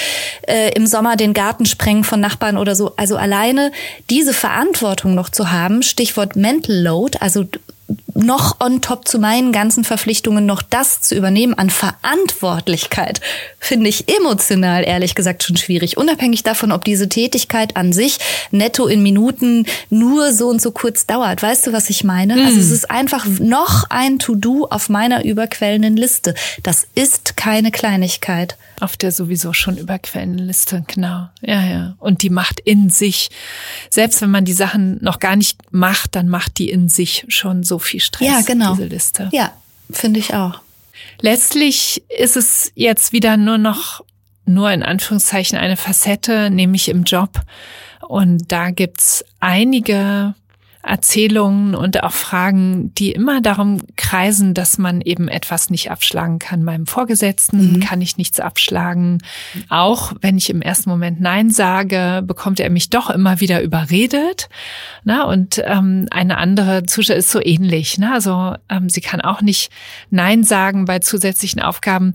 äh, 0.47 0.73
im 0.75 0.87
Sommer 0.87 1.17
den 1.17 1.35
Garten 1.35 1.67
sprengen 1.67 2.05
von 2.05 2.21
Nachbarn 2.21 2.57
oder 2.57 2.75
so. 2.75 2.93
Also 2.97 3.17
alleine 3.17 3.73
diese 4.11 4.33
Verantwortung 4.33 5.15
noch 5.15 5.29
zu 5.29 5.51
haben, 5.51 5.83
Stichwort 5.83 6.37
Mental 6.37 6.77
Load, 6.77 7.19
also 7.21 7.45
noch 8.14 8.61
on 8.61 8.81
top 8.81 9.09
zu 9.09 9.18
meinen 9.18 9.53
ganzen 9.53 9.85
Verpflichtungen 9.85 10.46
noch 10.46 10.62
das 10.62 11.01
zu 11.01 11.14
übernehmen 11.14 11.55
an 11.55 11.70
Verantwortlichkeit, 11.70 13.20
finde 13.59 13.88
ich 13.88 14.09
emotional 14.14 14.85
ehrlich 14.85 15.14
gesagt 15.14 15.42
schon 15.42 15.57
schwierig. 15.57 15.96
Unabhängig 15.96 16.42
davon, 16.42 16.72
ob 16.72 16.85
diese 16.85 17.09
Tätigkeit 17.09 17.77
an 17.77 17.92
sich 17.92 18.18
netto 18.51 18.87
in 18.87 19.03
Minuten 19.03 19.66
nur 19.90 20.33
so 20.33 20.48
und 20.48 20.61
so 20.61 20.70
kurz 20.70 21.07
dauert. 21.07 21.42
Weißt 21.42 21.66
du, 21.66 21.72
was 21.72 21.90
ich 21.90 22.05
meine? 22.05 22.37
Mm. 22.37 22.46
Also 22.46 22.61
es 22.61 22.70
ist 22.70 22.90
einfach 22.90 23.27
noch 23.27 23.85
ein 23.90 24.18
To-Do 24.18 24.66
auf 24.70 24.88
meiner 24.88 25.25
überquellenden 25.25 25.96
Liste. 25.96 26.35
Das 26.62 26.87
ist 26.94 27.37
keine 27.37 27.70
Kleinigkeit. 27.70 28.57
Auf 28.81 28.96
der 28.96 29.12
sowieso 29.12 29.53
schon 29.53 29.77
überquellenden 29.77 30.46
Liste, 30.46 30.85
genau. 30.87 31.29
Ja, 31.40 31.64
ja. 31.64 31.94
Und 31.98 32.22
die 32.22 32.31
macht 32.31 32.59
in 32.61 32.90
sich, 32.90 33.31
selbst 33.90 34.20
wenn 34.22 34.31
man 34.31 34.44
die 34.44 34.53
Sachen 34.53 34.98
noch 35.03 35.20
gar 35.20 35.37
nicht 35.37 35.61
macht, 35.70 36.16
dann 36.16 36.29
macht 36.29 36.59
die 36.59 36.68
in 36.68 36.88
sich 36.88 37.25
schon 37.29 37.62
so 37.62 37.79
viel 37.79 38.01
Stress, 38.03 38.29
ja, 38.29 38.41
genau. 38.43 38.75
diese 38.75 38.88
Liste. 38.88 39.29
Ja, 39.33 39.53
finde 39.91 40.21
ich 40.21 40.35
auch. 40.35 40.61
Letztlich 41.21 42.03
ist 42.09 42.37
es 42.37 42.73
jetzt 42.75 43.13
wieder 43.13 43.37
nur 43.37 43.59
noch, 43.59 44.05
nur 44.44 44.71
in 44.71 44.83
Anführungszeichen 44.83 45.59
eine 45.59 45.77
Facette, 45.77 46.50
nämlich 46.50 46.88
im 46.88 47.05
Job. 47.05 47.40
Und 48.07 48.50
da 48.50 48.71
gibt's 48.71 49.25
einige 49.40 50.35
Erzählungen 50.83 51.74
und 51.74 52.02
auch 52.02 52.12
Fragen, 52.12 52.92
die 52.94 53.12
immer 53.12 53.40
darum 53.40 53.80
kreisen, 53.96 54.52
dass 54.52 54.78
man 54.78 55.00
eben 55.00 55.28
etwas 55.28 55.70
nicht 55.70 55.90
abschlagen 55.90 56.38
kann. 56.38 56.64
Meinem 56.64 56.87
Vorgesetzten 56.87 57.74
mhm. 57.74 57.80
kann 57.80 58.00
ich 58.00 58.16
nichts 58.16 58.40
abschlagen. 58.40 59.22
Auch 59.68 60.12
wenn 60.20 60.37
ich 60.37 60.50
im 60.50 60.60
ersten 60.60 60.90
Moment 60.90 61.20
Nein 61.20 61.50
sage, 61.50 62.22
bekommt 62.26 62.58
er 62.58 62.70
mich 62.70 62.90
doch 62.90 63.10
immer 63.10 63.40
wieder 63.40 63.62
überredet. 63.62 64.48
Na, 65.04 65.24
und 65.24 65.62
ähm, 65.64 66.08
eine 66.10 66.37
andere 66.38 66.85
Zuschauer 66.85 67.16
ist 67.16 67.30
so 67.30 67.40
ähnlich. 67.40 67.98
Ne? 67.98 68.12
Also 68.12 68.54
ähm, 68.68 68.88
sie 68.88 69.00
kann 69.00 69.20
auch 69.20 69.40
nicht 69.40 69.70
Nein 70.10 70.42
sagen 70.42 70.85
bei 70.85 70.98
zusätzlichen 70.98 71.60
Aufgaben. 71.60 72.14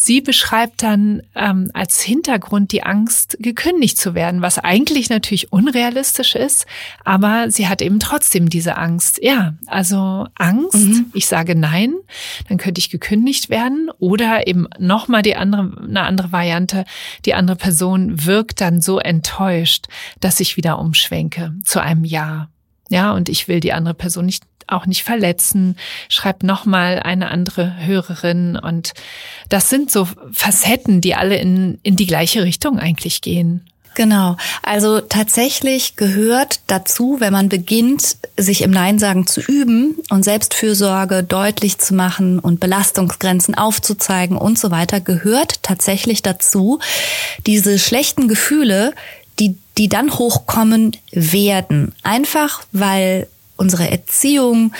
Sie 0.00 0.20
beschreibt 0.20 0.84
dann 0.84 1.22
ähm, 1.34 1.72
als 1.74 2.00
Hintergrund 2.00 2.70
die 2.70 2.84
Angst, 2.84 3.36
gekündigt 3.40 3.98
zu 3.98 4.14
werden, 4.14 4.42
was 4.42 4.60
eigentlich 4.60 5.10
natürlich 5.10 5.52
unrealistisch 5.52 6.36
ist, 6.36 6.66
aber 7.04 7.50
sie 7.50 7.66
hat 7.66 7.82
eben 7.82 7.98
trotzdem 8.08 8.48
diese 8.48 8.76
Angst. 8.78 9.20
Ja, 9.22 9.54
also 9.66 10.26
Angst, 10.34 10.76
mhm. 10.76 11.06
ich 11.12 11.26
sage 11.26 11.54
nein, 11.54 11.94
dann 12.48 12.56
könnte 12.56 12.78
ich 12.78 12.88
gekündigt 12.88 13.50
werden 13.50 13.90
oder 13.98 14.46
eben 14.46 14.66
nochmal 14.78 15.20
die 15.20 15.36
andere, 15.36 15.76
eine 15.82 16.02
andere 16.02 16.32
Variante, 16.32 16.84
die 17.26 17.34
andere 17.34 17.56
Person 17.56 18.24
wirkt 18.24 18.62
dann 18.62 18.80
so 18.80 18.98
enttäuscht, 18.98 19.86
dass 20.20 20.40
ich 20.40 20.56
wieder 20.56 20.78
umschwenke 20.78 21.52
zu 21.64 21.80
einem 21.82 22.04
Ja. 22.04 22.48
Ja, 22.90 23.12
und 23.12 23.28
ich 23.28 23.48
will 23.48 23.60
die 23.60 23.74
andere 23.74 23.92
Person 23.92 24.24
nicht 24.24 24.44
auch 24.66 24.86
nicht 24.86 25.02
verletzen, 25.02 25.76
schreibt 26.08 26.42
nochmal 26.42 27.00
eine 27.00 27.30
andere 27.30 27.86
Hörerin. 27.86 28.56
Und 28.56 28.94
das 29.50 29.68
sind 29.68 29.90
so 29.90 30.06
Facetten, 30.32 31.02
die 31.02 31.14
alle 31.14 31.36
in, 31.36 31.78
in 31.82 31.96
die 31.96 32.06
gleiche 32.06 32.42
Richtung 32.44 32.78
eigentlich 32.78 33.20
gehen. 33.20 33.68
Genau. 33.94 34.36
Also 34.62 35.00
tatsächlich 35.00 35.96
gehört 35.96 36.60
dazu, 36.68 37.16
wenn 37.18 37.32
man 37.32 37.48
beginnt, 37.48 38.16
sich 38.36 38.62
im 38.62 38.70
Nein 38.70 38.98
sagen 38.98 39.26
zu 39.26 39.40
üben 39.40 39.96
und 40.10 40.24
Selbstfürsorge 40.24 41.24
deutlich 41.24 41.78
zu 41.78 41.94
machen 41.94 42.38
und 42.38 42.60
Belastungsgrenzen 42.60 43.56
aufzuzeigen 43.56 44.36
und 44.36 44.58
so 44.58 44.70
weiter, 44.70 45.00
gehört 45.00 45.62
tatsächlich 45.62 46.22
dazu, 46.22 46.78
diese 47.46 47.78
schlechten 47.78 48.28
Gefühle, 48.28 48.92
die, 49.38 49.56
die 49.76 49.88
dann 49.88 50.12
hochkommen 50.12 50.96
werden. 51.12 51.94
Einfach 52.02 52.62
weil 52.72 53.26
unsere 53.56 53.90
Erziehung, 53.90 54.72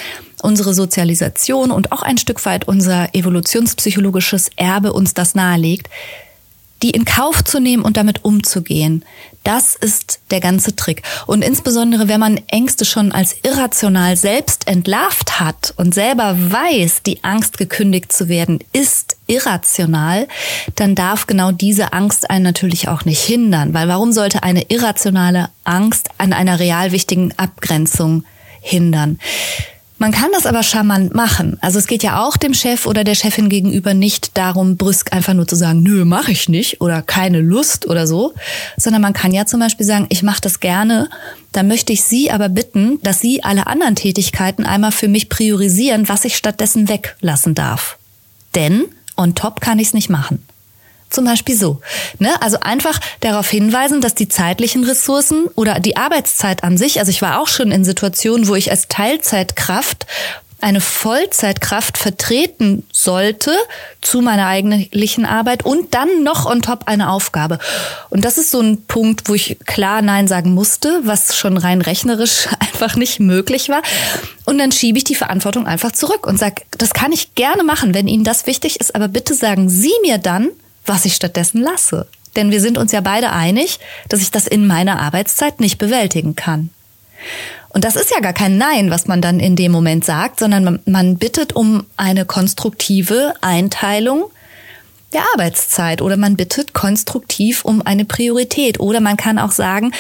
unsere 0.43 0.73
Sozialisation 0.73 1.71
und 1.71 1.93
auch 1.93 2.03
ein 2.03 2.19
Stück 2.19 2.45
weit 2.47 2.69
unser 2.69 3.15
evolutionspsychologisches 3.15 4.51
Erbe 4.57 4.93
uns 4.93 5.15
das 5.15 5.35
nahelegt, 5.35 5.89
die 6.83 6.91
in 6.91 7.05
Kauf 7.05 7.43
zu 7.43 7.61
nehmen 7.61 7.83
und 7.83 7.97
damit 7.97 8.25
umzugehen. 8.25 9.05
Das 9.45 9.75
ist 9.75 10.21
der 10.31 10.41
ganze 10.41 10.77
Trick. 10.77 11.03
Und 11.27 11.43
insbesondere, 11.43 12.09
wenn 12.09 12.21
man 12.21 12.41
Ängste 12.49 12.85
schon 12.85 13.13
als 13.13 13.37
irrational 13.43 14.17
selbst 14.17 14.69
entlarvt 14.69 15.41
hat 15.41 15.75
und 15.77 15.95
selber 15.95 16.37
weiß, 16.39 17.03
die 17.03 17.25
Angst 17.25 17.59
gekündigt 17.59 18.13
zu 18.13 18.29
werden 18.29 18.59
ist 18.73 19.17
irrational, 19.27 20.29
dann 20.75 20.95
darf 20.95 21.27
genau 21.27 21.51
diese 21.53 21.93
Angst 21.93 22.31
einen 22.31 22.45
natürlich 22.45 22.89
auch 22.89 23.05
nicht 23.05 23.23
hindern. 23.23 23.75
Weil 23.75 23.89
warum 23.89 24.13
sollte 24.13 24.43
eine 24.43 24.67
irrationale 24.69 25.49
Angst 25.65 26.11
an 26.19 26.33
einer 26.33 26.61
real 26.61 26.93
wichtigen 26.93 27.33
Abgrenzung 27.37 28.25
hindern. 28.61 29.19
Man 30.01 30.13
kann 30.13 30.31
das 30.33 30.47
aber 30.47 30.63
charmant 30.63 31.13
machen. 31.13 31.59
Also 31.61 31.81
es 31.81 31.89
geht 31.89 32.05
ja 32.05 32.25
auch 32.25 32.37
dem 32.37 32.55
Chef 32.55 32.87
oder 32.87 33.03
der 33.03 33.17
Chefin 33.17 33.49
gegenüber 33.49 33.95
nicht 33.95 34.39
darum, 34.39 34.77
brüsk 34.77 35.13
einfach 35.13 35.35
nur 35.35 35.49
zu 35.49 35.57
sagen, 35.57 35.83
nö, 35.83 36.05
mache 36.05 36.31
ich 36.31 36.49
nicht 36.49 36.81
oder 36.81 37.03
keine 37.03 37.41
Lust 37.41 37.87
oder 37.89 38.07
so, 38.07 38.33
sondern 38.77 39.03
man 39.03 39.13
kann 39.13 39.33
ja 39.33 39.45
zum 39.45 39.59
Beispiel 39.59 39.85
sagen, 39.85 40.07
ich 40.09 40.23
mache 40.23 40.41
das 40.41 40.61
gerne, 40.61 41.09
dann 41.51 41.67
möchte 41.67 41.93
ich 41.93 42.05
Sie 42.05 42.31
aber 42.31 42.49
bitten, 42.49 43.01
dass 43.03 43.19
Sie 43.19 43.43
alle 43.43 43.67
anderen 43.67 43.97
Tätigkeiten 43.97 44.65
einmal 44.65 44.93
für 44.93 45.09
mich 45.09 45.29
priorisieren, 45.29 46.09
was 46.09 46.25
ich 46.25 46.37
stattdessen 46.37 46.89
weglassen 46.89 47.57
darf. 47.57 47.99
Denn 48.55 48.85
on 49.17 49.35
top 49.35 49.61
kann 49.61 49.81
ich 49.81 49.89
es 49.89 49.95
nicht 49.95 50.11
machen. 50.11 50.45
Zum 51.11 51.25
Beispiel 51.25 51.57
so. 51.57 51.81
Ne? 52.19 52.31
Also 52.43 52.61
einfach 52.61 53.01
darauf 53.21 53.49
hinweisen, 53.49 54.01
dass 54.01 54.15
die 54.15 54.29
zeitlichen 54.29 54.85
Ressourcen 54.85 55.47
oder 55.55 55.81
die 55.81 55.97
Arbeitszeit 55.97 56.65
an 56.65 56.77
sich, 56.77 56.99
also 57.01 57.11
ich 57.11 57.23
war 57.23 57.41
auch 57.41 57.49
schon 57.49 57.71
in 57.71 57.85
Situationen, 57.85 58.49
wo 58.49 58.55
ich 58.55 58.71
als 58.71 58.89
Teilzeitkraft 58.89 60.07
eine 60.61 60.81
Vollzeitkraft 60.81 61.99
vertreten 61.99 62.85
sollte 62.93 63.55
zu 64.01 64.21
meiner 64.21 64.47
eigentlichen 64.47 65.25
Arbeit 65.25 65.65
und 65.65 65.95
dann 65.95 66.25
noch 66.25 66.47
on 66.47 66.63
top 66.63 66.83
eine 66.87 67.11
Aufgabe. 67.11 67.59
Und 68.11 68.25
das 68.25 68.39
ist 68.39 68.51
so 68.51 68.61
ein 68.61 68.83
Punkt, 68.87 69.29
wo 69.29 69.35
ich 69.35 69.59
klar 69.67 70.03
Nein 70.03 70.27
sagen 70.27 70.55
musste, 70.55 71.01
was 71.05 71.37
schon 71.37 71.57
rein 71.57 71.81
rechnerisch 71.81 72.49
einfach 72.59 72.97
nicht 72.97 73.21
möglich 73.21 73.69
war. 73.69 73.83
Und 74.47 74.59
dann 74.59 74.73
schiebe 74.73 74.99
ich 74.99 75.05
die 75.05 75.15
Verantwortung 75.15 75.67
einfach 75.67 75.93
zurück 75.93 76.27
und 76.27 76.39
sage, 76.39 76.63
das 76.77 76.93
kann 76.93 77.13
ich 77.13 77.35
gerne 77.37 77.63
machen, 77.63 77.95
wenn 77.95 78.09
Ihnen 78.09 78.25
das 78.25 78.47
wichtig 78.47 78.81
ist, 78.81 78.95
aber 78.97 79.07
bitte 79.07 79.35
sagen 79.35 79.69
Sie 79.69 79.93
mir 80.03 80.19
dann, 80.19 80.49
was 80.89 81.05
ich 81.05 81.15
stattdessen 81.15 81.61
lasse. 81.61 82.07
Denn 82.37 82.51
wir 82.51 82.61
sind 82.61 82.79
uns 82.79 82.93
ja 82.93 83.01
beide 83.01 83.33
einig, 83.33 83.81
dass 84.09 84.21
ich 84.21 84.31
das 84.31 84.47
in 84.47 84.67
meiner 84.67 85.01
Arbeitszeit 85.01 85.61
nicht 85.61 85.79
bewältigen 85.79 86.37
kann. 86.37 86.71
Und 87.71 87.85
das 87.85 87.97
ist 87.97 88.11
ja 88.11 88.21
gar 88.21 88.33
kein 88.33 88.59
Nein, 88.59 88.91
was 88.91 89.07
man 89.07 89.21
dann 89.21 89.41
in 89.41 89.57
dem 89.57 89.73
Moment 89.73 90.05
sagt, 90.05 90.41
sondern 90.41 90.81
man, 90.85 91.17
bittet 91.19 91.55
um 91.55 91.85
eine 91.97 92.25
konstruktive 92.25 93.35
Einteilung 93.41 94.31
der 95.13 95.23
Arbeitszeit 95.35 96.03
oder 96.03 96.17
man 96.17 96.37
bittet 96.37 96.75
konstruktiv 96.75 97.65
um 97.65 97.83
eine 97.83 98.05
Priorität 98.05 98.81
oder 98.81 99.01
man 99.01 99.17
kann 99.17 99.39
auch 99.39 99.53
sagen, 99.53 99.93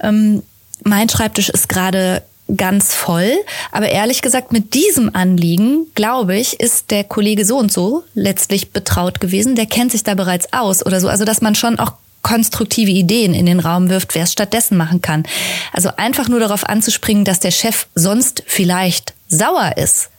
ähm, 0.00 0.42
mein 0.82 1.08
Schreibtisch 1.08 1.50
ist 1.50 1.68
gerade 1.68 2.22
ganz 2.56 2.94
voll. 2.94 3.32
Aber 3.72 3.88
ehrlich 3.88 4.22
gesagt, 4.22 4.52
mit 4.52 4.74
diesem 4.74 5.14
Anliegen, 5.14 5.86
glaube 5.94 6.36
ich, 6.36 6.60
ist 6.60 6.90
der 6.90 7.04
Kollege 7.04 7.44
so 7.44 7.58
und 7.58 7.72
so 7.72 8.04
letztlich 8.14 8.70
betraut 8.70 9.20
gewesen. 9.20 9.54
Der 9.54 9.66
kennt 9.66 9.92
sich 9.92 10.02
da 10.02 10.14
bereits 10.14 10.52
aus 10.52 10.84
oder 10.84 11.00
so. 11.00 11.08
Also, 11.08 11.24
dass 11.24 11.40
man 11.40 11.54
schon 11.54 11.78
auch 11.78 11.92
konstruktive 12.22 12.90
Ideen 12.90 13.32
in 13.32 13.46
den 13.46 13.60
Raum 13.60 13.88
wirft, 13.88 14.14
wer 14.14 14.24
es 14.24 14.32
stattdessen 14.32 14.76
machen 14.76 15.00
kann. 15.00 15.24
Also 15.72 15.90
einfach 15.96 16.28
nur 16.28 16.38
darauf 16.38 16.68
anzuspringen, 16.68 17.24
dass 17.24 17.40
der 17.40 17.50
Chef 17.50 17.86
sonst 17.94 18.42
vielleicht 18.46 19.14
sauer 19.28 19.76
ist. 19.76 20.10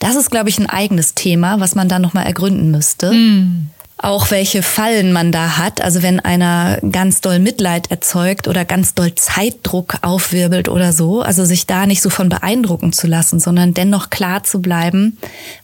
Das 0.00 0.16
ist, 0.16 0.30
glaube 0.30 0.48
ich, 0.48 0.58
ein 0.58 0.68
eigenes 0.68 1.14
Thema, 1.14 1.60
was 1.60 1.74
man 1.74 1.88
da 1.88 1.98
nochmal 1.98 2.26
ergründen 2.26 2.70
müsste. 2.70 3.12
Mm 3.12 3.70
auch 4.02 4.30
welche 4.30 4.62
Fallen 4.62 5.12
man 5.12 5.30
da 5.30 5.58
hat. 5.58 5.80
Also 5.80 6.02
wenn 6.02 6.20
einer 6.20 6.78
ganz 6.90 7.20
doll 7.20 7.38
Mitleid 7.38 7.90
erzeugt 7.90 8.48
oder 8.48 8.64
ganz 8.64 8.94
doll 8.94 9.14
Zeitdruck 9.14 9.98
aufwirbelt 10.02 10.68
oder 10.68 10.92
so. 10.92 11.22
Also 11.22 11.44
sich 11.44 11.66
da 11.66 11.86
nicht 11.86 12.02
so 12.02 12.10
von 12.10 12.28
beeindrucken 12.28 12.92
zu 12.92 13.06
lassen, 13.06 13.40
sondern 13.40 13.74
dennoch 13.74 14.10
klar 14.10 14.42
zu 14.42 14.60
bleiben, 14.60 15.18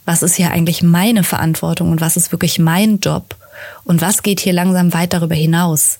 was 0.05 0.21
ist 0.21 0.35
hier 0.35 0.51
eigentlich 0.51 0.83
meine 0.83 1.23
Verantwortung 1.23 1.91
und 1.91 2.01
was 2.01 2.17
ist 2.17 2.31
wirklich 2.31 2.59
mein 2.59 2.99
Job 2.99 3.35
und 3.83 4.01
was 4.01 4.23
geht 4.23 4.39
hier 4.39 4.53
langsam 4.53 4.93
weit 4.93 5.13
darüber 5.13 5.35
hinaus. 5.35 5.99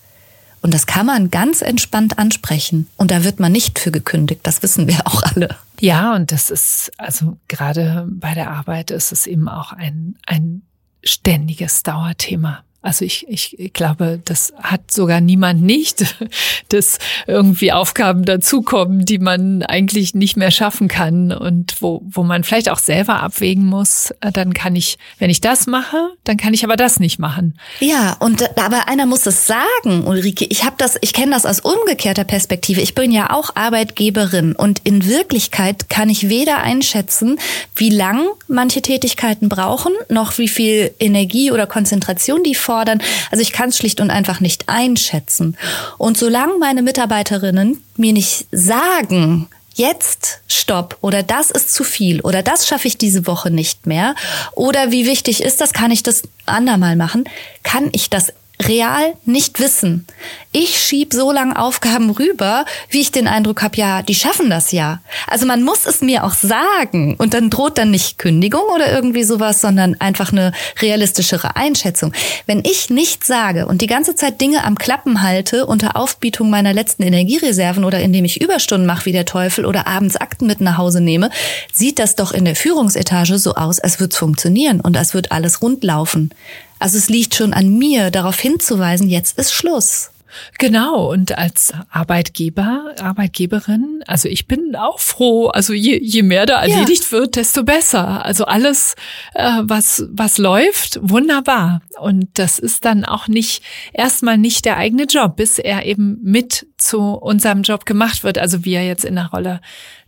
Und 0.61 0.73
das 0.73 0.85
kann 0.85 1.05
man 1.05 1.31
ganz 1.31 1.61
entspannt 1.61 2.17
ansprechen. 2.17 2.87
Und 2.97 3.11
da 3.11 3.23
wird 3.23 3.39
man 3.39 3.51
nicht 3.51 3.79
für 3.79 3.91
gekündigt. 3.91 4.41
Das 4.43 4.63
wissen 4.63 4.87
wir 4.87 5.05
auch 5.05 5.23
alle. 5.23 5.55
Ja, 5.79 6.15
und 6.15 6.31
das 6.31 6.49
ist, 6.49 6.91
also 6.97 7.37
gerade 7.47 8.07
bei 8.09 8.33
der 8.33 8.49
Arbeit 8.51 8.91
ist 8.91 9.11
es 9.11 9.27
eben 9.27 9.47
auch 9.47 9.71
ein, 9.71 10.15
ein 10.25 10.63
ständiges 11.07 11.83
Dauerthema. 11.83 12.63
Also 12.87 13.03
ich, 13.03 13.25
ich 13.27 13.73
glaube, 13.73 14.21
das 14.23 14.53
hat 14.63 14.93
sogar 14.93 15.19
niemand 15.19 15.61
nicht, 15.61 16.15
dass 16.69 16.99
irgendwie 17.27 17.73
Aufgaben 17.73 18.23
dazukommen, 18.23 19.03
die 19.03 19.19
man 19.19 19.61
eigentlich 19.61 20.13
nicht 20.15 20.37
mehr 20.37 20.51
schaffen 20.51 20.87
kann 20.87 21.33
und 21.33 21.81
wo, 21.81 22.01
wo 22.05 22.23
man 22.23 22.45
vielleicht 22.45 22.69
auch 22.69 22.77
selber 22.79 23.21
abwägen 23.21 23.65
muss, 23.65 24.11
äh, 24.21 24.31
dann 24.31 24.53
kann 24.53 24.77
ich, 24.77 24.97
wenn 25.19 25.29
ich 25.29 25.41
das 25.41 25.67
mache, 25.67 25.97
dann 26.23 26.37
kann 26.37 26.53
ich 26.53 26.63
aber 26.63 26.77
das 26.77 27.01
nicht 27.01 27.19
machen. 27.19 27.59
Ja, 27.81 28.15
und 28.21 28.57
aber 28.57 28.87
einer 28.87 29.05
muss 29.05 29.25
es 29.25 29.47
sagen, 29.47 30.05
Ulrike. 30.05 30.45
Ich 30.45 30.63
habe 30.63 30.77
das, 30.77 30.97
ich 31.01 31.11
kenne 31.11 31.33
das 31.33 31.45
aus 31.45 31.59
umgekehrter 31.59 32.23
Perspektive. 32.23 32.79
Ich 32.79 32.95
bin 32.95 33.11
ja 33.11 33.33
auch 33.33 33.53
Arbeitgeberin 33.57 34.53
und 34.53 34.79
in 34.85 35.05
Wirklichkeit 35.05 35.89
kann 35.89 36.09
ich 36.09 36.29
weder 36.29 36.59
einschätzen, 36.59 37.37
wie 37.75 37.89
lang 37.89 38.27
manche 38.47 38.81
Tätigkeiten 38.81 39.49
brauchen, 39.49 39.91
noch 40.07 40.37
wie 40.37 40.47
viel 40.47 40.95
Energie 41.01 41.51
oder 41.51 41.67
Konzentration 41.67 42.43
die 42.43 42.55
fordern. 42.55 42.76
Also 42.85 43.41
ich 43.41 43.51
kann 43.51 43.69
es 43.69 43.77
schlicht 43.77 43.99
und 43.99 44.09
einfach 44.09 44.39
nicht 44.39 44.69
einschätzen. 44.69 45.57
Und 45.97 46.17
solange 46.17 46.57
meine 46.59 46.81
Mitarbeiterinnen 46.81 47.83
mir 47.95 48.13
nicht 48.13 48.47
sagen, 48.51 49.47
jetzt 49.77 50.41
stopp 50.47 50.97
oder 51.01 51.23
das 51.23 51.51
ist 51.51 51.73
zu 51.73 51.83
viel 51.83 52.21
oder 52.21 52.41
das 52.41 52.67
schaffe 52.67 52.87
ich 52.87 52.97
diese 52.97 53.27
Woche 53.27 53.51
nicht 53.51 53.85
mehr 53.85 54.15
oder 54.53 54.91
wie 54.91 55.05
wichtig 55.05 55.43
ist 55.43 55.61
das, 55.61 55.71
kann 55.71 55.91
ich 55.91 56.03
das 56.03 56.23
andermal 56.45 56.95
machen, 56.95 57.25
kann 57.63 57.89
ich 57.91 58.09
das 58.09 58.33
real 58.63 59.13
nicht 59.25 59.59
wissen. 59.59 60.07
Ich 60.51 60.79
schieb 60.79 61.13
so 61.13 61.31
lange 61.31 61.59
Aufgaben 61.59 62.09
rüber, 62.09 62.65
wie 62.89 63.01
ich 63.01 63.11
den 63.11 63.27
Eindruck 63.27 63.61
habe, 63.61 63.77
ja, 63.77 64.01
die 64.01 64.15
schaffen 64.15 64.49
das 64.49 64.71
ja. 64.71 65.01
Also 65.27 65.45
man 65.45 65.63
muss 65.63 65.85
es 65.85 66.01
mir 66.01 66.23
auch 66.23 66.33
sagen 66.33 67.15
und 67.17 67.33
dann 67.33 67.49
droht 67.49 67.77
dann 67.77 67.91
nicht 67.91 68.17
Kündigung 68.17 68.63
oder 68.73 68.91
irgendwie 68.91 69.23
sowas, 69.23 69.61
sondern 69.61 69.95
einfach 70.01 70.31
eine 70.31 70.51
realistischere 70.81 71.55
Einschätzung. 71.55 72.13
Wenn 72.47 72.63
ich 72.65 72.89
nichts 72.89 73.27
sage 73.27 73.67
und 73.67 73.81
die 73.81 73.87
ganze 73.87 74.15
Zeit 74.15 74.41
Dinge 74.41 74.63
am 74.63 74.77
Klappen 74.77 75.21
halte 75.21 75.67
unter 75.67 75.95
Aufbietung 75.95 76.49
meiner 76.49 76.73
letzten 76.73 77.03
Energiereserven 77.03 77.85
oder 77.85 77.99
indem 77.99 78.25
ich 78.25 78.41
Überstunden 78.41 78.87
mache 78.87 79.05
wie 79.05 79.11
der 79.11 79.25
Teufel 79.25 79.65
oder 79.65 79.85
abends 79.85 80.15
Akten 80.15 80.47
mit 80.47 80.61
nach 80.61 80.77
Hause 80.77 81.01
nehme, 81.01 81.29
sieht 81.71 81.99
das 81.99 82.15
doch 82.15 82.31
in 82.31 82.45
der 82.45 82.55
Führungsetage 82.55 83.37
so 83.37 83.53
aus, 83.53 83.79
als 83.79 83.99
würde 83.99 84.13
es 84.13 84.17
funktionieren 84.17 84.81
und 84.81 84.97
als 84.97 85.13
wird 85.13 85.31
alles 85.31 85.61
rund 85.61 85.83
laufen. 85.83 86.31
Also 86.79 86.97
es 86.97 87.09
liegt 87.09 87.35
schon 87.35 87.53
an 87.53 87.77
mir, 87.77 88.11
darauf 88.11 88.39
hinzuweisen, 88.39 89.09
jetzt 89.09 89.37
ist 89.37 89.53
Schluss. 89.53 90.11
Genau, 90.57 91.11
und 91.11 91.37
als 91.37 91.73
Arbeitgeber, 91.89 92.93
Arbeitgeberin, 92.99 94.03
also 94.07 94.27
ich 94.27 94.47
bin 94.47 94.75
auch 94.75 94.99
froh, 94.99 95.47
also 95.47 95.73
je, 95.73 95.99
je 96.01 96.23
mehr 96.23 96.45
da 96.45 96.61
erledigt 96.61 97.05
ja. 97.05 97.11
wird, 97.11 97.35
desto 97.35 97.63
besser. 97.63 98.25
Also 98.25 98.45
alles, 98.45 98.95
äh, 99.33 99.61
was, 99.61 100.05
was 100.09 100.37
läuft, 100.37 100.99
wunderbar. 101.01 101.81
Und 101.99 102.27
das 102.35 102.59
ist 102.59 102.85
dann 102.85 103.05
auch 103.05 103.27
nicht, 103.27 103.63
erstmal 103.93 104.37
nicht 104.37 104.65
der 104.65 104.77
eigene 104.77 105.03
Job, 105.03 105.37
bis 105.37 105.59
er 105.59 105.85
eben 105.85 106.19
mit 106.23 106.67
zu 106.77 106.99
unserem 106.99 107.61
Job 107.61 107.85
gemacht 107.85 108.23
wird, 108.23 108.37
also 108.37 108.65
wir 108.65 108.83
jetzt 108.83 109.05
in 109.05 109.15
der 109.15 109.27
Rolle 109.27 109.61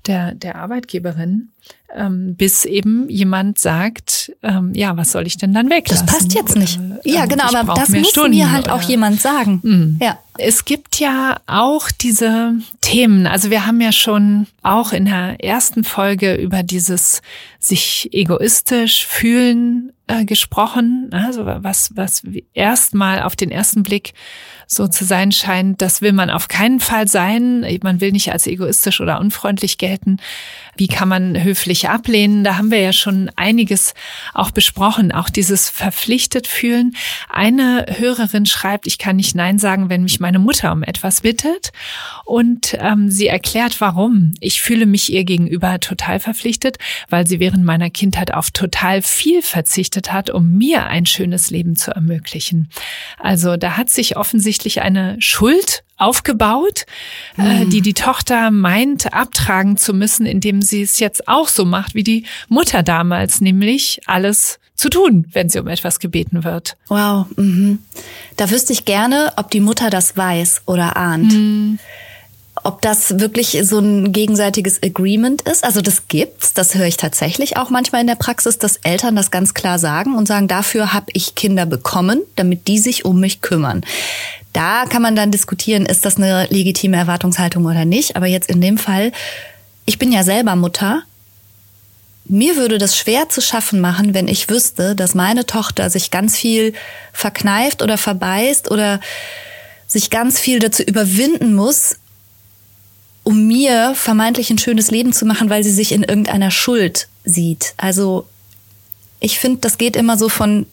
der, 0.10 0.36
der 0.36 0.56
Arbeitgeberin 0.56 1.50
ähm, 1.96 2.36
bis 2.36 2.66
eben 2.66 3.10
jemand 3.10 3.58
sagt, 3.58 4.32
ähm, 4.44 4.74
ja, 4.74 4.96
was 4.98 5.12
soll 5.12 5.26
ich 5.26 5.38
denn 5.38 5.54
dann 5.54 5.70
weglassen? 5.70 6.06
Das 6.06 6.16
passt 6.16 6.34
jetzt 6.34 6.56
nicht. 6.56 6.80
Oder, 6.80 7.00
ja, 7.04 7.24
ähm, 7.24 7.30
genau, 7.30 7.46
aber 7.46 7.74
das 7.74 7.90
muss 7.90 8.10
Stunden 8.10 8.38
mir 8.38 8.52
halt 8.52 8.66
oder, 8.66 8.76
auch 8.76 8.82
jemand 8.82 9.22
sagen. 9.22 9.60
Mh. 9.64 10.06
Ja. 10.06 10.20
Es 10.38 10.66
gibt 10.66 11.00
ja 11.00 11.38
auch 11.48 11.90
diese 11.92 12.56
Themen. 12.82 13.28
Also 13.28 13.50
wir 13.50 13.66
haben 13.66 13.82
ja 13.82 13.92
schon 13.92 14.48
auch 14.62 14.94
in 14.94 15.06
der 15.06 15.44
ersten 15.44 15.84
Folge 15.84 16.36
über 16.36 16.64
dieses 16.64 17.22
sich 17.60 18.10
egoistisch 18.14 19.06
fühlen 19.06 19.92
äh, 20.08 20.26
gesprochen. 20.26 21.10
Also 21.12 21.46
was, 21.46 21.92
was 21.96 22.24
erstmal 22.54 23.24
auf 23.24 23.36
den 23.36 23.52
ersten 23.52 23.84
Blick 23.84 24.14
so 24.72 24.88
zu 24.88 25.04
sein 25.04 25.32
scheint, 25.32 25.82
das 25.82 26.02
will 26.02 26.14
man 26.14 26.30
auf 26.30 26.48
keinen 26.48 26.80
Fall 26.80 27.08
sein. 27.08 27.66
Man 27.82 28.02
will 28.02 28.12
nicht 28.12 28.32
als 28.32 28.46
egoistisch 28.46 29.02
oder 29.02 29.20
unfreundlich 29.20 29.80
gelten. 29.80 30.18
Wie 30.80 30.88
kann 30.88 31.10
man 31.10 31.44
höflich 31.44 31.90
ablehnen? 31.90 32.46
Da 32.46 32.58
haben 32.58 32.72
wir 32.72 32.80
ja 32.80 32.94
schon 32.94 33.30
einiges 33.36 33.94
auch 34.34 34.50
besprochen, 34.50 35.12
auch 35.12 35.30
dieses 35.30 35.70
verpflichtet 35.70 36.48
fühlen. 36.48 36.96
Eine 37.28 37.86
Hörerin 37.98 38.46
schreibt, 38.46 38.88
ich 38.88 38.98
kann 38.98 39.18
nicht 39.18 39.36
Nein 39.36 39.60
sagen, 39.60 39.90
wenn 39.90 40.04
mich 40.04 40.22
meine 40.22 40.40
Mutter 40.40 40.72
um 40.72 40.82
etwas 40.82 41.20
bittet. 41.20 41.74
Und 42.24 42.78
ähm, 42.80 43.12
sie 43.12 43.28
erklärt, 43.28 43.82
warum. 43.82 44.32
Ich 44.40 44.62
fühle 44.62 44.86
mich 44.86 45.12
ihr 45.12 45.26
gegenüber 45.26 45.82
total 45.82 46.22
verpflichtet, 46.22 46.78
weil 47.10 47.28
sie 47.28 47.42
während 47.42 47.66
meiner 47.66 47.90
Kindheit 47.90 48.34
auf 48.34 48.52
total 48.52 49.02
viel 49.02 49.42
verzichtet 49.42 50.14
hat, 50.14 50.30
um 50.30 50.52
mir 50.58 50.86
ein 50.86 51.06
schönes 51.06 51.50
Leben 51.50 51.76
zu 51.76 51.92
ermöglichen. 51.92 52.70
Also 53.18 53.58
da 53.58 53.76
hat 53.76 53.90
sich 53.90 54.16
offensichtlich 54.16 54.82
eine 54.82 55.18
Schuld 55.20 55.84
aufgebaut, 56.00 56.86
äh, 57.38 57.62
hm. 57.62 57.70
die 57.70 57.82
die 57.82 57.94
Tochter 57.94 58.50
meint 58.52 59.14
abtragen 59.14 59.78
zu 59.78 59.94
müssen, 59.94 60.26
indem 60.26 60.62
sie 60.62 60.82
es 60.82 61.00
jetzt 61.00 61.28
auch 61.28 61.48
so 61.48 61.66
macht 61.66 61.94
wie 61.94 62.04
die 62.04 62.26
Mutter 62.48 62.82
damals, 62.84 63.42
nämlich 63.42 64.02
alles 64.06 64.60
zu 64.80 64.90
tun, 64.90 65.26
wenn 65.34 65.50
sie 65.50 65.60
um 65.60 65.68
etwas 65.68 66.00
gebeten 66.00 66.46
wird. 66.46 66.78
Wow. 66.88 67.26
Mhm. 67.36 67.80
Da 68.38 68.50
wüsste 68.50 68.72
ich 68.72 68.86
gerne, 68.86 69.34
ob 69.36 69.52
die 69.52 69.60
Mutter 69.60 69.90
das 69.90 70.16
weiß 70.16 70.62
oder 70.66 70.96
ahnt. 70.96 71.34
Mhm. 71.34 71.80
Ob 72.64 72.82
das 72.82 73.20
wirklich 73.20 73.58
so 73.64 73.80
ein 73.80 74.12
gegenseitiges 74.14 74.82
Agreement 74.82 75.42
ist. 75.44 75.64
Also 75.66 75.82
das 75.82 76.08
gibt's, 76.08 76.54
das 76.54 76.76
höre 76.76 76.88
ich 76.88 76.98
tatsächlich 76.98 77.58
auch 77.58 77.70
manchmal 77.70 78.02
in 78.02 78.08
der 78.08 78.16
Praxis, 78.16 78.58
dass 78.58 78.78
Eltern 78.78 79.16
das 79.18 79.32
ganz 79.32 79.54
klar 79.54 79.80
sagen 79.80 80.16
und 80.16 80.28
sagen, 80.28 80.48
dafür 80.48 80.94
habe 80.94 81.08
ich 81.14 81.36
Kinder 81.36 81.66
bekommen, 81.66 82.22
damit 82.38 82.68
die 82.68 82.80
sich 82.80 83.04
um 83.04 83.20
mich 83.20 83.42
kümmern. 83.42 83.84
Da 84.54 84.86
kann 84.86 85.02
man 85.02 85.16
dann 85.16 85.32
diskutieren, 85.32 85.86
ist 85.86 86.06
das 86.06 86.18
eine 86.18 86.48
legitime 86.50 86.98
Erwartungshaltung 86.98 87.66
oder 87.66 87.86
nicht. 87.86 88.16
Aber 88.16 88.26
jetzt 88.26 88.50
in 88.50 88.62
dem 88.62 88.78
Fall, 88.78 89.12
ich 89.86 90.00
bin 90.00 90.12
ja 90.12 90.24
selber 90.24 90.56
Mutter. 90.56 91.04
Mir 92.26 92.56
würde 92.58 92.78
das 92.78 92.98
schwer 92.98 93.30
zu 93.30 93.42
schaffen 93.42 93.80
machen, 93.80 94.14
wenn 94.14 94.28
ich 94.28 94.50
wüsste, 94.50 94.96
dass 94.96 95.16
meine 95.16 95.46
Tochter 95.46 95.90
sich 95.90 96.12
ganz 96.12 96.38
viel 96.38 96.74
verkneift 97.12 97.82
oder 97.82 97.98
verbeißt 97.98 98.70
oder 98.70 99.00
sich 99.88 100.12
ganz 100.12 100.40
viel 100.40 100.60
dazu 100.60 100.84
überwinden 100.84 101.56
muss, 101.56 101.98
um 103.24 103.48
mir 103.48 103.94
vermeintlich 103.96 104.52
ein 104.52 104.60
schönes 104.60 104.92
Leben 104.92 105.14
zu 105.14 105.26
machen, 105.26 105.50
weil 105.50 105.64
sie 105.64 105.72
sich 105.72 105.92
in 105.92 106.04
irgendeiner 106.04 106.52
Schuld 106.52 107.08
sieht. 107.24 107.74
Also 107.78 108.28
ich 109.20 109.40
finde, 109.40 109.60
das 109.62 109.78
geht 109.78 109.96
immer 109.96 110.18
so 110.18 110.30
von 110.30 110.68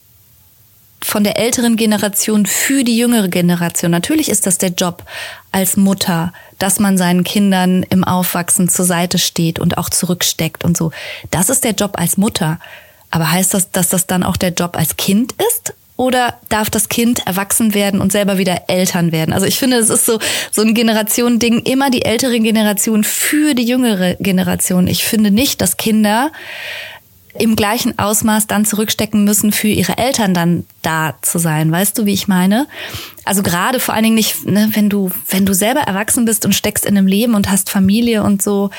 von 1.03 1.25
der 1.25 1.39
älteren 1.39 1.77
Generation 1.77 2.47
für 2.47 2.85
die 2.85 2.97
jüngere 2.97 3.29
Generation. 3.29 3.91
Natürlich 3.91 4.29
ist 4.29 4.47
das 4.47 4.59
der 4.59 4.71
Job 4.71 5.05
als 5.53 5.77
Mutter, 5.77 6.33
dass 6.59 6.81
man 6.81 6.99
seinen 6.99 7.25
Kindern 7.25 7.83
im 7.85 8.05
Aufwachsen 8.05 8.69
zur 8.69 8.85
Seite 8.85 9.19
steht 9.19 9.59
und 9.59 9.79
auch 9.79 9.91
zurücksteckt 9.91 10.65
und 10.65 10.77
so. 10.77 10.91
Das 11.31 11.49
ist 11.49 11.65
der 11.65 11.73
Job 11.73 11.99
als 11.99 12.17
Mutter. 12.17 12.59
Aber 13.11 13.31
heißt 13.31 13.55
das, 13.55 13.71
dass 13.71 13.89
das 13.89 14.07
dann 14.07 14.23
auch 14.23 14.37
der 14.37 14.51
Job 14.51 14.77
als 14.77 14.97
Kind 14.97 15.35
ist? 15.53 15.75
Oder 15.97 16.35
darf 16.51 16.69
das 16.69 16.91
Kind 16.91 17.27
erwachsen 17.27 17.73
werden 17.73 18.03
und 18.03 18.13
selber 18.13 18.37
wieder 18.37 18.65
Eltern 18.69 19.13
werden? 19.13 19.33
Also 19.33 19.47
ich 19.47 19.59
finde, 19.59 19.79
es 19.79 19.89
ist 19.89 20.05
so, 20.05 20.19
so 20.51 20.61
ein 20.61 20.75
Generationending, 20.75 21.61
immer 21.61 21.89
die 21.89 22.05
ältere 22.05 22.39
Generation 22.39 23.03
für 23.03 23.55
die 23.55 23.65
jüngere 23.65 24.15
Generation. 24.17 24.89
Ich 24.89 25.05
finde 25.05 25.31
nicht, 25.31 25.63
dass 25.63 25.79
Kinder 25.79 26.33
im 27.39 27.57
gleichen 27.57 27.99
Ausmaß 27.99 28.47
dann 28.47 28.65
zurückstecken 28.65 29.25
müssen, 29.25 29.53
für 29.53 29.69
ihre 29.69 29.99
Eltern 29.99 30.35
dann 30.35 30.65
da 30.83 31.15
zu 31.23 31.39
sein. 31.39 31.71
Weißt 31.71 31.97
du, 31.99 32.07
wie 32.07 32.13
ich 32.13 32.29
meine? 32.29 32.67
Also 33.25 33.43
gerade 33.43 33.81
vor 33.81 33.95
allen 33.95 34.05
Dingen 34.05 34.17
nicht, 34.17 34.47
ne, 34.47 34.71
wenn 34.73 34.89
du, 34.89 35.11
wenn 35.29 35.47
du 35.47 35.55
selber 35.55 35.81
erwachsen 35.81 36.25
bist 36.25 36.45
und 36.45 36.55
steckst 36.55 36.87
in 36.87 36.97
einem 36.97 37.07
Leben 37.07 37.35
und 37.35 37.51
hast 37.51 37.71
Familie 37.71 38.23
und 38.23 38.43
so, 38.43 38.71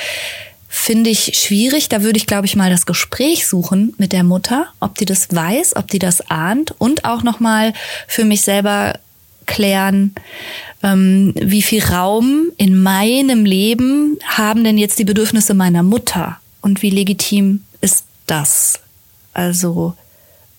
finde 0.68 1.10
ich 1.10 1.38
schwierig. 1.38 1.90
Da 1.90 2.04
würde 2.04 2.18
ich, 2.18 2.28
glaube 2.28 2.46
ich, 2.46 2.56
mal 2.56 2.70
das 2.70 2.86
Gespräch 2.86 3.48
suchen 3.48 3.94
mit 3.98 4.14
der 4.14 4.24
Mutter, 4.24 4.68
ob 4.80 4.98
die 4.98 5.06
das 5.06 5.28
weiß, 5.34 5.76
ob 5.76 5.88
die 5.88 6.00
das 6.00 6.30
ahnt 6.30 6.76
und 6.78 7.06
auch 7.06 7.24
nochmal 7.24 7.74
für 8.08 8.26
mich 8.26 8.42
selber 8.42 9.00
klären, 9.46 10.14
ähm, 10.84 11.34
wie 11.36 11.62
viel 11.62 11.84
Raum 11.84 12.52
in 12.58 12.82
meinem 12.82 13.46
Leben 13.46 14.20
haben 14.26 14.64
denn 14.64 14.78
jetzt 14.78 15.00
die 15.00 15.06
Bedürfnisse 15.06 15.54
meiner 15.54 15.84
Mutter 15.84 16.38
und 16.62 16.82
wie 16.82 16.90
legitim 16.90 17.64
das. 18.28 18.80
Also 19.34 19.96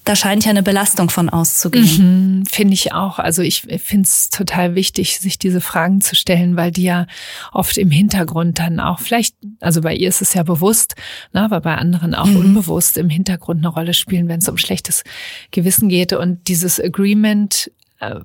da 0.09 0.17
scheint 0.17 0.47
ja 0.47 0.51
eine 0.51 0.63
Belastung 0.63 1.11
von 1.11 1.29
auszugehen. 1.29 2.41
Mhm, 2.41 2.47
finde 2.47 2.73
ich 2.73 2.95
auch. 2.95 3.19
Also 3.19 3.43
ich 3.43 3.61
finde 3.61 4.07
es 4.07 4.31
total 4.31 4.75
wichtig, 4.75 5.21
sich 5.21 5.39
diese 5.39 5.61
Fragen 5.61 6.01
zu 6.01 6.17
stellen, 6.17 6.57
weil 6.57 6.71
die 6.71 6.85
ja 6.85 7.07
oft 7.53 7.77
im 7.77 7.91
Hintergrund 7.91 8.59
dann 8.59 8.81
auch 8.81 9.01
vielleicht, 9.01 9.37
also 9.61 9.83
bei 9.83 9.95
ihr 9.95 10.09
ist 10.09 10.23
es 10.23 10.33
ja 10.33 10.45
bewusst, 10.45 10.95
ne, 11.35 11.43
aber 11.43 11.61
bei 11.61 11.75
anderen 11.75 12.15
auch 12.15 12.25
mhm. 12.25 12.37
unbewusst 12.37 12.97
im 12.97 13.11
Hintergrund 13.11 13.59
eine 13.59 13.69
Rolle 13.69 13.93
spielen, 13.93 14.29
wenn 14.29 14.39
es 14.39 14.49
um 14.49 14.57
schlechtes 14.57 15.05
Gewissen 15.51 15.91
geht. 15.91 16.15
Und 16.15 16.49
dieses 16.49 16.81
Agreement, 16.81 17.71
äh, 18.01 18.21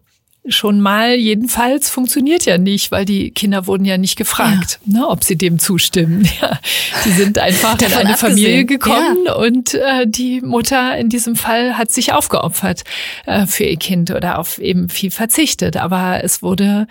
schon 0.47 0.81
mal 0.81 1.15
jedenfalls 1.15 1.89
funktioniert 1.89 2.45
ja 2.45 2.57
nicht, 2.57 2.91
weil 2.91 3.05
die 3.05 3.31
Kinder 3.31 3.65
wurden 3.65 3.85
ja 3.85 3.97
nicht 3.97 4.17
gefragt, 4.17 4.79
ja. 4.85 4.99
ne, 4.99 5.07
ob 5.07 5.23
sie 5.23 5.37
dem 5.37 5.59
zustimmen. 5.59 6.27
Ja, 6.41 6.59
die 7.05 7.11
sind 7.11 7.37
einfach 7.37 7.79
in 7.79 7.85
eine 7.85 8.13
abgesehen. 8.13 8.17
Familie 8.17 8.65
gekommen 8.65 9.19
ja. 9.25 9.35
und 9.35 9.75
äh, 9.75 10.05
die 10.07 10.41
Mutter 10.41 10.97
in 10.97 11.07
diesem 11.07 11.35
Fall 11.35 11.77
hat 11.77 11.91
sich 11.91 12.11
aufgeopfert 12.11 12.83
äh, 13.25 13.45
für 13.45 13.63
ihr 13.65 13.77
Kind 13.77 14.09
oder 14.11 14.39
auf 14.39 14.57
eben 14.57 14.89
viel 14.89 15.11
verzichtet. 15.11 15.77
Aber 15.77 16.23
es 16.23 16.41
wurde 16.41 16.87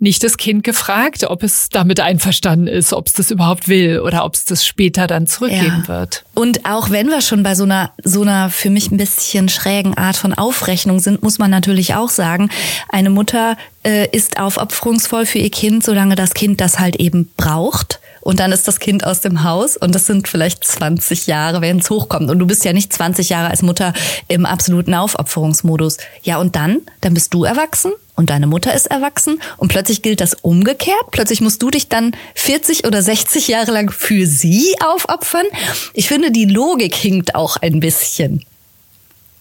nicht 0.00 0.24
das 0.24 0.36
Kind 0.36 0.64
gefragt, 0.64 1.24
ob 1.24 1.42
es 1.42 1.68
damit 1.68 2.00
einverstanden 2.00 2.66
ist, 2.66 2.92
ob 2.92 3.06
es 3.06 3.12
das 3.12 3.30
überhaupt 3.30 3.68
will 3.68 4.00
oder 4.00 4.24
ob 4.24 4.34
es 4.34 4.44
das 4.44 4.66
später 4.66 5.06
dann 5.06 5.26
zurückgeben 5.26 5.84
ja. 5.86 5.88
wird. 5.88 6.24
Und 6.34 6.64
auch 6.64 6.90
wenn 6.90 7.08
wir 7.08 7.20
schon 7.20 7.42
bei 7.42 7.54
so 7.54 7.64
einer, 7.64 7.92
so 8.02 8.22
einer 8.22 8.50
für 8.50 8.70
mich 8.70 8.90
ein 8.90 8.96
bisschen 8.96 9.48
schrägen 9.48 9.96
Art 9.96 10.16
von 10.16 10.32
Aufrechnung 10.34 11.00
sind, 11.00 11.22
muss 11.22 11.38
man 11.38 11.50
natürlich 11.50 11.94
auch 11.94 12.08
sagen, 12.08 12.50
eine 12.88 13.10
Mutter 13.10 13.56
äh, 13.84 14.08
ist 14.10 14.38
aufopferungsvoll 14.38 15.26
für 15.26 15.38
ihr 15.38 15.50
Kind, 15.50 15.84
solange 15.84 16.14
das 16.14 16.34
Kind 16.34 16.60
das 16.60 16.78
halt 16.78 16.96
eben 16.96 17.30
braucht 17.36 18.00
und 18.20 18.40
dann 18.40 18.52
ist 18.52 18.68
das 18.68 18.80
Kind 18.80 19.04
aus 19.04 19.20
dem 19.20 19.44
Haus 19.44 19.76
und 19.76 19.94
das 19.94 20.06
sind 20.06 20.28
vielleicht 20.28 20.64
20 20.64 21.26
Jahre, 21.26 21.60
wenn 21.60 21.78
es 21.78 21.90
hochkommt. 21.90 22.30
Und 22.30 22.38
du 22.38 22.46
bist 22.46 22.64
ja 22.64 22.72
nicht 22.72 22.92
20 22.92 23.28
Jahre 23.28 23.50
als 23.50 23.62
Mutter 23.62 23.92
im 24.28 24.46
absoluten 24.46 24.94
Aufopferungsmodus. 24.94 25.98
Ja, 26.22 26.38
und 26.38 26.56
dann? 26.56 26.82
Dann 27.00 27.14
bist 27.14 27.32
du 27.34 27.44
erwachsen 27.44 27.92
und 28.16 28.30
deine 28.30 28.46
Mutter 28.46 28.74
ist 28.74 28.86
erwachsen 28.86 29.40
und 29.56 29.68
plötzlich 29.68 30.02
gilt 30.02 30.20
das 30.20 30.34
umgekehrt. 30.34 31.10
Plötzlich 31.10 31.40
musst 31.40 31.62
du 31.62 31.70
dich 31.70 31.88
dann 31.88 32.12
40 32.34 32.86
oder 32.86 33.02
60 33.02 33.48
Jahre 33.48 33.72
lang 33.72 33.90
für 33.90 34.26
sie 34.26 34.74
aufopfern. 34.84 35.46
Ich 35.94 36.08
finde, 36.08 36.30
die 36.30 36.44
Logik 36.44 36.94
hinkt 36.94 37.34
auch 37.34 37.56
ein 37.56 37.80
bisschen. 37.80 38.44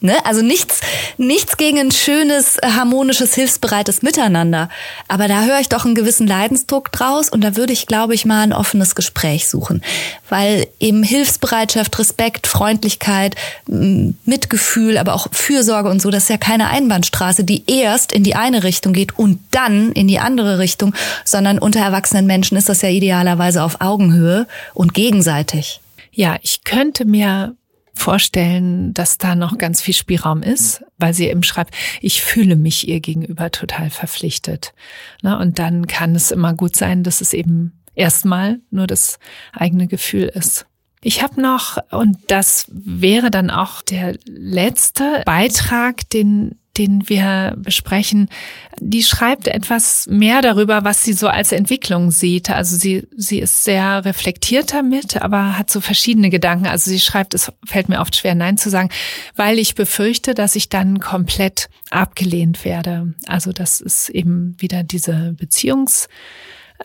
Ne? 0.01 0.25
Also 0.25 0.41
nichts, 0.41 0.79
nichts 1.17 1.57
gegen 1.57 1.77
ein 1.77 1.91
schönes, 1.91 2.57
harmonisches, 2.63 3.35
hilfsbereites 3.35 4.01
Miteinander. 4.01 4.69
Aber 5.09 5.27
da 5.27 5.43
höre 5.43 5.59
ich 5.59 5.67
doch 5.67 5.83
einen 5.83 5.93
gewissen 5.93 6.25
Leidensdruck 6.25 6.89
draus 6.93 7.27
und 7.27 7.41
da 7.41 7.57
würde 7.57 7.73
ich, 7.73 7.85
glaube 7.85 8.13
ich, 8.13 8.23
mal 8.23 8.41
ein 8.41 8.53
offenes 8.53 8.95
Gespräch 8.95 9.49
suchen. 9.49 9.81
Weil 10.29 10.67
eben 10.79 11.03
Hilfsbereitschaft, 11.03 11.99
Respekt, 11.99 12.47
Freundlichkeit, 12.47 13.35
Mitgefühl, 13.67 14.97
aber 14.97 15.15
auch 15.15 15.27
Fürsorge 15.33 15.89
und 15.89 16.01
so, 16.01 16.09
das 16.11 16.23
ist 16.23 16.29
ja 16.29 16.37
keine 16.37 16.69
Einbahnstraße, 16.69 17.43
die 17.43 17.63
erst 17.67 18.13
in 18.13 18.23
die 18.23 18.35
eine 18.35 18.63
Richtung 18.63 18.93
geht 18.93 19.19
und 19.19 19.39
dann 19.51 19.91
in 19.91 20.07
die 20.07 20.19
andere 20.19 20.59
Richtung, 20.59 20.95
sondern 21.25 21.59
unter 21.59 21.81
erwachsenen 21.81 22.25
Menschen 22.25 22.57
ist 22.57 22.69
das 22.69 22.81
ja 22.81 22.89
idealerweise 22.89 23.63
auf 23.63 23.81
Augenhöhe 23.81 24.47
und 24.73 24.93
gegenseitig. 24.93 25.81
Ja, 26.13 26.37
ich 26.41 26.63
könnte 26.63 27.03
mir 27.05 27.55
vorstellen, 27.99 28.93
dass 28.93 29.17
da 29.17 29.35
noch 29.35 29.57
ganz 29.57 29.81
viel 29.81 29.93
Spielraum 29.93 30.41
ist, 30.41 30.83
weil 30.97 31.13
sie 31.13 31.27
eben 31.27 31.43
schreibt, 31.43 31.75
ich 32.01 32.21
fühle 32.21 32.55
mich 32.55 32.87
ihr 32.87 32.99
gegenüber 32.99 33.51
total 33.51 33.89
verpflichtet. 33.89 34.73
Und 35.23 35.59
dann 35.59 35.87
kann 35.87 36.15
es 36.15 36.31
immer 36.31 36.53
gut 36.53 36.75
sein, 36.75 37.03
dass 37.03 37.21
es 37.21 37.33
eben 37.33 37.79
erstmal 37.95 38.59
nur 38.71 38.87
das 38.87 39.19
eigene 39.53 39.87
Gefühl 39.87 40.31
ist. 40.33 40.65
Ich 41.01 41.23
habe 41.23 41.41
noch, 41.41 41.77
und 41.91 42.17
das 42.27 42.65
wäre 42.69 43.31
dann 43.31 43.49
auch 43.49 43.81
der 43.81 44.17
letzte 44.25 45.21
Beitrag, 45.25 46.09
den 46.09 46.58
den 46.79 47.07
wir 47.09 47.53
besprechen, 47.57 48.29
die 48.79 49.03
schreibt 49.03 49.47
etwas 49.47 50.07
mehr 50.09 50.41
darüber, 50.41 50.85
was 50.85 51.03
sie 51.03 51.13
so 51.13 51.27
als 51.27 51.51
Entwicklung 51.51 52.09
sieht. 52.09 52.49
Also 52.49 52.77
sie, 52.77 53.07
sie 53.15 53.39
ist 53.39 53.65
sehr 53.65 54.05
reflektiert 54.05 54.73
damit, 54.73 55.21
aber 55.21 55.57
hat 55.57 55.69
so 55.69 55.81
verschiedene 55.81 56.29
Gedanken. 56.29 56.65
Also 56.65 56.89
sie 56.89 57.01
schreibt, 57.01 57.33
es 57.33 57.51
fällt 57.65 57.89
mir 57.89 57.99
oft 57.99 58.15
schwer, 58.15 58.33
Nein 58.33 58.57
zu 58.57 58.69
sagen, 58.69 58.89
weil 59.35 59.59
ich 59.59 59.75
befürchte, 59.75 60.33
dass 60.33 60.55
ich 60.55 60.69
dann 60.69 60.99
komplett 60.99 61.69
abgelehnt 61.91 62.63
werde. 62.63 63.13
Also 63.27 63.51
das 63.51 63.81
ist 63.81 64.09
eben 64.09 64.55
wieder 64.59 64.83
diese 64.83 65.35
Beziehungs- 65.37 66.07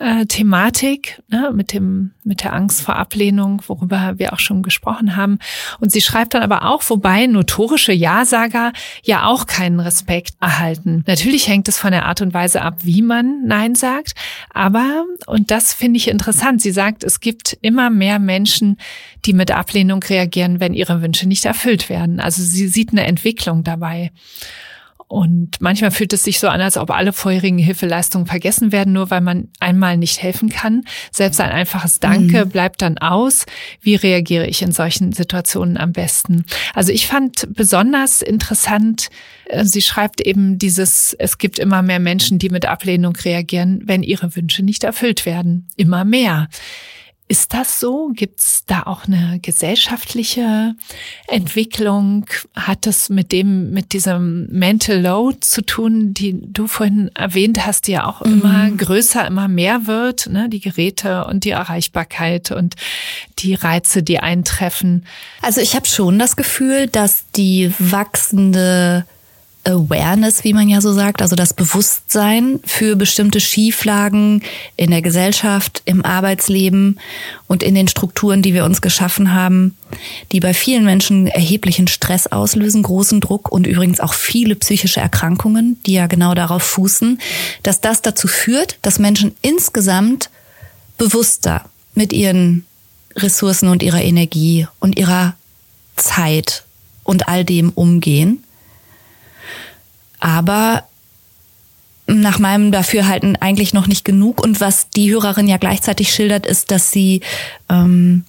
äh, 0.01 0.27
Thematik 0.27 1.23
ne, 1.29 1.53
mit 1.55 1.73
dem 1.73 2.13
mit 2.25 2.43
der 2.43 2.55
Angst 2.55 2.81
vor 2.81 2.97
Ablehnung, 2.97 3.63
worüber 3.67 4.15
wir 4.17 4.33
auch 4.33 4.39
schon 4.39 4.63
gesprochen 4.63 5.15
haben. 5.15 5.39
Und 5.79 5.93
sie 5.93 6.01
schreibt 6.01 6.35
dann 6.35 6.43
aber 6.43 6.65
auch, 6.65 6.83
wobei 6.89 7.27
notorische 7.27 7.93
Ja-Sager 7.93 8.73
ja 9.03 9.27
auch 9.27 9.47
keinen 9.47 9.79
Respekt 9.79 10.33
erhalten. 10.41 11.05
Natürlich 11.07 11.49
hängt 11.49 11.69
es 11.69 11.79
von 11.79 11.93
der 11.93 12.07
Art 12.07 12.23
und 12.23 12.33
Weise 12.33 12.63
ab, 12.63 12.79
wie 12.83 13.03
man 13.03 13.47
Nein 13.47 13.75
sagt. 13.75 14.15
Aber 14.53 15.05
und 15.27 15.51
das 15.51 15.75
finde 15.75 15.99
ich 15.99 16.09
interessant. 16.09 16.63
Sie 16.63 16.73
sagt, 16.73 17.05
es 17.05 17.21
gibt 17.21 17.59
immer 17.61 17.91
mehr 17.91 18.19
Menschen, 18.19 18.79
die 19.27 19.33
mit 19.33 19.51
Ablehnung 19.51 20.03
reagieren, 20.03 20.61
wenn 20.61 20.75
ihre 20.75 21.03
Wünsche 21.03 21.29
nicht 21.29 21.45
erfüllt 21.45 21.89
werden. 21.89 22.21
Also 22.21 22.43
sie 22.43 22.69
sieht 22.69 22.93
eine 22.93 23.07
Entwicklung 23.07 23.65
dabei. 23.65 24.13
Und 25.15 25.61
manchmal 25.61 25.93
fühlt 25.93 26.13
es 26.13 26.25
sich 26.25 26.41
so 26.41 26.49
an, 26.49 26.61
als 26.61 26.77
ob 26.77 26.91
alle 26.91 27.13
vorherigen 27.13 27.57
Hilfeleistungen 27.57 28.27
vergessen 28.27 28.73
werden, 28.73 28.93
nur 28.93 29.13
weil 29.13 29.21
man 29.21 29.47
einmal 29.61 29.97
nicht 29.97 30.21
helfen 30.21 30.49
kann. 30.49 30.83
Selbst 31.13 31.41
ein 31.41 31.53
einfaches 31.53 32.01
Danke 32.01 32.45
mhm. 32.45 32.49
bleibt 32.49 32.83
dann 32.83 32.99
aus. 32.99 33.47
Wie 33.81 33.95
reagiere 33.95 34.49
ich 34.49 34.61
in 34.61 34.73
solchen 34.73 35.13
Situationen 35.13 35.77
am 35.77 35.93
besten? 35.93 36.45
Also 36.75 36.91
ich 36.91 37.07
fand 37.07 37.47
besonders 37.55 38.23
interessant, 38.23 39.09
äh, 39.45 39.65
sie 39.65 39.83
schreibt 39.83 40.21
eben 40.21 40.59
dieses, 40.59 41.15
es 41.17 41.39
gibt 41.39 41.61
immer 41.61 41.83
mehr 41.83 42.01
Menschen, 42.01 42.41
die 42.41 42.49
mit 42.49 42.67
Ablehnung 42.67 43.15
reagieren, 43.15 43.83
wenn 43.85 44.03
ihre 44.03 44.35
Wünsche 44.35 44.65
nicht 44.65 44.83
erfüllt 44.83 45.27
werden. 45.27 45.69
Immer 45.77 46.05
mehr. 46.05 46.49
Ist 47.27 47.55
das 47.55 47.81
so? 47.81 48.11
Gibt 48.15 48.41
es 48.41 48.65
da 48.67 48.83
auch 48.83 49.07
eine 49.07 49.39
gesellschaftliche 49.41 50.75
Entwicklung? 51.27 52.27
Hat 52.55 52.85
das 52.85 53.09
mit 53.09 53.33
dem, 53.33 53.71
mit 53.71 53.95
diesem 53.95 54.47
Mental 54.51 55.01
Load 55.01 55.39
zu 55.41 55.63
tun, 55.63 56.13
die 56.13 56.39
du 56.43 56.67
vorhin 56.67 57.11
erwähnt 57.15 57.65
hast, 57.65 57.87
die 57.87 57.93
ja 57.93 58.07
auch 58.07 58.23
mhm. 58.23 58.33
immer 58.33 58.71
größer, 58.73 59.27
immer 59.27 59.49
mehr 59.49 59.87
wird, 59.87 60.27
ne? 60.27 60.51
Die 60.51 60.61
Geräte 60.61 61.25
und 61.25 61.45
die 61.45 61.51
Erreichbarkeit 61.51 62.51
und 62.51 62.75
die 63.39 63.55
Reize, 63.55 64.03
die 64.03 64.21
eintreffen. 64.21 65.07
Also 65.41 65.63
ich 65.63 65.75
habe 65.75 65.87
schon 65.87 66.19
das 66.19 66.37
Gefühl, 66.37 66.89
dass 66.89 67.25
die 67.37 67.73
wachsende 67.79 69.07
Awareness, 69.65 70.45
wie 70.45 70.53
man 70.53 70.69
ja 70.69 70.81
so 70.81 70.93
sagt, 70.93 71.23
also 71.23 71.37
das 71.37 71.55
Bewusstsein 71.55 72.61
für 72.65 72.97
bestimmte 72.97 73.41
Schieflagen 73.41 74.43
in 74.77 74.91
der 74.91 75.03
Gesellschaft, 75.03 75.83
im 75.87 76.05
Arbeitsleben 76.05 77.01
und 77.47 77.63
in 77.63 77.75
den 77.75 77.89
Strukturen, 77.89 78.43
die 78.43 78.53
wir 78.53 78.65
uns 78.65 78.83
geschaffen 78.83 79.33
haben, 79.33 79.77
die 80.33 80.41
bei 80.41 80.53
vielen 80.53 80.85
Menschen 80.85 81.27
erheblichen 81.27 81.89
Stress 81.89 82.27
auslösen, 82.27 82.83
großen 82.83 83.21
Druck 83.21 83.51
und 83.51 83.67
übrigens 83.67 84.01
auch 84.01 84.15
viele 84.15 84.55
psychische 84.55 85.01
Erkrankungen, 85.01 85.79
die 85.87 85.95
ja 85.95 86.07
genau 86.07 86.35
darauf 86.35 86.63
fußen, 86.63 87.19
dass 87.63 87.81
das 87.81 88.03
dazu 88.03 88.29
führt, 88.29 88.79
dass 88.83 88.99
Menschen 88.99 89.35
insgesamt 89.41 90.31
bewusster 90.99 91.65
mit 91.95 92.13
ihren 92.13 92.67
Ressourcen 93.17 93.69
und 93.69 93.83
ihrer 93.83 94.03
Energie 94.03 94.67
und 94.81 94.99
ihrer 94.99 95.35
Zeit 95.97 96.65
und 97.05 97.29
all 97.29 97.45
dem 97.45 97.71
umgehen 97.71 98.45
aber 100.25 100.85
nach 102.07 102.39
meinem 102.39 102.73
Dafürhalten 102.73 103.37
eigentlich 103.37 103.75
noch 103.75 103.87
nicht 103.87 104.07
genug. 104.07 104.43
Und 104.43 104.59
was 104.59 104.89
die 104.89 105.13
Hörerin 105.13 105.49
ja 105.49 105.59
gleichzeitig 105.59 106.13
schildert, 106.13 106.47
ist, 106.47 106.71
dass 106.71 106.91
sie 106.91 107.21
ähm, 107.69 108.25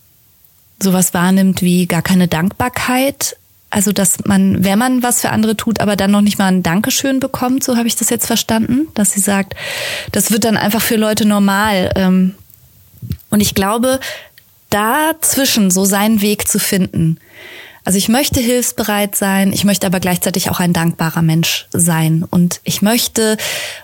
sowas 0.81 1.13
wahrnimmt 1.13 1.61
wie 1.61 1.85
gar 1.85 2.01
keine 2.01 2.27
Dankbarkeit. 2.27 3.37
Also, 3.69 3.93
dass 3.93 4.25
man, 4.25 4.65
wenn 4.65 4.77
man 4.77 5.03
was 5.03 5.21
für 5.21 5.29
andere 5.29 5.55
tut, 5.55 5.79
aber 5.79 5.95
dann 5.95 6.11
noch 6.11 6.19
nicht 6.19 6.37
mal 6.37 6.47
ein 6.47 6.63
Dankeschön 6.63 7.21
bekommt, 7.21 7.63
so 7.63 7.77
habe 7.77 7.87
ich 7.87 7.95
das 7.95 8.09
jetzt 8.09 8.27
verstanden, 8.27 8.87
dass 8.93 9.13
sie 9.13 9.21
sagt, 9.21 9.55
das 10.11 10.31
wird 10.31 10.43
dann 10.43 10.57
einfach 10.57 10.81
für 10.81 10.97
Leute 10.97 11.25
normal. 11.25 11.93
Ähm, 11.95 12.35
und 13.29 13.39
ich 13.39 13.55
glaube, 13.55 14.01
dazwischen 14.69 15.71
so 15.71 15.85
seinen 15.85 16.21
Weg 16.21 16.49
zu 16.49 16.59
finden, 16.59 17.19
also 17.85 17.99
ich 17.99 18.09
möchte 18.09 18.39
hilfsbereit 18.39 19.15
sein, 19.15 19.53
ich 19.53 19.63
möchte 19.63 19.85
aber 19.85 19.99
gleichzeitig 19.99 20.49
auch 20.49 20.59
ein 20.59 20.73
dankbarer 20.73 21.21
Mensch 21.21 21.67
sein. 21.71 22.25
Und 22.27 22.59
ich 22.63 22.81
möchte 22.81 23.37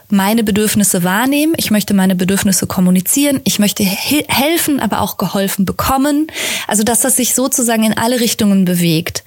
meine 0.09 0.43
Bedürfnisse 0.43 1.03
wahrnehmen, 1.03 1.53
ich 1.57 1.69
möchte 1.69 1.93
meine 1.93 2.15
Bedürfnisse 2.15 2.65
kommunizieren, 2.65 3.41
ich 3.43 3.59
möchte 3.59 3.83
he 3.83 4.25
helfen, 4.27 4.79
aber 4.79 5.01
auch 5.01 5.17
geholfen 5.17 5.65
bekommen. 5.65 6.27
Also 6.67 6.81
dass 6.81 7.01
das 7.01 7.15
sich 7.15 7.35
sozusagen 7.35 7.83
in 7.83 7.95
alle 7.95 8.19
Richtungen 8.19 8.65
bewegt. 8.65 9.23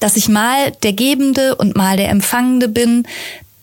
Dass 0.00 0.16
ich 0.16 0.28
mal 0.28 0.72
der 0.82 0.92
Gebende 0.92 1.54
und 1.54 1.76
mal 1.76 1.96
der 1.96 2.08
Empfangende 2.08 2.68
bin, 2.68 3.06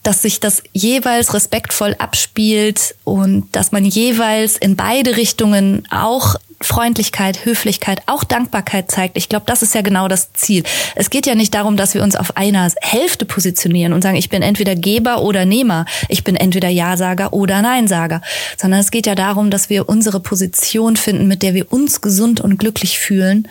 dass 0.01 0.21
sich 0.21 0.39
das 0.39 0.63
jeweils 0.71 1.33
respektvoll 1.33 1.95
abspielt 1.99 2.95
und 3.03 3.53
dass 3.53 3.73
man 3.73 3.83
jeweils 3.83 4.55
in 4.55 4.77
beide 4.77 5.17
Richtungen 5.17 5.85
auch 5.91 6.35
Freundlichkeit, 6.63 7.45
Höflichkeit, 7.45 8.01
auch 8.05 8.23
Dankbarkeit 8.23 8.91
zeigt. 8.91 9.17
Ich 9.17 9.29
glaube, 9.29 9.45
das 9.45 9.61
ist 9.61 9.75
ja 9.75 9.81
genau 9.81 10.07
das 10.07 10.33
Ziel. 10.33 10.63
Es 10.95 11.09
geht 11.09 11.25
ja 11.25 11.35
nicht 11.35 11.53
darum, 11.53 11.77
dass 11.77 11.93
wir 11.93 12.03
uns 12.03 12.15
auf 12.15 12.37
einer 12.37 12.69
Hälfte 12.81 13.25
positionieren 13.25 13.93
und 13.93 14.01
sagen, 14.01 14.15
ich 14.15 14.29
bin 14.29 14.41
entweder 14.41 14.75
Geber 14.75 15.21
oder 15.21 15.45
Nehmer, 15.45 15.85
ich 16.09 16.23
bin 16.23 16.35
entweder 16.35 16.69
Ja-Sager 16.69 17.33
oder 17.33 17.61
Nein-Sager, 17.61 18.21
sondern 18.57 18.79
es 18.79 18.91
geht 18.91 19.05
ja 19.05 19.15
darum, 19.15 19.49
dass 19.49 19.69
wir 19.69 19.89
unsere 19.89 20.19
Position 20.19 20.95
finden, 20.95 21.27
mit 21.27 21.43
der 21.43 21.53
wir 21.53 21.71
uns 21.71 22.01
gesund 22.01 22.41
und 22.41 22.57
glücklich 22.57 22.99
fühlen 22.99 23.47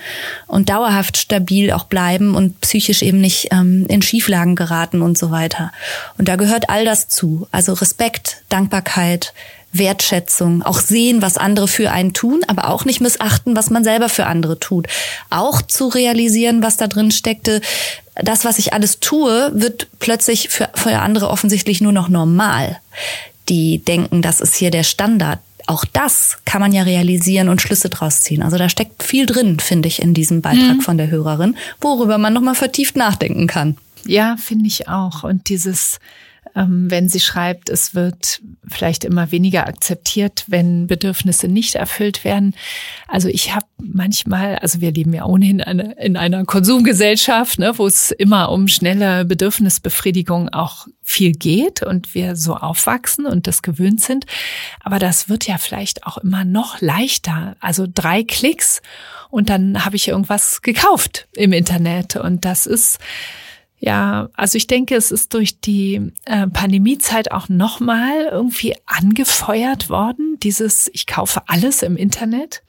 und 0.46 0.68
dauerhaft 0.68 1.16
stabil 1.16 1.72
auch 1.72 1.84
bleiben 1.84 2.34
und 2.34 2.60
psychisch 2.60 3.02
eben 3.02 3.20
nicht 3.20 3.48
ähm, 3.52 3.86
in 3.88 4.02
Schieflagen 4.02 4.56
geraten 4.56 5.02
und 5.02 5.18
so 5.18 5.30
weiter. 5.30 5.72
Und 6.18 6.28
da 6.28 6.36
gehört 6.36 6.70
all 6.70 6.84
das 6.84 7.08
zu. 7.08 7.46
Also 7.50 7.74
Respekt, 7.74 8.42
Dankbarkeit, 8.48 9.32
Wertschätzung, 9.72 10.62
auch 10.62 10.80
sehen, 10.80 11.22
was 11.22 11.38
andere 11.38 11.66
für 11.66 11.90
einen 11.90 12.12
tun, 12.12 12.42
aber 12.46 12.68
auch 12.68 12.84
nicht 12.84 13.00
missachten, 13.00 13.56
was 13.56 13.70
man 13.70 13.84
selber 13.84 14.08
für 14.08 14.26
andere 14.26 14.58
tut. 14.58 14.86
Auch 15.30 15.62
zu 15.62 15.88
realisieren, 15.88 16.62
was 16.62 16.76
da 16.76 16.86
drin 16.86 17.10
steckte. 17.10 17.60
Das, 18.14 18.44
was 18.44 18.58
ich 18.58 18.74
alles 18.74 19.00
tue, 19.00 19.50
wird 19.54 19.88
plötzlich 19.98 20.50
für, 20.50 20.68
für 20.74 20.98
andere 20.98 21.30
offensichtlich 21.30 21.80
nur 21.80 21.92
noch 21.92 22.08
normal. 22.08 22.78
Die 23.48 23.78
denken, 23.78 24.20
das 24.20 24.40
ist 24.40 24.54
hier 24.54 24.70
der 24.70 24.84
Standard. 24.84 25.40
Auch 25.66 25.84
das 25.84 26.38
kann 26.44 26.60
man 26.60 26.72
ja 26.72 26.82
realisieren 26.82 27.48
und 27.48 27.62
Schlüsse 27.62 27.88
draus 27.88 28.22
ziehen. 28.22 28.42
Also 28.42 28.58
da 28.58 28.68
steckt 28.68 29.02
viel 29.02 29.26
drin, 29.26 29.58
finde 29.58 29.88
ich, 29.88 30.02
in 30.02 30.12
diesem 30.12 30.42
Beitrag 30.42 30.76
mhm. 30.76 30.80
von 30.80 30.98
der 30.98 31.10
Hörerin, 31.10 31.56
worüber 31.80 32.18
man 32.18 32.34
nochmal 32.34 32.54
vertieft 32.54 32.96
nachdenken 32.96 33.46
kann. 33.46 33.76
Ja, 34.04 34.36
finde 34.36 34.66
ich 34.66 34.88
auch. 34.88 35.22
Und 35.22 35.48
dieses 35.48 35.98
wenn 36.54 37.08
sie 37.08 37.20
schreibt, 37.20 37.70
es 37.70 37.94
wird 37.94 38.42
vielleicht 38.68 39.04
immer 39.04 39.32
weniger 39.32 39.66
akzeptiert, 39.66 40.44
wenn 40.48 40.86
Bedürfnisse 40.86 41.48
nicht 41.48 41.76
erfüllt 41.76 42.24
werden. 42.24 42.54
Also 43.08 43.28
ich 43.28 43.54
habe 43.54 43.66
manchmal, 43.78 44.56
also 44.56 44.80
wir 44.80 44.92
leben 44.92 45.14
ja 45.14 45.24
ohnehin 45.24 45.60
in 45.60 46.16
einer 46.16 46.44
Konsumgesellschaft, 46.44 47.58
ne, 47.58 47.72
wo 47.78 47.86
es 47.86 48.10
immer 48.10 48.50
um 48.50 48.68
schnelle 48.68 49.24
Bedürfnisbefriedigung 49.24 50.50
auch 50.50 50.86
viel 51.02 51.32
geht 51.32 51.82
und 51.82 52.14
wir 52.14 52.36
so 52.36 52.56
aufwachsen 52.56 53.26
und 53.26 53.46
das 53.46 53.62
gewöhnt 53.62 54.00
sind. 54.00 54.26
Aber 54.80 54.98
das 54.98 55.28
wird 55.28 55.46
ja 55.46 55.58
vielleicht 55.58 56.06
auch 56.06 56.18
immer 56.18 56.44
noch 56.44 56.80
leichter. 56.80 57.56
Also 57.60 57.86
drei 57.92 58.24
Klicks 58.24 58.82
und 59.30 59.48
dann 59.48 59.84
habe 59.84 59.96
ich 59.96 60.08
irgendwas 60.08 60.60
gekauft 60.60 61.26
im 61.32 61.52
Internet 61.52 62.16
und 62.16 62.44
das 62.44 62.66
ist 62.66 62.98
ja, 63.84 64.28
also 64.34 64.56
ich 64.56 64.68
denke, 64.68 64.94
es 64.94 65.10
ist 65.10 65.34
durch 65.34 65.60
die 65.60 66.12
äh, 66.24 66.46
Pandemiezeit 66.46 67.32
auch 67.32 67.48
nochmal 67.48 68.28
irgendwie 68.30 68.76
angefeuert 68.86 69.90
worden, 69.90 70.38
dieses 70.40 70.88
ich 70.92 71.08
kaufe 71.08 71.42
alles 71.48 71.82
im 71.82 71.96
Internet 71.96 72.62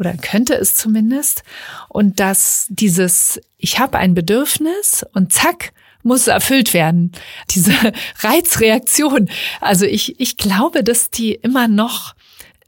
oder 0.00 0.14
könnte 0.14 0.54
es 0.54 0.74
zumindest 0.74 1.44
und 1.88 2.18
dass 2.18 2.66
dieses 2.70 3.40
ich 3.56 3.78
habe 3.78 3.98
ein 3.98 4.14
Bedürfnis 4.14 5.06
und 5.12 5.32
zack 5.32 5.72
muss 6.02 6.26
erfüllt 6.26 6.74
werden. 6.74 7.12
Diese 7.50 7.72
Reizreaktion. 8.18 9.30
Also 9.60 9.86
ich, 9.86 10.18
ich 10.18 10.36
glaube, 10.38 10.82
dass 10.82 11.10
die 11.10 11.34
immer 11.34 11.68
noch 11.68 12.16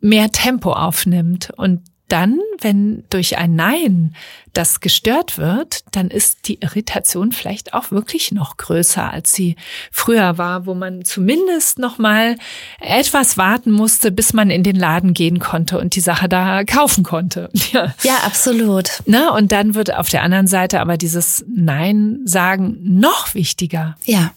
mehr 0.00 0.30
Tempo 0.30 0.74
aufnimmt 0.74 1.50
und 1.56 1.80
dann, 2.14 2.38
wenn 2.60 3.02
durch 3.10 3.38
ein 3.38 3.56
Nein 3.56 4.14
das 4.52 4.78
gestört 4.78 5.36
wird, 5.36 5.80
dann 5.90 6.10
ist 6.10 6.46
die 6.46 6.60
Irritation 6.60 7.32
vielleicht 7.32 7.74
auch 7.74 7.90
wirklich 7.90 8.30
noch 8.30 8.56
größer, 8.56 9.12
als 9.12 9.32
sie 9.32 9.56
früher 9.90 10.38
war, 10.38 10.64
wo 10.64 10.74
man 10.74 11.04
zumindest 11.04 11.80
noch 11.80 11.98
mal 11.98 12.36
etwas 12.78 13.36
warten 13.36 13.72
musste, 13.72 14.12
bis 14.12 14.32
man 14.32 14.50
in 14.50 14.62
den 14.62 14.76
Laden 14.76 15.12
gehen 15.12 15.40
konnte 15.40 15.76
und 15.76 15.96
die 15.96 16.00
Sache 16.00 16.28
da 16.28 16.62
kaufen 16.62 17.02
konnte. 17.02 17.50
Ja, 17.72 17.92
ja 18.04 18.18
absolut. 18.24 19.02
Na, 19.06 19.34
und 19.34 19.50
dann 19.50 19.74
wird 19.74 19.92
auf 19.92 20.08
der 20.08 20.22
anderen 20.22 20.46
Seite 20.46 20.80
aber 20.80 20.96
dieses 20.96 21.44
Nein 21.52 22.20
sagen 22.24 22.78
noch 22.84 23.34
wichtiger. 23.34 23.96
Ja. 24.04 24.30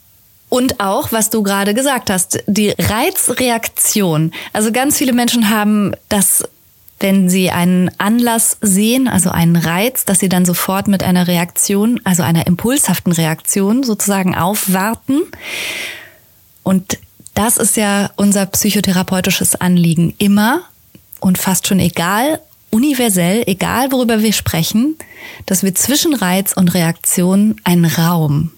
Und 0.50 0.80
auch, 0.80 1.12
was 1.12 1.30
du 1.30 1.44
gerade 1.44 1.76
gesagt 1.76 2.10
hast, 2.10 2.40
die 2.48 2.74
Reizreaktion. 2.80 4.32
Also 4.54 4.72
ganz 4.72 4.98
viele 4.98 5.14
Menschen 5.14 5.50
haben 5.50 5.94
das 6.10 6.44
wenn 7.00 7.30
sie 7.30 7.52
einen 7.52 7.92
Anlass 8.00 8.58
sehen, 8.62 9.08
also 9.08 9.30
einen 9.30 9.56
Reiz, 9.56 10.06
dass 10.06 10.20
sie 10.20 10.30
dann 10.30 10.46
sofort 10.46 10.88
mit 10.88 11.04
einer 11.04 11.28
Reaktion, 11.28 12.00
also 12.04 12.24
einer 12.24 12.48
impulshaften 12.48 13.12
Reaktion 13.12 13.84
sozusagen 13.84 14.36
aufwarten. 14.36 15.22
Und 16.64 16.98
das 17.36 17.58
ist 17.58 17.78
ja 17.78 18.10
unser 18.16 18.48
psychotherapeutisches 18.48 19.56
Anliegen 19.56 20.16
immer 20.18 20.62
und 21.20 21.38
fast 21.38 21.68
schon 21.68 21.80
egal, 21.80 22.40
universell, 22.72 23.44
egal 23.46 23.92
worüber 23.92 24.22
wir 24.22 24.34
sprechen, 24.34 24.96
dass 25.46 25.64
wir 25.64 25.76
zwischen 25.76 26.16
Reiz 26.16 26.54
und 26.54 26.74
Reaktion 26.74 27.56
einen 27.64 27.86
Raum 27.86 28.52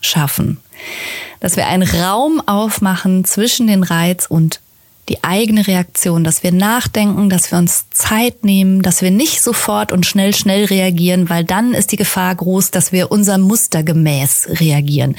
schaffen. 0.00 0.58
Dass 1.40 1.56
wir 1.56 1.66
einen 1.66 1.88
Raum 1.88 2.42
aufmachen 2.46 3.24
zwischen 3.24 3.66
den 3.66 3.82
Reiz 3.82 4.26
und 4.26 4.60
die 5.08 5.22
eigene 5.22 5.66
Reaktion, 5.66 6.24
dass 6.24 6.42
wir 6.42 6.52
nachdenken, 6.52 7.30
dass 7.30 7.50
wir 7.50 7.58
uns 7.58 7.86
Zeit 7.90 8.44
nehmen, 8.44 8.82
dass 8.82 9.02
wir 9.02 9.10
nicht 9.10 9.40
sofort 9.40 9.92
und 9.92 10.04
schnell, 10.04 10.34
schnell 10.34 10.64
reagieren, 10.64 11.30
weil 11.30 11.44
dann 11.44 11.74
ist 11.74 11.92
die 11.92 11.96
Gefahr 11.96 12.34
groß, 12.34 12.72
dass 12.72 12.92
wir 12.92 13.12
unser 13.12 13.38
Muster 13.38 13.82
gemäß 13.82 14.48
reagieren. 14.60 15.16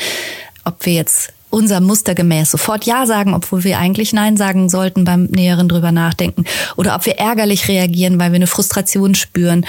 Ob 0.65 0.85
wir 0.85 0.93
jetzt 0.93 1.31
unser 1.49 1.79
Muster 1.79 2.13
gemäß 2.13 2.51
sofort 2.51 2.85
Ja 2.85 3.05
sagen, 3.05 3.33
obwohl 3.33 3.63
wir 3.63 3.79
eigentlich 3.79 4.11
Nein 4.11 4.35
sagen 4.35 4.69
sollten 4.69 5.05
beim 5.05 5.23
näheren 5.25 5.69
drüber 5.69 5.93
nachdenken. 5.93 6.43
Oder 6.75 6.95
ob 6.95 7.05
wir 7.05 7.17
ärgerlich 7.17 7.69
reagieren, 7.69 8.19
weil 8.19 8.31
wir 8.31 8.37
eine 8.37 8.47
Frustration 8.47 9.15
spüren. 9.15 9.65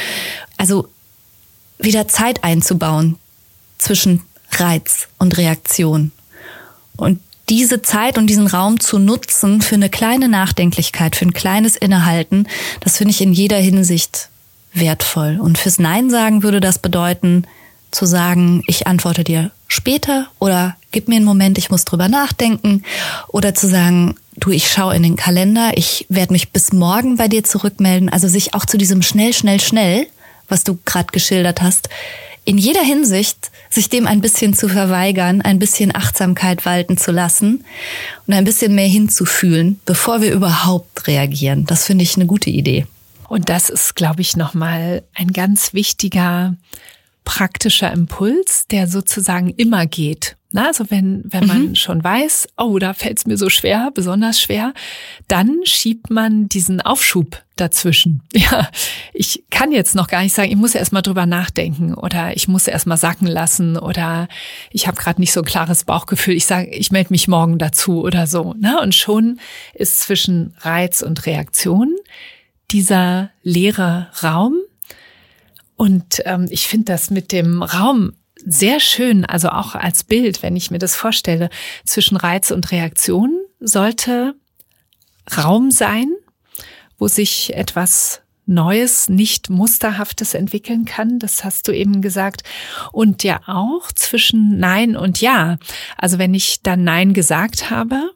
Also 0.57 0.89
wieder 1.79 2.09
Zeit 2.09 2.43
einzubauen 2.43 3.17
zwischen 3.79 4.23
Reiz 4.51 5.09
und 5.19 5.39
Reaktion. 5.39 6.11
Und 6.97 7.21
diese 7.49 7.83
Zeit 7.83 8.19
und 8.19 8.27
diesen 8.29 8.47
Raum 8.47 8.81
zu 8.81 8.99
nutzen 8.99 9.61
für 9.63 9.75
eine 9.75 9.89
kleine 9.89 10.29
Nachdenklichkeit, 10.29 11.17
für 11.17 11.27
ein 11.27 11.33
kleines 11.33 11.77
Innehalten, 11.77 12.47
das 12.81 12.99
finde 12.99 13.13
ich 13.13 13.21
in 13.21 13.33
jeder 13.33 13.59
Hinsicht 13.59 14.29
wertvoll. 14.73 15.39
Und 15.41 15.59
fürs 15.59 15.79
Nein 15.79 16.11
sagen 16.11 16.43
würde 16.43 16.61
das 16.61 16.79
bedeuten, 16.79 17.47
zu 17.91 18.07
sagen, 18.07 18.63
ich 18.67 18.87
antworte 18.87 19.25
dir 19.25 19.51
später 19.67 20.29
oder 20.39 20.77
gib 20.91 21.09
mir 21.09 21.17
einen 21.17 21.25
Moment, 21.25 21.59
ich 21.59 21.71
muss 21.71 21.85
drüber 21.85 22.09
nachdenken 22.09 22.83
oder 23.29 23.55
zu 23.55 23.67
sagen, 23.67 24.17
du, 24.37 24.51
ich 24.51 24.71
schaue 24.71 24.95
in 24.95 25.03
den 25.03 25.17
Kalender, 25.17 25.73
ich 25.75 26.07
werde 26.09 26.33
mich 26.33 26.53
bis 26.53 26.73
morgen 26.73 27.17
bei 27.17 27.29
dir 27.29 27.45
zurückmelden. 27.45 28.09
Also 28.09 28.29
sich 28.29 28.55
auch 28.55 28.67
zu 28.67 28.79
diesem 28.79 29.03
schnell, 29.03 29.33
schnell, 29.33 29.61
schnell, 29.61 30.07
was 30.49 30.65
du 30.65 30.79
gerade 30.85 31.13
geschildert 31.13 31.63
hast, 31.63 31.89
in 32.49 32.57
jeder 32.57 32.81
Hinsicht 32.81 33.51
sich 33.69 33.91
dem 33.91 34.07
ein 34.07 34.23
bisschen 34.23 34.55
zu 34.55 34.71
verweigern, 34.71 35.43
ein 35.43 35.59
bisschen 35.59 35.95
Achtsamkeit 35.95 36.65
walten 36.65 36.97
zu 36.97 37.13
lassen 37.13 37.63
und 38.27 38.33
ein 38.33 38.45
bisschen 38.45 38.75
mehr 38.75 38.89
hinzufühlen, 38.89 39.79
bevor 39.85 40.23
wir 40.23 40.33
überhaupt 40.33 41.07
reagieren. 41.07 41.67
Das 41.67 41.85
finde 41.85 42.05
ich 42.05 42.17
eine 42.17 42.25
gute 42.25 42.49
Idee. 42.49 42.87
Und 43.29 43.51
das 43.51 43.69
ist, 43.69 43.97
glaube 43.97 44.23
ich, 44.23 44.35
nochmal 44.35 45.03
ein 45.15 45.35
ganz 45.35 45.75
wichtiger 45.75 46.57
praktischer 47.23 47.93
Impuls, 47.93 48.65
der 48.71 48.89
sozusagen 48.89 49.51
immer 49.51 49.85
geht. 49.85 50.38
Na, 50.51 50.69
also 50.69 50.91
wenn, 50.91 51.25
wenn 51.27 51.47
man 51.47 51.69
mhm. 51.69 51.75
schon 51.75 52.03
weiß, 52.03 52.49
oh, 52.57 52.79
da 52.79 52.95
fällt 52.95 53.19
es 53.19 53.27
mir 53.27 53.37
so 53.37 53.51
schwer, 53.51 53.91
besonders 53.93 54.41
schwer, 54.41 54.73
dann 55.27 55.61
schiebt 55.65 56.09
man 56.09 56.49
diesen 56.49 56.81
Aufschub 56.81 57.43
dazwischen. 57.57 58.23
Ja, 58.33 58.69
ich 59.13 59.45
kann 59.51 59.73
jetzt 59.73 59.95
noch 59.95 60.07
gar 60.07 60.23
nicht 60.23 60.35
sagen, 60.35 60.51
ich 60.51 60.57
muss 60.57 60.75
erst 60.75 60.93
mal 60.93 61.03
drüber 61.03 61.27
nachdenken 61.27 61.93
oder 61.93 62.35
ich 62.37 62.49
muss 62.49 62.67
erst 62.67 62.87
mal 62.87 62.97
sacken 62.97 63.27
lassen 63.27 63.77
oder 63.77 64.29
ich 64.71 64.87
habe 64.87 64.97
gerade 64.97 65.21
nicht 65.21 65.33
so 65.33 65.41
ein 65.41 65.47
klares 65.47 65.85
Bauchgefühl. 65.85 66.35
Ich 66.35 66.47
sage, 66.47 66.71
ich 66.71 66.93
melde 66.93 67.13
mich 67.13 67.29
morgen 67.29 67.59
dazu 67.59 68.03
oder 68.03 68.27
so. 68.27 68.55
Na, 68.59 68.81
und 68.81 68.95
schon 68.95 69.41
ist 69.75 69.99
zwischen 69.99 70.55
Reiz 70.61 71.03
und 71.03 71.27
Reaktion 71.27 71.95
dieser 72.71 73.31
leere 73.43 74.09
Raum. 74.23 74.61
Und 75.77 76.23
ähm, 76.25 76.47
ich 76.49 76.69
finde 76.69 76.87
das 76.87 77.11
mit 77.11 77.33
dem 77.33 77.63
Raum 77.63 78.13
sehr 78.45 78.81
schön, 78.81 79.25
also 79.25 79.49
auch 79.51 79.75
als 79.75 80.05
Bild, 80.05 80.43
wenn 80.43 80.57
ich 80.57 80.71
mir 80.71 80.79
das 80.79 80.97
vorstelle, 80.97 81.51
zwischen 81.85 82.17
Reiz 82.17 82.51
und 82.51 82.71
Reaktion 82.71 83.39
sollte 83.61 84.35
Raum 85.37 85.71
sein, 85.71 86.09
wo 86.99 87.09
sich 87.09 87.55
etwas 87.55 88.23
Neues, 88.47 89.11
nicht 89.11 89.51
Musterhaftes 89.51 90.33
entwickeln 90.33 90.87
kann. 90.87 91.19
Das 91.19 91.45
hast 91.45 91.69
du 91.69 91.73
eben 91.73 92.01
gesagt. 92.01 92.45
Und 92.93 93.23
ja 93.23 93.41
auch 93.47 93.93
zwischen 93.93 94.59
Nein 94.59 94.97
und 94.97 95.21
Ja. 95.21 95.59
Also 95.99 96.19
wenn 96.19 96.33
ich 96.33 96.63
dann 96.63 96.83
Nein 96.83 97.13
gesagt 97.13 97.71
habe, 97.71 98.11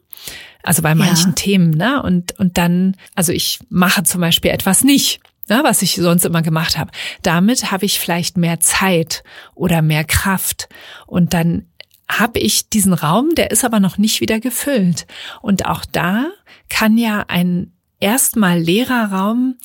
also 0.63 0.81
bei 0.81 0.95
manchen 0.95 1.31
ja. 1.31 1.35
Themen, 1.35 1.69
ne? 1.69 2.01
Und, 2.01 2.39
und 2.39 2.57
dann, 2.57 2.95
also 3.13 3.31
ich 3.31 3.59
mache 3.69 4.03
zum 4.03 4.21
Beispiel 4.21 4.49
etwas 4.49 4.83
nicht 4.83 5.19
ja, 5.49 5.63
was 5.63 5.81
ich 5.81 5.95
sonst 5.95 6.25
immer 6.25 6.41
gemacht 6.41 6.77
habe. 6.77 6.91
Damit 7.21 7.71
habe 7.71 7.85
ich 7.85 7.99
vielleicht 7.99 8.37
mehr 8.37 8.59
Zeit 8.59 9.23
oder 9.55 9.81
mehr 9.81 10.03
Kraft 10.03 10.69
und 11.07 11.33
dann 11.33 11.67
habe 12.09 12.39
ich 12.39 12.69
diesen 12.69 12.93
Raum, 12.93 13.33
der 13.35 13.51
ist 13.51 13.65
aber 13.65 13.79
noch 13.79 13.97
nicht 13.97 14.21
wieder 14.21 14.39
gefüllt. 14.39 15.07
Und 15.41 15.65
auch 15.65 15.83
da 15.85 16.27
kann 16.69 16.97
ja 16.97 17.25
ein 17.27 17.73
erstmal 17.99 18.59
leerer 18.59 19.11
Raum 19.11 19.55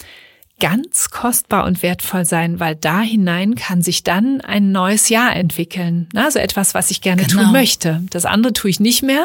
ganz 0.61 1.11
kostbar 1.11 1.65
und 1.65 1.83
wertvoll 1.83 2.25
sein, 2.25 2.59
weil 2.59 2.75
da 2.75 3.01
hinein 3.01 3.55
kann 3.55 3.83
sich 3.83 4.03
dann 4.03 4.41
ein 4.41 4.73
neues 4.73 5.09
Jahr 5.09 5.35
entwickeln. 5.35 6.09
Also 6.15 6.39
etwas, 6.39 6.75
was 6.75 6.91
ich 6.91 7.01
gerne 7.01 7.25
genau. 7.25 7.45
tun 7.45 7.53
möchte. 7.53 8.03
Das 8.11 8.25
andere 8.25 8.53
tue 8.53 8.71
ich 8.71 8.81
nicht 8.81 9.03
mehr. 9.03 9.25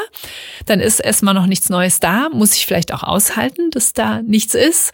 Dann 0.65 0.79
ist 0.79 0.99
erstmal 0.99 1.33
noch 1.33 1.47
nichts 1.47 1.69
Neues 1.69 1.99
da, 1.99 2.29
muss 2.31 2.55
ich 2.55 2.65
vielleicht 2.65 2.93
auch 2.93 3.03
aushalten, 3.03 3.71
dass 3.71 3.93
da 3.93 4.21
nichts 4.21 4.53
ist. 4.53 4.91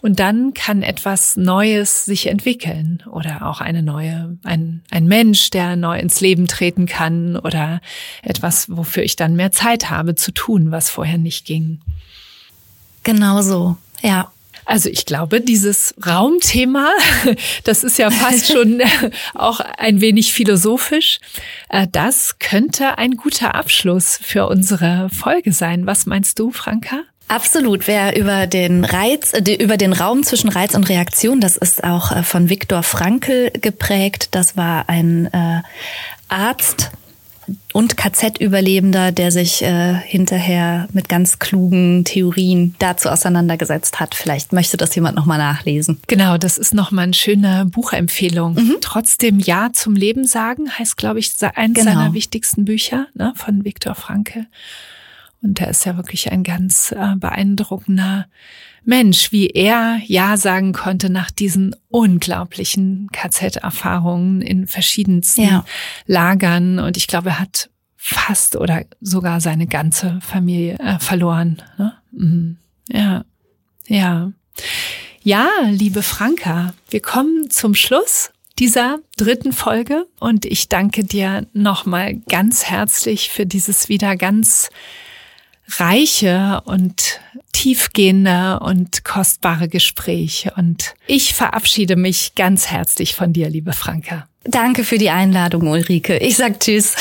Und 0.00 0.20
dann 0.20 0.54
kann 0.54 0.82
etwas 0.82 1.36
Neues 1.36 2.04
sich 2.04 2.26
entwickeln 2.26 3.02
oder 3.10 3.46
auch 3.46 3.60
eine 3.60 3.82
neue, 3.82 4.36
ein, 4.44 4.82
ein 4.90 5.06
Mensch, 5.06 5.50
der 5.50 5.76
neu 5.76 5.98
ins 5.98 6.20
Leben 6.20 6.46
treten 6.46 6.86
kann 6.86 7.36
oder 7.36 7.80
etwas, 8.22 8.68
wofür 8.68 9.02
ich 9.02 9.16
dann 9.16 9.36
mehr 9.36 9.52
Zeit 9.52 9.90
habe 9.90 10.14
zu 10.14 10.32
tun, 10.32 10.70
was 10.70 10.90
vorher 10.90 11.18
nicht 11.18 11.46
ging. 11.46 11.80
Genau 13.02 13.42
so, 13.42 13.76
ja. 14.02 14.30
Also 14.68 14.90
ich 14.90 15.06
glaube, 15.06 15.40
dieses 15.40 15.94
Raumthema, 16.06 16.92
das 17.64 17.84
ist 17.84 17.96
ja 17.96 18.10
fast 18.10 18.48
schon 18.52 18.82
auch 19.34 19.60
ein 19.60 20.02
wenig 20.02 20.34
philosophisch, 20.34 21.20
äh, 21.70 21.86
das 21.90 22.38
könnte 22.38 22.98
ein 22.98 23.12
guter 23.12 23.54
Abschluss 23.54 24.20
für 24.22 24.46
unsere 24.46 25.08
Folge 25.08 25.54
sein. 25.54 25.86
Was 25.86 26.04
meinst 26.04 26.38
du, 26.38 26.50
Franka? 26.50 27.00
Absolut. 27.28 27.86
Wer 27.86 28.18
über 28.18 28.46
den 28.46 28.84
Reiz, 28.84 29.32
äh, 29.32 29.54
über 29.54 29.78
den 29.78 29.94
Raum 29.94 30.22
zwischen 30.22 30.50
Reiz 30.50 30.74
und 30.74 30.86
Reaktion, 30.90 31.40
das 31.40 31.56
ist 31.56 31.82
auch 31.82 32.12
äh, 32.12 32.22
von 32.22 32.50
Viktor 32.50 32.82
Frankl 32.82 33.50
geprägt. 33.52 34.28
Das 34.32 34.58
war 34.58 34.90
ein 34.90 35.32
äh, 35.32 35.62
Arzt, 36.28 36.90
und 37.72 37.96
KZ-Überlebender, 37.96 39.12
der 39.12 39.30
sich 39.30 39.62
äh, 39.62 39.94
hinterher 39.94 40.88
mit 40.92 41.08
ganz 41.08 41.38
klugen 41.38 42.04
Theorien 42.04 42.74
dazu 42.78 43.08
auseinandergesetzt 43.08 44.00
hat. 44.00 44.14
Vielleicht 44.14 44.52
möchte 44.52 44.76
das 44.76 44.94
jemand 44.94 45.16
nochmal 45.16 45.38
nachlesen. 45.38 46.00
Genau, 46.06 46.38
das 46.38 46.58
ist 46.58 46.74
nochmal 46.74 47.04
eine 47.04 47.14
schöne 47.14 47.66
Buchempfehlung. 47.66 48.54
Mhm. 48.54 48.76
Trotzdem 48.80 49.38
Ja 49.38 49.70
zum 49.72 49.94
Leben 49.96 50.24
sagen 50.24 50.70
heißt, 50.70 50.96
glaube 50.96 51.18
ich, 51.18 51.32
eines 51.54 51.74
genau. 51.78 51.92
seiner 51.92 52.14
wichtigsten 52.14 52.64
Bücher 52.64 53.06
ne, 53.14 53.32
von 53.36 53.64
Viktor 53.64 53.94
Frankl. 53.94 54.46
Und 55.42 55.60
er 55.60 55.68
ist 55.68 55.84
ja 55.84 55.96
wirklich 55.96 56.32
ein 56.32 56.42
ganz 56.42 56.92
äh, 56.92 57.14
beeindruckender 57.16 58.26
Mensch, 58.84 59.32
wie 59.32 59.48
er 59.48 60.00
Ja 60.06 60.36
sagen 60.36 60.72
konnte 60.72 61.10
nach 61.10 61.30
diesen 61.30 61.76
unglaublichen 61.88 63.08
KZ-Erfahrungen 63.12 64.40
in 64.40 64.66
verschiedensten 64.66 65.42
ja. 65.42 65.64
Lagern. 66.06 66.78
Und 66.78 66.96
ich 66.96 67.06
glaube, 67.06 67.30
er 67.30 67.38
hat 67.40 67.70
fast 67.96 68.56
oder 68.56 68.84
sogar 69.00 69.40
seine 69.40 69.66
ganze 69.66 70.18
Familie 70.22 70.78
äh, 70.78 70.98
verloren. 70.98 71.62
Ne? 71.76 71.92
Mhm. 72.12 72.56
Ja, 72.90 73.24
ja. 73.86 74.32
Ja, 75.22 75.48
liebe 75.68 76.02
Franka, 76.02 76.72
wir 76.88 77.02
kommen 77.02 77.50
zum 77.50 77.74
Schluss 77.74 78.30
dieser 78.58 78.98
dritten 79.16 79.52
Folge 79.52 80.06
und 80.18 80.44
ich 80.44 80.68
danke 80.68 81.04
dir 81.04 81.46
nochmal 81.52 82.14
ganz 82.14 82.64
herzlich 82.64 83.28
für 83.28 83.46
dieses 83.46 83.88
wieder 83.88 84.16
ganz 84.16 84.70
reiche 85.76 86.62
und 86.64 87.20
tiefgehende 87.52 88.60
und 88.60 89.04
kostbare 89.04 89.68
Gespräch. 89.68 90.48
Und 90.56 90.94
ich 91.06 91.34
verabschiede 91.34 91.96
mich 91.96 92.34
ganz 92.34 92.68
herzlich 92.68 93.14
von 93.14 93.32
dir, 93.32 93.48
liebe 93.48 93.72
Franka. 93.72 94.28
Danke 94.44 94.84
für 94.84 94.98
die 94.98 95.10
Einladung, 95.10 95.66
Ulrike. 95.66 96.18
Ich 96.18 96.36
sag 96.36 96.60
Tschüss. 96.60 96.94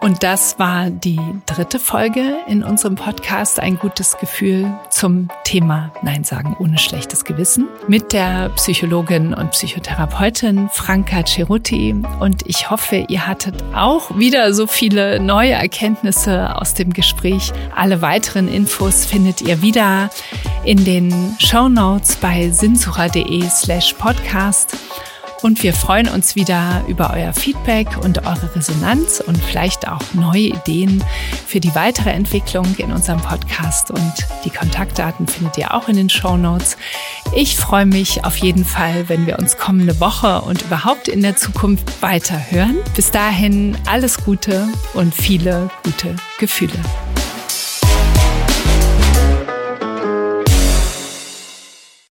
Und 0.00 0.22
das 0.22 0.58
war 0.58 0.88
die 0.88 1.20
dritte 1.44 1.78
Folge 1.78 2.38
in 2.48 2.62
unserem 2.62 2.94
Podcast 2.94 3.60
Ein 3.60 3.78
gutes 3.78 4.16
Gefühl 4.18 4.72
zum 4.88 5.28
Thema 5.44 5.92
Nein 6.02 6.24
sagen 6.24 6.56
ohne 6.58 6.78
schlechtes 6.78 7.24
Gewissen 7.24 7.68
mit 7.86 8.14
der 8.14 8.48
Psychologin 8.56 9.34
und 9.34 9.50
Psychotherapeutin 9.50 10.70
Franka 10.72 11.24
Cerutti. 11.26 11.94
Und 12.18 12.46
ich 12.46 12.70
hoffe, 12.70 13.04
ihr 13.08 13.26
hattet 13.26 13.62
auch 13.74 14.16
wieder 14.16 14.54
so 14.54 14.66
viele 14.66 15.20
neue 15.20 15.52
Erkenntnisse 15.52 16.56
aus 16.56 16.72
dem 16.72 16.94
Gespräch. 16.94 17.52
Alle 17.76 18.00
weiteren 18.00 18.48
Infos 18.48 19.04
findet 19.04 19.42
ihr 19.42 19.60
wieder 19.60 20.08
in 20.64 20.82
den 20.84 21.36
Show 21.38 21.68
Notes 21.68 22.16
bei 22.16 22.48
sinnsucher.de 22.48 23.42
slash 23.50 23.92
podcast. 23.94 24.76
Und 25.42 25.62
wir 25.62 25.72
freuen 25.72 26.08
uns 26.08 26.36
wieder 26.36 26.84
über 26.86 27.12
euer 27.14 27.32
Feedback 27.32 27.96
und 28.02 28.26
eure 28.26 28.54
Resonanz 28.54 29.20
und 29.20 29.38
vielleicht 29.38 29.88
auch 29.88 30.02
neue 30.12 30.48
Ideen 30.48 31.02
für 31.46 31.60
die 31.60 31.74
weitere 31.74 32.10
Entwicklung 32.10 32.66
in 32.76 32.92
unserem 32.92 33.20
Podcast. 33.20 33.90
Und 33.90 34.12
die 34.44 34.50
Kontaktdaten 34.50 35.26
findet 35.26 35.56
ihr 35.56 35.72
auch 35.72 35.88
in 35.88 35.96
den 35.96 36.10
Show 36.10 36.36
Notes. 36.36 36.76
Ich 37.34 37.56
freue 37.56 37.86
mich 37.86 38.24
auf 38.24 38.36
jeden 38.36 38.64
Fall, 38.64 39.08
wenn 39.08 39.26
wir 39.26 39.38
uns 39.38 39.56
kommende 39.56 39.98
Woche 39.98 40.42
und 40.42 40.62
überhaupt 40.62 41.08
in 41.08 41.22
der 41.22 41.36
Zukunft 41.36 42.02
weiter 42.02 42.38
hören. 42.50 42.76
Bis 42.94 43.10
dahin 43.10 43.78
alles 43.86 44.22
Gute 44.24 44.68
und 44.92 45.14
viele 45.14 45.70
gute 45.84 46.16
Gefühle. 46.38 46.78